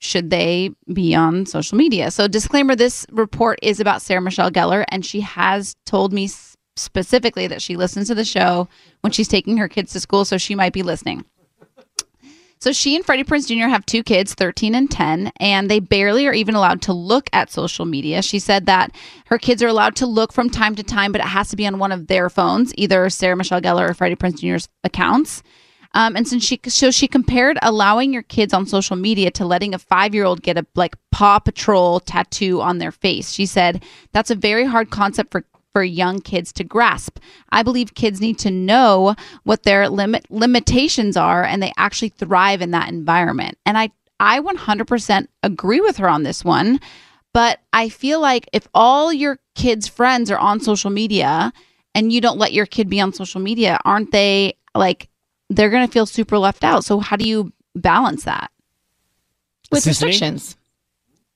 should 0.00 0.30
they 0.30 0.70
be 0.92 1.14
on 1.14 1.44
social 1.44 1.76
media? 1.76 2.10
So 2.10 2.28
disclaimer 2.28 2.74
this 2.74 3.04
report 3.10 3.58
is 3.62 3.78
about 3.80 4.00
Sarah 4.00 4.22
Michelle 4.22 4.50
Gellar 4.50 4.84
and 4.88 5.04
she 5.04 5.20
has 5.20 5.74
told 5.84 6.12
me 6.12 6.30
specifically 6.76 7.46
that 7.48 7.60
she 7.60 7.76
listens 7.76 8.06
to 8.06 8.14
the 8.14 8.24
show 8.24 8.68
when 9.02 9.12
she's 9.12 9.28
taking 9.28 9.56
her 9.58 9.68
kids 9.68 9.92
to 9.92 10.00
school 10.00 10.24
so 10.24 10.38
she 10.38 10.54
might 10.54 10.72
be 10.72 10.82
listening. 10.82 11.24
So 12.60 12.72
she 12.72 12.96
and 12.96 13.04
Freddie 13.04 13.24
Prinze 13.24 13.46
Jr. 13.46 13.68
have 13.68 13.86
two 13.86 14.02
kids, 14.02 14.34
13 14.34 14.74
and 14.74 14.90
10, 14.90 15.32
and 15.38 15.70
they 15.70 15.78
barely 15.78 16.26
are 16.26 16.32
even 16.32 16.54
allowed 16.54 16.82
to 16.82 16.92
look 16.92 17.30
at 17.32 17.52
social 17.52 17.84
media. 17.84 18.20
She 18.22 18.38
said 18.38 18.66
that 18.66 18.94
her 19.26 19.38
kids 19.38 19.62
are 19.62 19.68
allowed 19.68 19.96
to 19.96 20.06
look 20.06 20.32
from 20.32 20.50
time 20.50 20.74
to 20.74 20.82
time, 20.82 21.12
but 21.12 21.20
it 21.20 21.28
has 21.28 21.48
to 21.50 21.56
be 21.56 21.66
on 21.66 21.78
one 21.78 21.92
of 21.92 22.08
their 22.08 22.28
phones, 22.28 22.72
either 22.76 23.08
Sarah 23.10 23.36
Michelle 23.36 23.60
Gellar 23.60 23.90
or 23.90 23.94
Freddie 23.94 24.16
Prinze 24.16 24.40
Jr.'s 24.40 24.68
accounts. 24.82 25.42
Um, 25.94 26.16
and 26.16 26.28
since 26.28 26.44
she 26.44 26.60
so 26.66 26.90
she 26.90 27.08
compared 27.08 27.58
allowing 27.62 28.12
your 28.12 28.22
kids 28.22 28.52
on 28.52 28.66
social 28.66 28.94
media 28.94 29.30
to 29.32 29.46
letting 29.46 29.74
a 29.74 29.78
five 29.78 30.14
year 30.14 30.24
old 30.24 30.42
get 30.42 30.58
a 30.58 30.66
like 30.74 30.96
Paw 31.10 31.38
Patrol 31.38 32.00
tattoo 32.00 32.60
on 32.60 32.78
their 32.78 32.92
face. 32.92 33.30
She 33.30 33.46
said 33.46 33.82
that's 34.12 34.30
a 34.30 34.34
very 34.34 34.66
hard 34.66 34.90
concept 34.90 35.32
for 35.32 35.44
for 35.72 35.82
young 35.82 36.20
kids 36.20 36.52
to 36.54 36.64
grasp. 36.64 37.18
I 37.50 37.62
believe 37.62 37.94
kids 37.94 38.20
need 38.20 38.38
to 38.40 38.50
know 38.50 39.14
what 39.44 39.62
their 39.62 39.88
limit 39.88 40.26
limitations 40.30 41.16
are 41.16 41.44
and 41.44 41.62
they 41.62 41.72
actually 41.76 42.10
thrive 42.10 42.62
in 42.62 42.70
that 42.72 42.88
environment. 42.88 43.58
And 43.66 43.78
I 43.78 43.90
I 44.20 44.40
100% 44.40 45.28
agree 45.44 45.80
with 45.80 45.98
her 45.98 46.08
on 46.08 46.24
this 46.24 46.44
one, 46.44 46.80
but 47.32 47.60
I 47.72 47.88
feel 47.88 48.20
like 48.20 48.48
if 48.52 48.66
all 48.74 49.12
your 49.12 49.38
kids' 49.54 49.86
friends 49.86 50.28
are 50.30 50.38
on 50.38 50.58
social 50.58 50.90
media 50.90 51.52
and 51.94 52.12
you 52.12 52.20
don't 52.20 52.38
let 52.38 52.52
your 52.52 52.66
kid 52.66 52.88
be 52.88 53.00
on 53.00 53.12
social 53.12 53.40
media, 53.40 53.78
aren't 53.84 54.10
they 54.10 54.54
like 54.74 55.08
they're 55.50 55.70
going 55.70 55.86
to 55.86 55.92
feel 55.92 56.06
super 56.06 56.38
left 56.38 56.64
out. 56.64 56.84
So 56.84 56.98
how 56.98 57.16
do 57.16 57.26
you 57.26 57.52
balance 57.74 58.24
that? 58.24 58.50
with 59.70 59.86
restrictions 59.86 60.56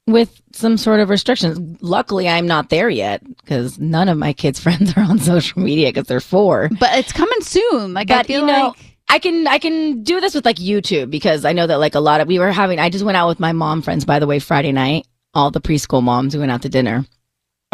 with 0.06 0.40
some 0.52 0.76
sort 0.76 1.00
of 1.00 1.08
restrictions 1.08 1.58
luckily 1.80 2.28
i'm 2.28 2.46
not 2.46 2.68
there 2.70 2.90
yet 2.90 3.22
because 3.38 3.78
none 3.78 4.08
of 4.08 4.18
my 4.18 4.32
kids 4.32 4.58
friends 4.64 4.92
are 4.96 5.02
on 5.02 5.18
social 5.18 5.60
media 5.62 5.88
because 5.88 6.06
they're 6.06 6.20
four 6.20 6.68
But 6.80 6.98
it's 6.98 7.12
coming 7.12 7.40
soon. 7.40 7.94
Like 7.94 8.10
I 8.10 8.18
but 8.18 8.26
feel 8.26 8.40
you 8.40 8.46
know 8.46 8.68
like 8.68 8.96
i 9.08 9.18
can 9.18 9.46
i 9.46 9.58
can 9.58 10.02
do 10.02 10.20
this 10.20 10.34
with 10.34 10.44
like 10.44 10.56
youtube 10.56 11.10
because 11.10 11.44
i 11.44 11.52
know 11.52 11.66
that 11.66 11.78
like 11.78 11.94
a 11.94 12.00
lot 12.00 12.20
of 12.20 12.28
we 12.28 12.38
were 12.38 12.50
having 12.52 12.78
i 12.78 12.88
just 12.88 13.04
went 13.04 13.16
out 13.16 13.28
with 13.28 13.38
my 13.40 13.52
mom 13.52 13.82
friends 13.82 14.04
by 14.04 14.18
the 14.18 14.26
way 14.26 14.38
friday 14.38 14.72
night 14.72 15.06
all 15.34 15.50
the 15.50 15.60
preschool 15.60 16.02
moms 16.02 16.34
we 16.34 16.40
went 16.40 16.50
out 16.52 16.62
to 16.62 16.68
dinner 16.68 17.04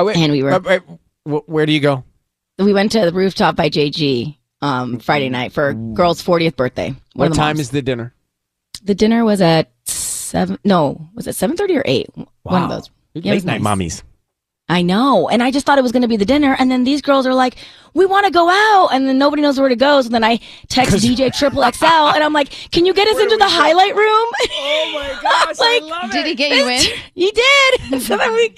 Oh, 0.00 0.04
wait, 0.04 0.16
and 0.16 0.30
we 0.32 0.42
were 0.42 0.58
wait, 0.60 0.82
wh- 1.24 1.48
where 1.48 1.66
do 1.66 1.72
you 1.72 1.80
go? 1.80 2.04
we 2.58 2.72
went 2.72 2.92
to 2.92 3.00
the 3.00 3.12
rooftop 3.12 3.56
by 3.56 3.68
jg 3.70 4.36
um 4.62 4.98
friday 4.98 5.28
night 5.28 5.52
for 5.52 5.74
girl's 5.74 6.22
40th 6.22 6.56
birthday 6.56 6.94
What 7.14 7.34
time 7.34 7.56
moms. 7.56 7.60
is 7.60 7.70
the 7.70 7.82
dinner? 7.82 8.14
the 8.82 8.94
dinner 8.94 9.24
was 9.24 9.40
at 9.40 9.70
seven 10.28 10.58
no 10.64 11.08
was 11.14 11.26
it 11.26 11.30
7.30 11.30 11.76
or 11.78 11.82
8 11.84 12.06
one 12.42 12.62
of 12.62 12.68
those 12.70 12.90
Late 13.14 13.24
Yeah, 13.24 13.32
it 13.32 13.34
was 13.36 13.44
night 13.44 13.60
nice. 13.62 13.76
mommies. 13.78 14.02
I 14.70 14.82
know. 14.82 15.30
And 15.30 15.42
I 15.42 15.50
just 15.50 15.64
thought 15.64 15.78
it 15.78 15.82
was 15.82 15.92
going 15.92 16.02
to 16.02 16.08
be 16.08 16.18
the 16.18 16.26
dinner. 16.26 16.54
And 16.58 16.70
then 16.70 16.84
these 16.84 17.00
girls 17.00 17.26
are 17.26 17.32
like, 17.32 17.56
we 17.94 18.04
want 18.04 18.26
to 18.26 18.30
go 18.30 18.50
out. 18.50 18.90
And 18.92 19.08
then 19.08 19.16
nobody 19.16 19.40
knows 19.40 19.58
where 19.58 19.70
to 19.70 19.74
go. 19.76 20.02
So 20.02 20.10
then 20.10 20.22
I 20.22 20.40
text 20.68 20.94
DJ 21.02 21.34
Triple 21.34 21.62
XL 21.72 21.86
and 21.86 22.22
I'm 22.22 22.34
like, 22.34 22.50
can 22.70 22.84
you 22.84 22.92
get 22.92 23.08
us 23.08 23.18
into 23.18 23.38
the 23.38 23.48
highlight 23.48 23.96
room? 23.96 24.28
Oh 24.42 24.90
my 24.92 25.18
gosh, 25.22 25.58
like, 25.58 26.12
did 26.12 26.26
he 26.26 26.34
get 26.34 26.50
you 26.50 26.68
in? 26.68 26.82
He 27.14 27.30
did. 27.30 28.02
so 28.02 28.18
then 28.18 28.30
we, 28.34 28.54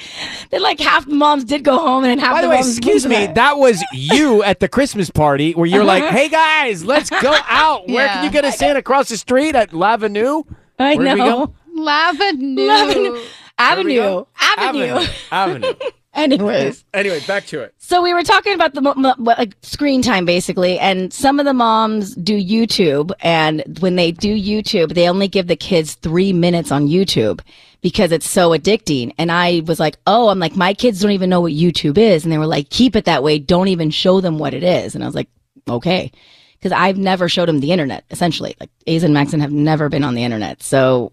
then 0.50 0.62
like 0.62 0.80
half 0.80 1.06
the 1.06 1.14
moms 1.14 1.44
did 1.44 1.62
go 1.62 1.78
home 1.78 2.02
and 2.02 2.10
then 2.10 2.18
half 2.18 2.40
the 2.40 2.40
highest. 2.40 2.40
By 2.40 2.40
the, 2.40 2.46
the 2.48 2.50
way, 2.50 2.56
moms 2.56 2.76
excuse 2.78 3.06
me, 3.06 3.14
went. 3.14 3.34
that 3.36 3.58
was 3.58 3.80
you 3.92 4.42
at 4.42 4.58
the 4.58 4.68
Christmas 4.68 5.10
party 5.10 5.52
where 5.52 5.66
you're 5.66 5.84
like, 5.84 6.02
uh-huh. 6.02 6.12
"Hey 6.12 6.28
guys, 6.28 6.84
let's 6.84 7.08
go 7.08 7.36
out. 7.48 7.86
Where 7.86 8.06
Yeah. 8.06 8.14
can 8.14 8.24
you 8.24 8.30
get 8.32 8.44
us 8.44 8.60
in 8.60 8.76
across 8.76 9.10
the 9.10 9.16
street 9.16 9.54
at 9.54 9.72
Lavenue?" 9.72 10.42
I 10.76 10.96
Where 10.96 11.04
did 11.14 11.14
we 11.14 11.20
know. 11.20 11.54
Go? 11.80 12.66
Lavenue. 12.66 12.68
Avenue. 12.68 13.20
Avenue. 13.58 14.24
Avenue. 14.38 15.06
Avenue. 15.30 15.74
Anyways. 16.12 16.84
anyway, 16.94 17.20
back 17.26 17.46
to 17.46 17.60
it. 17.60 17.74
So 17.78 18.02
we 18.02 18.12
were 18.12 18.22
talking 18.22 18.54
about 18.54 18.74
the 18.74 18.80
mo- 18.80 19.14
like 19.18 19.54
screen 19.62 20.02
time 20.02 20.24
basically, 20.24 20.78
and 20.78 21.12
some 21.12 21.38
of 21.38 21.46
the 21.46 21.54
moms 21.54 22.14
do 22.16 22.36
YouTube, 22.36 23.12
and 23.20 23.62
when 23.80 23.96
they 23.96 24.10
do 24.10 24.34
YouTube, 24.34 24.94
they 24.94 25.08
only 25.08 25.28
give 25.28 25.46
the 25.46 25.56
kids 25.56 25.94
three 25.94 26.32
minutes 26.32 26.72
on 26.72 26.88
YouTube 26.88 27.40
because 27.80 28.12
it's 28.12 28.28
so 28.28 28.50
addicting. 28.50 29.14
And 29.18 29.30
I 29.30 29.62
was 29.66 29.78
like, 29.78 29.98
oh, 30.06 30.28
I'm 30.28 30.38
like, 30.38 30.56
my 30.56 30.74
kids 30.74 31.00
don't 31.00 31.12
even 31.12 31.30
know 31.30 31.40
what 31.40 31.52
YouTube 31.52 31.96
is, 31.96 32.24
and 32.24 32.32
they 32.32 32.38
were 32.38 32.46
like, 32.46 32.70
keep 32.70 32.96
it 32.96 33.04
that 33.04 33.22
way. 33.22 33.38
Don't 33.38 33.68
even 33.68 33.90
show 33.90 34.20
them 34.20 34.38
what 34.38 34.54
it 34.54 34.64
is. 34.64 34.94
And 34.94 35.04
I 35.04 35.06
was 35.06 35.14
like, 35.14 35.28
okay, 35.68 36.10
because 36.58 36.72
I've 36.72 36.98
never 36.98 37.28
showed 37.28 37.48
them 37.48 37.60
the 37.60 37.72
internet. 37.72 38.04
Essentially, 38.10 38.56
like 38.58 38.70
Ace 38.88 39.04
and 39.04 39.14
Maxon 39.14 39.40
have 39.40 39.52
never 39.52 39.88
been 39.88 40.04
on 40.04 40.14
the 40.14 40.24
internet, 40.24 40.62
so. 40.62 41.12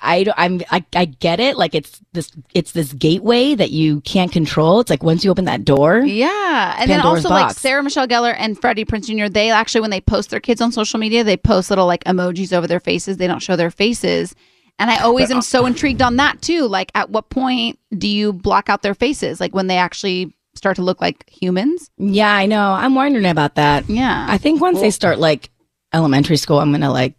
I, 0.00 0.24
don't- 0.24 0.34
I'm 0.38 0.60
I, 0.70 0.84
I 0.94 1.04
get 1.06 1.40
it 1.40 1.56
like 1.56 1.74
it's 1.74 2.00
this 2.12 2.30
it's 2.54 2.72
this 2.72 2.92
gateway 2.92 3.54
that 3.54 3.70
you 3.70 4.00
can't 4.02 4.30
control 4.30 4.80
it's 4.80 4.90
like 4.90 5.02
once 5.02 5.24
you 5.24 5.30
open 5.30 5.46
that 5.46 5.64
door 5.64 5.98
Yeah, 6.00 6.76
and 6.78 6.90
then 6.90 7.00
Pandora's 7.00 7.24
also 7.24 7.34
like. 7.34 7.54
Sarah 7.56 7.82
Michelle 7.82 8.06
Gellar 8.06 8.34
and 8.38 8.60
Freddie 8.60 8.84
Prinze 8.84 9.06
Jr. 9.06 9.28
They 9.28 9.50
actually, 9.50 9.80
when 9.80 9.90
they 9.90 10.00
post 10.00 10.30
their 10.30 10.40
kids 10.40 10.60
on 10.60 10.70
social 10.72 10.98
media, 11.00 11.24
they 11.24 11.36
post 11.36 11.70
little 11.70 11.86
like 11.86 12.04
emojis 12.04 12.52
over 12.52 12.66
their 12.66 12.80
faces. 12.80 13.16
They 13.16 13.26
don't 13.26 13.40
show 13.40 13.56
their 13.56 13.70
faces, 13.70 14.34
and 14.78 14.90
I 14.90 14.98
always 15.02 15.30
am 15.30 15.42
so 15.42 15.66
intrigued 15.66 16.02
on 16.02 16.16
that 16.16 16.40
too. 16.42 16.66
Like, 16.68 16.92
at 16.94 17.10
what 17.10 17.28
point 17.30 17.78
do 17.96 18.06
you 18.08 18.32
block 18.32 18.68
out 18.68 18.82
their 18.82 18.94
faces? 18.94 19.40
Like 19.40 19.54
when 19.54 19.66
they 19.66 19.76
actually 19.78 20.34
start 20.54 20.76
to 20.76 20.82
look 20.82 21.00
like 21.00 21.28
humans? 21.28 21.90
Yeah, 21.98 22.32
I 22.34 22.46
know. 22.46 22.72
I'm 22.72 22.94
wondering 22.94 23.26
about 23.26 23.56
that. 23.56 23.88
Yeah, 23.88 24.26
I 24.28 24.38
think 24.38 24.60
once 24.60 24.80
they 24.80 24.90
start 24.90 25.18
like 25.18 25.50
elementary 25.92 26.36
school, 26.36 26.60
I'm 26.60 26.70
gonna 26.70 26.92
like 26.92 27.14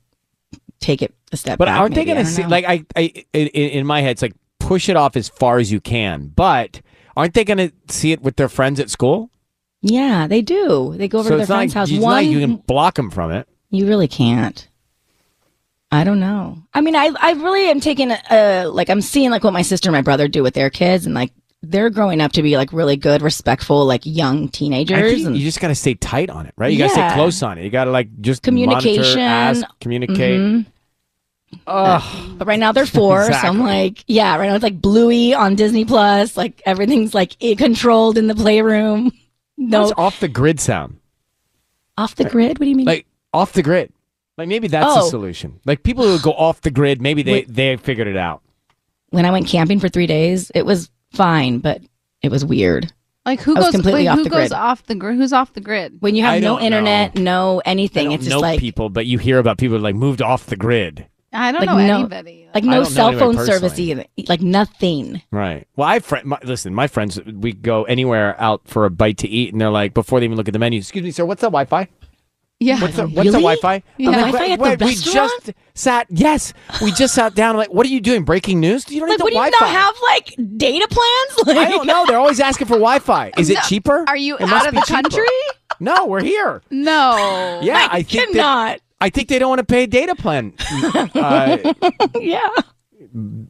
take 0.79 1.01
it 1.01 1.13
a 1.31 1.37
step 1.37 1.57
But 1.57 1.65
back. 1.65 1.79
aren't 1.79 1.95
they 1.95 2.01
maybe. 2.01 2.11
I 2.11 2.13
going 2.15 2.25
to 2.25 2.31
see? 2.31 2.41
know. 2.43 2.47
Like 2.49 2.65
I, 2.65 2.85
I 2.95 3.25
in, 3.33 3.47
in 3.47 3.85
my 3.87 4.01
head, 4.01 4.11
it's 4.11 4.21
like 4.21 4.33
push 4.59 4.89
it 4.89 4.95
off 4.95 5.15
as 5.15 5.29
far 5.29 5.57
as 5.59 5.71
you 5.71 5.79
can. 5.81 6.27
But 6.27 6.81
aren't 7.17 7.33
they 7.33 7.43
going 7.43 7.57
to 7.57 7.71
see 7.93 8.11
it 8.11 8.21
with 8.21 8.35
their 8.35 8.49
friends 8.49 8.79
at 8.79 8.89
school? 8.89 9.29
Yeah, 9.81 10.27
they 10.27 10.41
do. 10.41 10.93
They 10.97 11.07
go 11.07 11.19
over 11.19 11.29
so 11.29 11.33
to 11.35 11.37
their 11.37 11.45
friend's 11.47 11.73
like, 11.73 11.79
house. 11.81 11.89
it's 11.89 11.99
not 11.99 12.03
One, 12.05 12.13
like 12.25 12.27
you 12.27 12.39
can 12.39 12.57
block 12.57 12.95
them 12.95 13.09
from 13.09 13.31
it. 13.31 13.47
you 13.69 13.87
really 13.87 14.07
can't. 14.09 14.67
I 15.91 16.03
don't 16.03 16.19
know. 16.19 16.57
I 16.73 16.81
mean, 16.81 16.95
I 16.95 17.09
I 17.19 17.31
really 17.31 17.67
am 17.69 17.79
taking 17.79 18.11
a 18.11 18.65
like 18.65 18.89
I'm 18.89 19.01
seeing 19.01 19.31
like 19.31 19.43
what 19.43 19.53
my 19.53 19.63
sister 19.63 19.89
and 19.89 19.93
my 19.95 20.01
brother 20.03 20.27
do 20.27 20.43
with 20.43 20.53
their 20.53 20.69
kids, 20.69 21.05
and 21.07 21.15
like 21.15 21.31
they're 21.63 21.89
growing 21.89 22.21
up 22.21 22.31
to 22.33 22.43
be 22.43 22.57
like 22.57 22.71
really 22.71 22.95
good, 22.95 23.21
respectful, 23.23 23.85
like 23.85 24.01
young 24.05 24.49
teenagers. 24.49 25.25
And 25.25 25.35
you 25.35 25.43
just 25.43 25.59
got 25.59 25.69
to 25.69 25.75
stay 25.75 25.95
tight 25.95 26.29
on 26.29 26.45
it, 26.45 26.53
right? 26.57 26.71
You 26.71 26.77
got 26.77 26.87
to 26.89 26.93
stay 26.93 27.13
close 27.15 27.41
on 27.41 27.57
it. 27.57 27.63
You 27.63 27.69
got 27.71 27.85
to 27.85 27.91
like 27.91 28.07
just 28.21 28.43
Communication. 28.43 29.01
monitor, 29.01 29.19
ask, 29.19 29.65
communicate. 29.81 30.39
Mhm. 30.39 30.65
Ugh. 31.67 32.37
But 32.37 32.47
right 32.47 32.59
now 32.59 32.71
they're 32.71 32.85
four, 32.85 33.25
so 33.25 33.31
I'm 33.33 33.59
like, 33.59 34.03
yeah, 34.07 34.35
right 34.37 34.47
now 34.49 34.55
it's 34.55 34.63
like 34.63 34.81
Bluey 34.81 35.33
on 35.33 35.55
Disney 35.55 35.85
Plus. 35.85 36.35
Like 36.37 36.61
everything's 36.65 37.13
like 37.13 37.35
i- 37.43 37.55
controlled 37.57 38.17
in 38.17 38.27
the 38.27 38.35
playroom. 38.35 39.11
No, 39.57 39.81
What's 39.81 39.93
off 39.97 40.19
the 40.19 40.27
grid 40.29 40.59
sound? 40.59 40.99
off 41.97 42.15
the 42.15 42.23
grid. 42.23 42.59
What 42.59 42.63
do 42.65 42.69
you 42.69 42.75
mean? 42.77 42.85
Like 42.85 43.05
off 43.33 43.51
the 43.53 43.61
grid. 43.61 43.91
Like 44.37 44.47
maybe 44.47 44.67
that's 44.69 44.93
the 44.95 45.01
Oh. 45.01 45.09
solution. 45.09 45.59
Like 45.65 45.83
people 45.83 46.05
who 46.05 46.17
go 46.19 46.31
off 46.31 46.61
the 46.61 46.71
grid, 46.71 47.01
maybe 47.01 47.23
they 47.23 47.41
they 47.43 47.75
figured 47.75 48.07
it 48.07 48.15
out. 48.15 48.41
when 49.09 49.25
I 49.25 49.31
went 49.31 49.47
camping 49.47 49.79
for 49.81 49.89
three 49.89 50.07
days, 50.07 50.49
it 50.55 50.65
was 50.65 50.89
fine, 51.11 51.59
but 51.59 51.81
it 52.21 52.29
was 52.31 52.45
weird. 52.45 52.93
like 53.25 53.41
who 53.41 53.53
goes 53.55 53.71
completely 53.71 54.03
wait, 54.03 54.07
off 54.07 54.17
who 54.19 54.23
the 54.23 54.29
goes 54.29 54.49
grid. 54.49 54.53
off 54.53 54.83
the 54.85 54.95
grid? 54.95 55.17
Who's 55.17 55.33
off 55.33 55.51
the 55.53 55.59
grid? 55.61 55.97
When 55.99 56.15
you 56.15 56.23
I 56.25 56.35
have 56.35 56.41
no 56.41 56.55
don't 56.55 56.63
internet, 56.63 57.15
no 57.17 57.61
I 57.65 57.69
anything, 57.71 58.05
don't 58.05 58.13
it's 58.13 58.23
just 58.23 58.33
know 58.33 58.39
like 58.39 58.61
people, 58.61 58.87
but 58.89 59.05
you 59.07 59.17
hear 59.17 59.39
about 59.39 59.57
people 59.57 59.77
like 59.77 59.95
moved 59.95 60.21
off 60.21 60.45
the 60.45 60.55
grid. 60.55 61.05
I 61.31 61.51
don't 61.51 61.61
Like, 61.65 61.69
know 61.69 61.77
no- 61.87 61.95
anybody. 61.99 62.47
like 62.55 62.63
I 62.63 62.67
no 62.67 62.83
cell 62.83 63.11
phone 63.13 63.35
service 63.37 63.73
personally. 63.73 63.91
either, 63.91 64.05
like 64.27 64.41
nothing. 64.41 65.21
Right. 65.31 65.67
Well, 65.75 65.87
I 65.87 65.99
friend. 65.99 66.25
My, 66.25 66.39
listen, 66.43 66.73
my 66.73 66.87
friends, 66.87 67.19
we 67.23 67.53
go 67.53 67.83
anywhere 67.83 68.35
out 68.41 68.61
for 68.65 68.85
a 68.85 68.89
bite 68.89 69.19
to 69.19 69.27
eat, 69.27 69.51
and 69.51 69.61
they're 69.61 69.69
like, 69.69 69.93
before 69.93 70.19
they 70.19 70.25
even 70.25 70.37
look 70.37 70.47
at 70.47 70.53
the 70.53 70.59
menu, 70.59 70.79
"Excuse 70.79 71.03
me, 71.03 71.11
sir, 71.11 71.25
what's 71.25 71.41
the 71.41 71.47
Wi-Fi? 71.47 71.87
yeah, 72.61 72.81
What's 72.81 72.95
the, 72.97 73.07
what's 73.07 73.27
the 73.31 73.37
Wi-Fi? 73.37 73.83
Yeah. 73.97 74.09
Like, 74.09 74.19
Wi-Fi 74.33 74.39
"Wait, 74.39 74.51
at 74.73 74.79
the 74.79 74.85
wait, 74.85 74.89
we 74.91 74.95
just 74.95 75.51
sat. 75.75 76.07
Yes, 76.09 76.51
we 76.81 76.91
just 76.91 77.13
sat 77.13 77.33
down. 77.35 77.55
Like, 77.55 77.71
what 77.73 77.85
are 77.85 77.89
you 77.89 78.01
doing? 78.01 78.25
Breaking 78.25 78.59
news? 78.59 78.83
Do 78.83 78.95
you 78.95 78.99
don't 79.01 79.09
Like, 79.09 79.19
need 79.19 79.23
what 79.23 79.29
the 79.29 79.31
do 79.31 79.55
you 79.55 79.59
Wi-Fi. 79.61 79.73
not 79.73 79.81
have 79.81 79.95
like 80.03 80.57
data 80.57 80.87
plans? 80.89 81.47
Like, 81.47 81.67
I 81.67 81.69
don't 81.69 81.85
know. 81.87 82.05
They're 82.07 82.17
always 82.19 82.39
asking 82.41 82.67
for 82.67 82.73
Wi-Fi. 82.73 83.33
Is 83.37 83.49
it 83.49 83.59
cheaper? 83.67 84.03
Are 84.07 84.17
you 84.17 84.35
It 84.37 84.41
out 84.49 84.67
of 84.67 84.73
the 84.73 84.81
cheaper. 84.81 85.03
country? 85.03 85.23
No, 85.79 86.07
we're 86.07 86.21
here. 86.23 86.61
No. 86.71 87.59
Yeah, 87.63 87.87
I, 87.91 88.01
think 88.03 88.33
that, 88.33 88.33
cannot. 88.33 88.79
I 89.01 89.09
think 89.09 89.29
they 89.29 89.39
don't 89.39 89.49
want 89.49 89.59
to 89.59 89.65
pay 89.65 89.85
data 89.85 90.15
plan. 90.15 90.53
Uh, 91.15 91.57
yeah, 92.15 92.47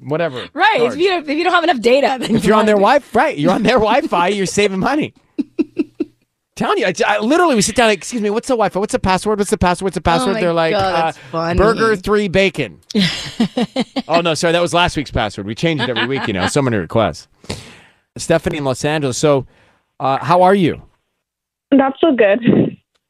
whatever. 0.01 0.47
right. 0.53 0.77
charge. 0.79 0.93
If 0.93 0.99
you 0.99 1.11
if 1.17 1.27
you 1.29 1.43
don't 1.43 1.53
have 1.53 1.63
enough 1.63 1.81
data, 1.81 2.17
then 2.19 2.35
If 2.35 2.45
you're 2.45 2.55
on 2.55 2.65
their 2.65 2.75
Wi-Fi, 2.75 3.19
right? 3.19 3.37
You're 3.37 3.51
on 3.51 3.63
their 3.63 3.77
Wi-Fi. 3.79 4.27
You're 4.37 4.45
saving 4.45 4.79
money. 4.79 5.13
Telling 6.55 6.77
you, 6.79 6.87
I, 6.87 6.93
I 7.07 7.19
literally 7.19 7.55
we 7.55 7.61
sit 7.61 7.75
down. 7.75 7.87
Like, 7.87 7.99
Excuse 7.99 8.21
me, 8.21 8.29
what's 8.29 8.47
the 8.47 8.53
Wi-Fi? 8.53 8.79
What's 8.79 8.91
the 8.91 8.99
password? 8.99 9.39
What's 9.39 9.49
the 9.49 9.57
password? 9.57 9.85
What's 9.85 9.95
the 9.95 10.01
password? 10.01 10.37
Oh 10.37 10.39
They're 10.41 10.53
like 10.53 10.73
God, 10.73 10.95
uh, 10.95 11.11
funny. 11.31 11.57
burger 11.57 11.95
three 11.95 12.27
bacon. 12.27 12.81
oh 14.07 14.19
no, 14.21 14.33
sorry, 14.33 14.51
that 14.53 14.61
was 14.61 14.73
last 14.73 14.97
week's 14.97 15.11
password. 15.11 15.47
We 15.47 15.55
change 15.55 15.79
it 15.81 15.89
every 15.89 16.05
week. 16.07 16.27
You 16.27 16.33
know, 16.33 16.47
so 16.47 16.61
many 16.61 16.77
requests. 16.77 17.27
Stephanie 18.17 18.57
in 18.57 18.65
Los 18.65 18.83
Angeles. 18.83 19.17
So, 19.17 19.47
uh, 19.99 20.17
how 20.23 20.41
are 20.41 20.55
you? 20.55 20.81
Not 21.71 21.93
so 22.01 22.13
good. 22.13 22.68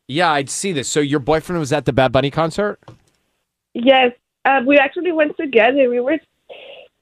Yeah, 0.09 0.31
I'd 0.31 0.49
see 0.49 0.71
this. 0.71 0.89
So 0.89 1.01
your 1.01 1.19
boyfriend 1.19 1.59
was 1.59 1.71
at 1.71 1.85
the 1.85 1.93
Bad 1.93 2.11
Bunny 2.11 2.31
concert. 2.31 2.79
Yes, 3.75 4.11
uh, 4.43 4.61
we 4.65 4.77
actually 4.77 5.11
went 5.11 5.37
together. 5.37 5.87
We 5.87 5.99
were 5.99 6.19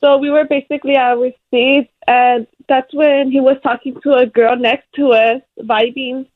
so 0.03 0.18
we 0.18 0.30
were 0.30 0.43
basically 0.43 0.97
at 0.97 1.18
our 1.18 1.32
seats, 1.49 1.89
and 2.05 2.45
that's 2.68 2.93
when 2.93 3.32
he 3.32 3.39
was 3.39 3.55
talking 3.64 3.99
to 4.01 4.14
a 4.16 4.26
girl 4.26 4.58
next 4.58 4.91
to 4.95 5.14
us, 5.14 5.41
vibing. 5.58 6.28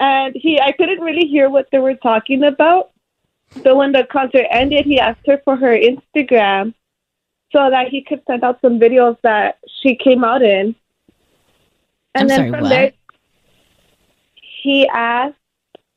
And 0.00 0.34
he, 0.34 0.58
I 0.58 0.72
couldn't 0.72 1.00
really 1.00 1.28
hear 1.28 1.50
what 1.50 1.68
they 1.70 1.78
were 1.78 1.94
talking 1.94 2.42
about. 2.42 2.90
So 3.62 3.76
when 3.76 3.92
the 3.92 4.04
concert 4.10 4.46
ended, 4.50 4.86
he 4.86 4.98
asked 4.98 5.26
her 5.26 5.42
for 5.44 5.56
her 5.56 5.78
Instagram 5.78 6.72
so 7.52 7.68
that 7.68 7.88
he 7.88 8.02
could 8.02 8.22
send 8.26 8.42
out 8.42 8.62
some 8.62 8.80
videos 8.80 9.18
that 9.22 9.58
she 9.82 9.94
came 9.94 10.24
out 10.24 10.40
in. 10.40 10.74
And 12.14 12.22
I'm 12.22 12.28
then 12.28 12.38
sorry, 12.38 12.50
from 12.50 12.60
what? 12.62 12.68
there, 12.70 12.92
he 14.62 14.88
asked 14.88 15.36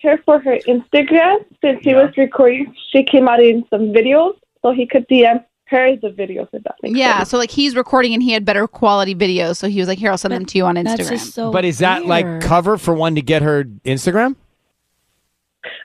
her 0.06 0.18
for 0.26 0.40
her 0.40 0.58
Instagram 0.68 1.44
since 1.62 1.84
he 1.84 1.94
was 1.94 2.12
recording. 2.18 2.74
She 2.92 3.04
came 3.04 3.28
out 3.28 3.42
in 3.42 3.66
some 3.70 3.88
videos, 3.94 4.36
so 4.62 4.72
he 4.72 4.86
could 4.88 5.08
DM 5.10 5.44
her 5.68 5.96
the 5.98 6.10
videos. 6.10 6.48
If 6.54 6.64
that 6.64 6.76
makes 6.84 6.98
Yeah, 6.98 7.18
sense. 7.18 7.30
so 7.32 7.38
like 7.38 7.52
he's 7.52 7.76
recording 7.76 8.14
and 8.14 8.22
he 8.24 8.32
had 8.32 8.46
better 8.46 8.68
quality 8.68 9.14
videos, 9.16 9.58
so 9.58 9.68
he 9.68 9.80
was 9.80 9.88
like, 9.90 9.98
"Here, 9.98 10.12
I'll 10.12 10.18
send 10.18 10.34
them 10.34 10.46
to 10.46 10.58
you 10.58 10.66
on 10.66 10.76
That's 10.76 11.02
Instagram." 11.02 11.10
just 11.10 11.34
so. 11.34 11.52
but 11.52 11.66
is 11.66 11.80
that 11.80 12.06
like 12.06 12.26
weird. 12.26 12.42
cover 12.44 12.78
for 12.78 12.94
one 12.94 13.16
to 13.16 13.22
get 13.22 13.42
her 13.42 13.64
Instagram? 13.84 14.36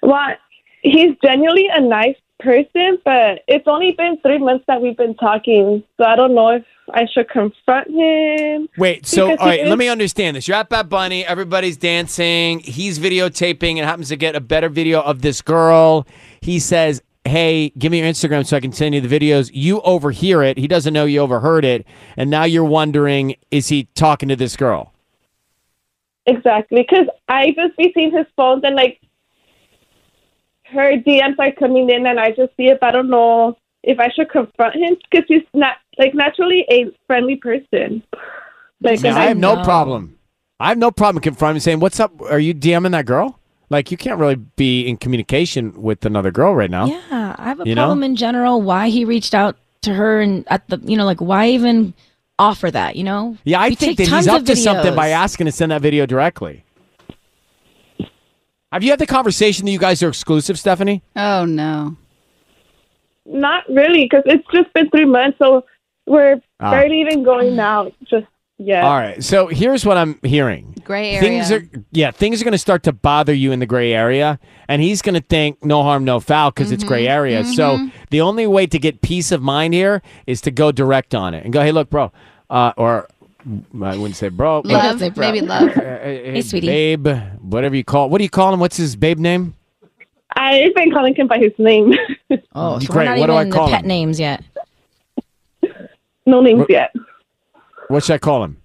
Well, 0.02 0.34
he's 0.82 1.16
genuinely 1.24 1.68
a 1.72 1.80
nice 1.80 2.16
person, 2.40 2.98
but 3.04 3.42
it's 3.48 3.66
only 3.66 3.92
been 3.92 4.18
three 4.18 4.38
months 4.38 4.64
that 4.66 4.80
we've 4.80 4.96
been 4.96 5.14
talking, 5.14 5.82
so 5.98 6.04
I 6.04 6.16
don't 6.16 6.34
know 6.34 6.48
if 6.50 6.64
I 6.94 7.06
should 7.12 7.28
confront 7.28 7.88
him. 7.88 8.68
Wait, 8.76 9.06
so 9.06 9.30
all 9.30 9.36
right, 9.36 9.62
he 9.62 9.68
let 9.68 9.78
me 9.78 9.88
understand 9.88 10.36
this. 10.36 10.48
You're 10.48 10.56
at 10.56 10.68
Bad 10.68 10.88
Bunny, 10.88 11.24
everybody's 11.24 11.76
dancing, 11.76 12.60
he's 12.60 12.98
videotaping 12.98 13.76
and 13.76 13.80
happens 13.80 14.08
to 14.08 14.16
get 14.16 14.36
a 14.36 14.40
better 14.40 14.68
video 14.68 15.00
of 15.00 15.22
this 15.22 15.42
girl. 15.42 16.06
He 16.40 16.58
says, 16.58 17.02
Hey, 17.24 17.70
give 17.78 17.92
me 17.92 17.98
your 17.98 18.08
Instagram 18.08 18.46
so 18.46 18.56
I 18.56 18.60
can 18.60 18.72
send 18.72 18.94
you 18.94 19.00
the 19.02 19.08
videos. 19.08 19.50
You 19.52 19.82
overhear 19.82 20.42
it. 20.42 20.56
He 20.56 20.66
doesn't 20.66 20.94
know 20.94 21.04
you 21.04 21.20
overheard 21.20 21.66
it. 21.66 21.86
And 22.16 22.30
now 22.30 22.44
you're 22.44 22.64
wondering, 22.64 23.36
is 23.50 23.68
he 23.68 23.84
talking 23.94 24.30
to 24.30 24.36
this 24.36 24.56
girl? 24.56 24.94
Exactly, 26.24 26.86
because 26.88 27.06
I 27.28 27.52
just 27.52 27.76
be 27.76 27.92
seeing 27.94 28.12
his 28.12 28.26
phones 28.36 28.64
and 28.64 28.74
like 28.74 29.00
her 30.72 30.96
DMs 30.96 31.38
are 31.38 31.52
coming 31.52 31.90
in, 31.90 32.06
and 32.06 32.18
I 32.18 32.30
just 32.30 32.56
see 32.56 32.68
if 32.68 32.82
I 32.82 32.90
don't 32.90 33.10
know 33.10 33.56
if 33.82 33.98
I 33.98 34.08
should 34.10 34.30
confront 34.30 34.76
him 34.76 34.96
because 35.10 35.26
he's 35.28 35.42
not 35.54 35.76
like 35.98 36.14
naturally 36.14 36.66
a 36.70 36.86
friendly 37.06 37.36
person. 37.36 38.02
Like, 38.80 39.02
Yeah, 39.02 39.16
I 39.16 39.24
have 39.26 39.36
no 39.38 39.62
problem. 39.62 40.18
I 40.58 40.68
have 40.68 40.78
no 40.78 40.90
problem 40.90 41.22
confronting 41.22 41.56
him 41.56 41.60
saying, 41.60 41.80
What's 41.80 42.00
up? 42.00 42.12
Are 42.22 42.38
you 42.38 42.54
DMing 42.54 42.90
that 42.92 43.06
girl? 43.06 43.38
Like, 43.70 43.90
you 43.90 43.96
can't 43.96 44.18
really 44.18 44.34
be 44.34 44.86
in 44.88 44.96
communication 44.96 45.80
with 45.80 46.04
another 46.04 46.30
girl 46.32 46.54
right 46.56 46.70
now. 46.70 46.86
Yeah, 46.86 47.36
I 47.38 47.44
have 47.44 47.60
a 47.60 47.64
You 47.68 47.74
know? 47.74 47.82
problem 47.82 48.02
in 48.02 48.16
general. 48.16 48.60
Why 48.60 48.88
he 48.88 49.04
reached 49.04 49.32
out 49.34 49.56
to 49.82 49.94
her 49.94 50.20
and 50.20 50.44
at 50.50 50.66
the, 50.68 50.78
you 50.84 50.96
know, 50.96 51.04
like 51.04 51.20
why 51.20 51.48
even 51.50 51.94
offer 52.38 52.70
that? 52.70 52.96
You 52.96 53.04
know? 53.04 53.36
Yeah, 53.44 53.60
I 53.60 53.68
We 53.68 53.74
think 53.76 53.96
that 53.98 54.08
he's 54.08 54.26
up 54.26 54.40
of 54.40 54.46
to 54.46 54.56
something 54.56 54.94
by 54.94 55.08
asking 55.10 55.46
to 55.46 55.52
send 55.52 55.70
that 55.72 55.82
video 55.82 56.04
directly. 56.04 56.64
Have 58.72 58.82
you 58.84 58.90
had 58.90 58.98
the 58.98 59.06
conversation 59.06 59.64
that 59.66 59.72
you 59.72 59.78
guys 59.78 60.02
are 60.02 60.08
exclusive, 60.08 60.58
Stephanie? 60.58 61.02
oh 61.16 61.44
no. 61.44 61.96
Not 63.30 63.64
really, 63.68 64.04
because 64.04 64.22
it's 64.26 64.46
just 64.52 64.72
been 64.74 64.90
three 64.90 65.04
months, 65.06 65.38
so 65.38 65.64
we're 66.06 66.40
Ah. 66.60 66.72
barely 66.72 67.00
even 67.00 67.22
going 67.22 67.58
out 67.58 67.92
just 68.04 68.26
yeah. 68.62 68.86
All 68.86 68.98
right. 68.98 69.24
So 69.24 69.46
here's 69.46 69.86
what 69.86 69.96
I'm 69.96 70.18
hearing. 70.22 70.74
Gray 70.84 71.12
area. 71.12 71.20
Things 71.20 71.50
are 71.50 71.62
yeah, 71.92 72.10
things 72.10 72.42
are 72.42 72.44
going 72.44 72.52
to 72.52 72.58
start 72.58 72.82
to 72.82 72.92
bother 72.92 73.32
you 73.32 73.52
in 73.52 73.58
the 73.58 73.64
gray 73.64 73.94
area, 73.94 74.38
and 74.68 74.82
he's 74.82 75.00
going 75.00 75.14
to 75.14 75.22
think 75.26 75.64
no 75.64 75.82
harm, 75.82 76.04
no 76.04 76.20
foul 76.20 76.50
because 76.50 76.70
it's 76.70 76.82
Mm-hmm. 76.82 76.88
gray 76.88 77.08
area. 77.08 77.42
So 77.44 77.88
the 78.10 78.20
only 78.20 78.46
way 78.46 78.66
to 78.66 78.78
get 78.78 79.00
peace 79.00 79.32
of 79.32 79.40
mind 79.40 79.72
here 79.72 80.02
is 80.26 80.42
to 80.42 80.50
go 80.50 80.72
direct 80.72 81.14
on 81.14 81.32
it 81.32 81.42
and 81.44 81.54
go, 81.54 81.62
hey, 81.62 81.72
look, 81.72 81.88
bro, 81.88 82.12
uh, 82.50 82.72
or 82.76 83.08
I 83.82 83.96
wouldn't 83.96 84.16
say 84.16 84.28
bro, 84.28 84.60
but, 84.60 84.72
love, 84.72 84.98
say 84.98 85.08
bro. 85.08 85.26
maybe 85.32 85.40
love. 85.46 85.70
uh, 85.70 85.80
hey, 85.80 86.32
Hey, 86.32 86.42
sweetie. 86.42 86.66
babe, 86.66 87.08
whatever 87.40 87.74
you 87.74 87.84
call. 87.84 88.10
What 88.10 88.18
do 88.18 88.24
you 88.24 88.30
call 88.30 88.52
him? 88.52 88.60
What's 88.60 88.76
his 88.76 88.94
babe 88.94 89.18
name? 89.18 89.54
I've 90.36 90.74
been 90.74 90.90
calling 90.92 91.14
him 91.14 91.26
by 91.26 91.38
his 91.38 91.52
name. 91.58 91.92
Oh, 92.54 92.78
so 92.78 92.86
Great. 92.86 93.08
we're 93.08 93.16
not 93.16 93.18
What 93.18 93.26
do 93.26 93.32
I 93.34 93.48
call 93.50 93.66
the 93.66 93.72
pet 93.72 93.82
him? 93.82 93.88
names 93.88 94.20
yet. 94.20 94.42
no 96.26 96.40
names 96.40 96.60
What- 96.60 96.70
yet. 96.70 96.94
What 97.88 98.04
should 98.04 98.14
I 98.14 98.18
call 98.18 98.44
him? 98.44 98.56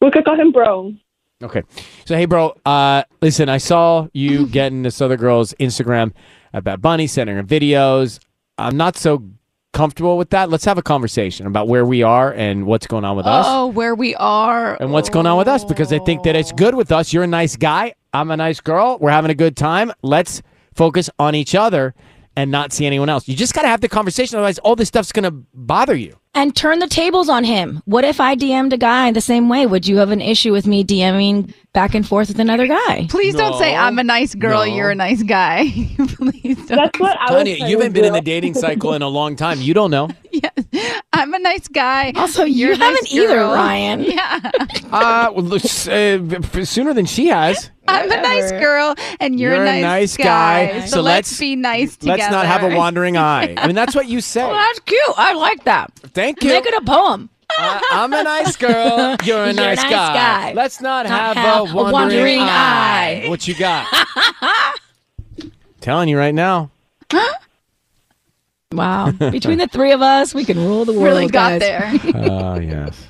We 0.00 0.10
could 0.10 0.24
call 0.24 0.36
him 0.36 0.52
bro. 0.52 0.94
Okay. 1.42 1.62
So 2.06 2.16
hey, 2.16 2.24
bro. 2.24 2.56
Uh, 2.64 3.02
listen, 3.20 3.48
I 3.50 3.58
saw 3.58 4.08
you 4.14 4.46
getting 4.58 4.82
this 4.82 5.00
other 5.02 5.16
girl's 5.18 5.52
Instagram 5.54 6.12
about 6.54 6.80
Bunny, 6.80 7.06
sending 7.06 7.36
her 7.36 7.42
videos. 7.42 8.20
I'm 8.56 8.76
not 8.76 8.96
so 8.96 9.22
comfortable 9.74 10.16
with 10.16 10.30
that. 10.30 10.48
Let's 10.50 10.64
have 10.64 10.78
a 10.78 10.82
conversation 10.82 11.46
about 11.46 11.68
where 11.68 11.84
we 11.84 12.02
are 12.02 12.32
and 12.32 12.64
what's 12.66 12.86
going 12.86 13.04
on 13.04 13.16
with 13.16 13.26
us 13.26 13.44
Oh, 13.48 13.66
where 13.66 13.94
we 13.94 14.14
are. 14.16 14.76
and 14.80 14.92
what's 14.92 15.08
going 15.10 15.26
on 15.26 15.36
with 15.36 15.48
us 15.48 15.64
because 15.64 15.92
I 15.92 15.98
think 16.00 16.22
that 16.22 16.36
it's 16.36 16.52
good 16.52 16.74
with 16.74 16.90
us. 16.92 17.12
You're 17.12 17.24
a 17.24 17.26
nice 17.28 17.56
guy. 17.56 17.94
I'm 18.14 18.30
a 18.30 18.36
nice 18.36 18.60
girl. 18.60 18.98
We're 19.00 19.10
having 19.10 19.30
a 19.30 19.34
good 19.34 19.56
time. 19.56 19.92
Let's 20.02 20.42
focus 20.74 21.08
on 21.18 21.34
each 21.34 21.54
other 21.54 21.94
and 22.34 22.50
not 22.50 22.72
see 22.72 22.86
anyone 22.86 23.08
else. 23.10 23.28
You 23.28 23.36
just 23.36 23.52
got 23.54 23.62
to 23.62 23.68
have 23.68 23.80
the 23.82 23.88
conversation. 23.88 24.36
Otherwise, 24.36 24.58
all 24.60 24.74
this 24.74 24.88
stuff's 24.88 25.12
going 25.12 25.24
to 25.24 25.30
bother 25.54 25.94
you. 25.94 26.16
And 26.34 26.56
turn 26.56 26.78
the 26.78 26.86
tables 26.86 27.28
on 27.28 27.44
him. 27.44 27.82
What 27.84 28.04
if 28.04 28.18
I 28.18 28.34
DM'd 28.36 28.72
a 28.72 28.78
guy 28.78 29.10
the 29.12 29.20
same 29.20 29.50
way? 29.50 29.66
Would 29.66 29.86
you 29.86 29.98
have 29.98 30.10
an 30.10 30.22
issue 30.22 30.50
with 30.50 30.66
me 30.66 30.82
DMing 30.82 31.52
back 31.74 31.94
and 31.94 32.08
forth 32.08 32.28
with 32.28 32.38
another 32.40 32.66
guy? 32.66 33.06
Please 33.10 33.34
don't 33.34 33.58
say 33.58 33.76
I'm 33.76 33.98
a 33.98 34.02
nice 34.04 34.34
girl. 34.34 34.60
No. 34.60 34.74
You're 34.74 34.88
a 34.88 34.94
nice 34.94 35.22
guy. 35.22 35.64
Please 35.98 36.56
don't. 36.56 36.68
That's 36.68 36.98
what 36.98 37.18
I 37.20 37.24
was. 37.24 37.30
Tanya, 37.32 37.58
trying 37.58 37.70
you 37.70 37.76
haven't 37.76 37.92
been 37.92 38.06
in 38.06 38.14
the 38.14 38.22
dating 38.22 38.54
cycle 38.54 38.94
in 38.94 39.02
a 39.02 39.08
long 39.08 39.36
time. 39.36 39.60
You 39.60 39.74
don't 39.74 39.90
know. 39.90 40.08
Yes, 40.32 41.02
I'm 41.12 41.34
a 41.34 41.38
nice 41.38 41.68
guy. 41.68 42.12
Also, 42.16 42.44
you 42.44 42.68
You're 42.68 42.74
a 42.76 42.78
nice 42.78 42.88
haven't 42.96 43.12
either, 43.12 43.34
girl. 43.34 43.52
Ryan. 43.52 44.02
Yeah, 44.04 44.40
Uh, 44.90 45.30
well, 45.36 45.54
uh, 45.54 46.64
sooner 46.64 46.94
than 46.94 47.04
she 47.04 47.26
has. 47.26 47.70
I'm 47.88 48.10
a 48.10 48.22
nice 48.22 48.50
girl, 48.52 48.94
and 49.20 49.38
you're, 49.40 49.54
You're 49.54 49.64
a 49.64 49.68
a 49.68 49.80
nice, 49.80 49.82
nice 49.82 50.16
guy. 50.16 50.66
guy, 50.66 50.80
So, 50.80 50.96
so 50.96 51.02
let's, 51.02 51.30
let's- 51.30 51.38
be 51.40 51.56
nice 51.56 51.96
together. 51.96 52.18
Let's 52.18 52.30
not 52.32 52.46
have 52.46 52.62
a 52.62 52.74
wandering 52.76 53.16
eye. 53.16 53.54
I 53.56 53.66
mean, 53.66 53.74
that's 53.76 53.94
what 53.94 54.06
you 54.06 54.20
say. 54.32 54.42
Well, 54.42 54.52
that's 54.54 54.80
cute. 54.80 55.00
I 55.16 55.34
like 55.34 55.64
that. 55.64 55.92
Thank 56.14 56.42
you. 56.42 56.50
Make 56.50 56.66
it 56.66 56.74
a 56.74 56.84
poem. 56.84 57.28
Uh, 57.58 57.80
I'm 57.90 58.12
a 58.14 58.22
nice 58.22 58.56
girl. 58.56 59.16
You're 59.24 59.42
a 59.42 59.46
You're 59.46 59.52
nice, 59.54 59.76
nice 59.76 59.90
guy. 59.90 60.14
guy. 60.14 60.52
Let's 60.54 60.80
not, 60.80 61.06
Not 61.06 61.36
have, 61.36 61.36
have 61.36 61.60
a 61.70 61.74
wandering, 61.74 61.92
wandering 61.92 62.38
eye. 62.40 63.22
eye. 63.26 63.28
What 63.28 63.46
you 63.46 63.54
got? 63.54 63.86
Telling 65.80 66.08
you 66.08 66.16
right 66.16 66.34
now. 66.34 66.70
Wow. 68.72 69.10
Between 69.10 69.58
the 69.58 69.66
three 69.68 69.92
of 69.92 70.00
us, 70.00 70.32
we 70.34 70.46
can 70.46 70.56
rule 70.58 70.86
the 70.86 70.92
world. 70.92 71.02
We 71.02 71.08
really 71.10 71.26
got 71.28 71.60
guys. 71.60 71.60
there. 71.60 71.92
Oh 72.14 72.58
yes. 72.58 73.08